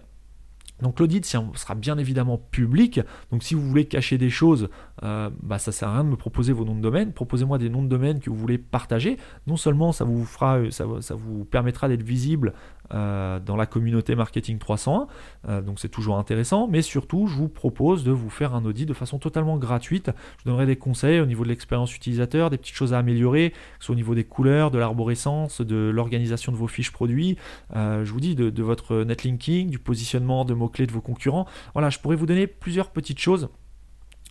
Donc 0.81 0.99
l'audit 0.99 1.25
sera 1.25 1.73
bien 1.73 1.97
évidemment 1.97 2.37
public. 2.37 2.99
Donc 3.31 3.43
si 3.43 3.55
vous 3.55 3.61
voulez 3.61 3.85
cacher 3.85 4.17
des 4.17 4.29
choses, 4.29 4.67
bah, 5.01 5.57
ça 5.57 5.71
sert 5.71 5.87
à 5.87 5.93
rien 5.93 6.03
de 6.03 6.09
me 6.09 6.17
proposer 6.17 6.51
vos 6.51 6.65
noms 6.65 6.75
de 6.75 6.81
domaine. 6.81 7.13
Proposez-moi 7.13 7.57
des 7.59 7.69
noms 7.69 7.81
de 7.81 7.87
domaine 7.87 8.19
que 8.19 8.29
vous 8.29 8.35
voulez 8.35 8.57
partager. 8.57 9.15
Non 9.47 9.55
seulement 9.55 9.93
ça 9.93 10.03
vous 10.03 10.25
fera, 10.25 10.59
ça 10.71 11.15
vous 11.15 11.45
permettra 11.45 11.87
d'être 11.87 12.03
visible 12.03 12.51
euh, 12.93 13.39
dans 13.39 13.55
la 13.55 13.65
communauté 13.65 14.15
Marketing 14.15 14.57
301, 14.59 15.07
euh, 15.47 15.61
donc 15.61 15.79
c'est 15.79 15.89
toujours 15.89 16.17
intéressant, 16.17 16.67
mais 16.67 16.81
surtout 16.81 17.27
je 17.27 17.35
vous 17.35 17.49
propose 17.49 18.03
de 18.03 18.11
vous 18.11 18.29
faire 18.29 18.53
un 18.53 18.65
audit 18.65 18.87
de 18.87 18.93
façon 18.93 19.19
totalement 19.19 19.57
gratuite. 19.57 20.11
Je 20.37 20.43
vous 20.43 20.51
donnerai 20.51 20.65
des 20.65 20.75
conseils 20.75 21.19
au 21.19 21.25
niveau 21.25 21.43
de 21.43 21.49
l'expérience 21.49 21.95
utilisateur, 21.95 22.49
des 22.49 22.57
petites 22.57 22.75
choses 22.75 22.93
à 22.93 22.99
améliorer, 22.99 23.51
que 23.51 23.57
ce 23.79 23.85
soit 23.87 23.93
au 23.93 23.95
niveau 23.95 24.15
des 24.15 24.23
couleurs, 24.23 24.71
de 24.71 24.77
l'arborescence, 24.77 25.61
de 25.61 25.91
l'organisation 25.93 26.51
de 26.51 26.57
vos 26.57 26.67
fiches 26.67 26.91
produits, 26.91 27.37
euh, 27.75 28.05
je 28.05 28.11
vous 28.11 28.19
dis 28.19 28.35
de, 28.35 28.49
de 28.49 28.63
votre 28.63 29.03
netlinking, 29.03 29.69
du 29.69 29.79
positionnement 29.79 30.45
de 30.45 30.53
mots-clés 30.53 30.87
de 30.87 30.91
vos 30.91 31.01
concurrents. 31.01 31.45
Voilà, 31.73 31.89
je 31.89 31.99
pourrais 31.99 32.15
vous 32.15 32.25
donner 32.25 32.47
plusieurs 32.47 32.91
petites 32.91 33.19
choses 33.19 33.49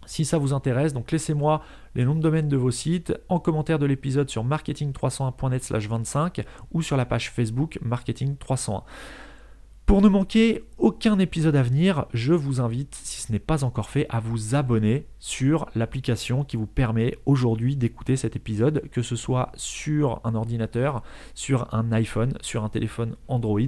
si 0.06 0.24
ça 0.24 0.38
vous 0.38 0.52
intéresse, 0.52 0.92
donc 0.92 1.10
laissez-moi 1.10 1.62
les 1.94 2.04
noms 2.04 2.14
de 2.14 2.20
domaine 2.20 2.48
de 2.48 2.56
vos 2.56 2.70
sites 2.70 3.14
en 3.28 3.38
commentaire 3.38 3.78
de 3.78 3.86
l'épisode 3.86 4.28
sur 4.28 4.44
marketing301.net 4.44 5.72
25 5.72 6.44
ou 6.72 6.82
sur 6.82 6.96
la 6.96 7.06
page 7.06 7.30
Facebook 7.30 7.78
Marketing 7.82 8.36
301. 8.36 8.84
Pour 9.86 10.00
ne 10.00 10.08
manquer 10.08 10.64
aucun 10.78 11.18
épisode 11.18 11.56
à 11.56 11.62
venir, 11.62 12.06
je 12.14 12.32
vous 12.32 12.60
invite, 12.60 12.94
si 12.94 13.20
ce 13.20 13.30
n'est 13.30 13.38
pas 13.38 13.64
encore 13.64 13.90
fait, 13.90 14.06
à 14.08 14.18
vous 14.18 14.54
abonner 14.54 15.06
sur 15.24 15.70
l'application 15.74 16.44
qui 16.44 16.58
vous 16.58 16.66
permet 16.66 17.16
aujourd'hui 17.24 17.76
d'écouter 17.76 18.14
cet 18.14 18.36
épisode, 18.36 18.82
que 18.92 19.00
ce 19.00 19.16
soit 19.16 19.52
sur 19.54 20.20
un 20.22 20.34
ordinateur, 20.34 21.02
sur 21.32 21.72
un 21.72 21.92
iPhone, 21.92 22.34
sur 22.42 22.62
un 22.62 22.68
téléphone 22.68 23.16
Android. 23.26 23.60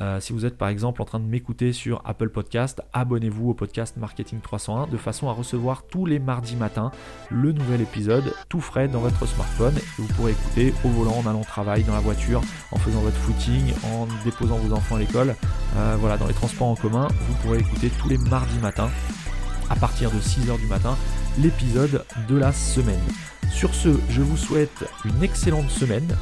Euh, 0.00 0.20
si 0.20 0.32
vous 0.32 0.46
êtes 0.46 0.56
par 0.56 0.68
exemple 0.70 1.02
en 1.02 1.04
train 1.04 1.20
de 1.20 1.26
m'écouter 1.26 1.74
sur 1.74 2.00
Apple 2.06 2.30
Podcast, 2.30 2.80
abonnez-vous 2.94 3.50
au 3.50 3.52
podcast 3.52 3.98
Marketing 3.98 4.40
301 4.40 4.86
de 4.86 4.96
façon 4.96 5.28
à 5.28 5.32
recevoir 5.32 5.86
tous 5.86 6.06
les 6.06 6.18
mardis 6.18 6.56
matins 6.56 6.90
le 7.30 7.52
nouvel 7.52 7.82
épisode 7.82 8.32
tout 8.48 8.62
frais 8.62 8.88
dans 8.88 9.00
votre 9.00 9.26
smartphone 9.26 9.74
que 9.74 10.00
vous 10.00 10.08
pourrez 10.14 10.32
écouter 10.32 10.72
au 10.82 10.88
volant, 10.88 11.18
en 11.18 11.28
allant 11.28 11.42
au 11.42 11.44
travail, 11.44 11.84
dans 11.84 11.94
la 11.94 12.00
voiture, 12.00 12.40
en 12.72 12.78
faisant 12.78 13.00
votre 13.00 13.18
footing, 13.18 13.74
en 13.84 14.08
déposant 14.24 14.56
vos 14.56 14.74
enfants 14.74 14.96
à 14.96 15.00
l'école. 15.00 15.36
Euh, 15.76 15.96
voilà, 16.00 16.16
dans 16.16 16.26
les 16.26 16.32
transports 16.32 16.68
en 16.68 16.74
commun, 16.74 17.08
vous 17.28 17.34
pourrez 17.42 17.58
écouter 17.58 17.90
tous 18.00 18.08
les 18.08 18.16
mardis 18.16 18.58
matins 18.60 18.88
à 19.70 19.76
partir 19.76 20.10
de 20.10 20.18
6h 20.18 20.58
du 20.58 20.66
matin 20.66 20.96
l'épisode 21.38 22.04
de 22.28 22.36
la 22.36 22.52
semaine. 22.52 23.00
Sur 23.50 23.74
ce, 23.74 23.88
je 24.10 24.22
vous 24.22 24.36
souhaite 24.36 24.84
une 25.04 25.22
excellente 25.22 25.70
semaine. 25.70 26.16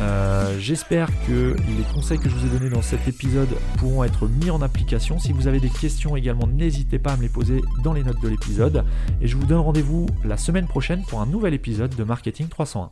Euh, 0.00 0.56
j'espère 0.60 1.08
que 1.26 1.56
les 1.56 1.82
conseils 1.92 2.18
que 2.18 2.28
je 2.28 2.34
vous 2.34 2.46
ai 2.46 2.58
donnés 2.58 2.70
dans 2.70 2.82
cet 2.82 3.08
épisode 3.08 3.48
pourront 3.78 4.04
être 4.04 4.28
mis 4.28 4.50
en 4.50 4.62
application. 4.62 5.18
Si 5.18 5.32
vous 5.32 5.48
avez 5.48 5.60
des 5.60 5.70
questions 5.70 6.16
également, 6.16 6.46
n'hésitez 6.46 6.98
pas 6.98 7.12
à 7.12 7.16
me 7.16 7.22
les 7.22 7.28
poser 7.28 7.62
dans 7.82 7.92
les 7.92 8.04
notes 8.04 8.20
de 8.22 8.28
l'épisode. 8.28 8.84
Et 9.20 9.26
je 9.26 9.36
vous 9.36 9.46
donne 9.46 9.58
rendez-vous 9.58 10.06
la 10.24 10.36
semaine 10.36 10.66
prochaine 10.66 11.02
pour 11.08 11.20
un 11.20 11.26
nouvel 11.26 11.52
épisode 11.54 11.94
de 11.94 12.04
Marketing 12.04 12.48
301. 12.48 12.90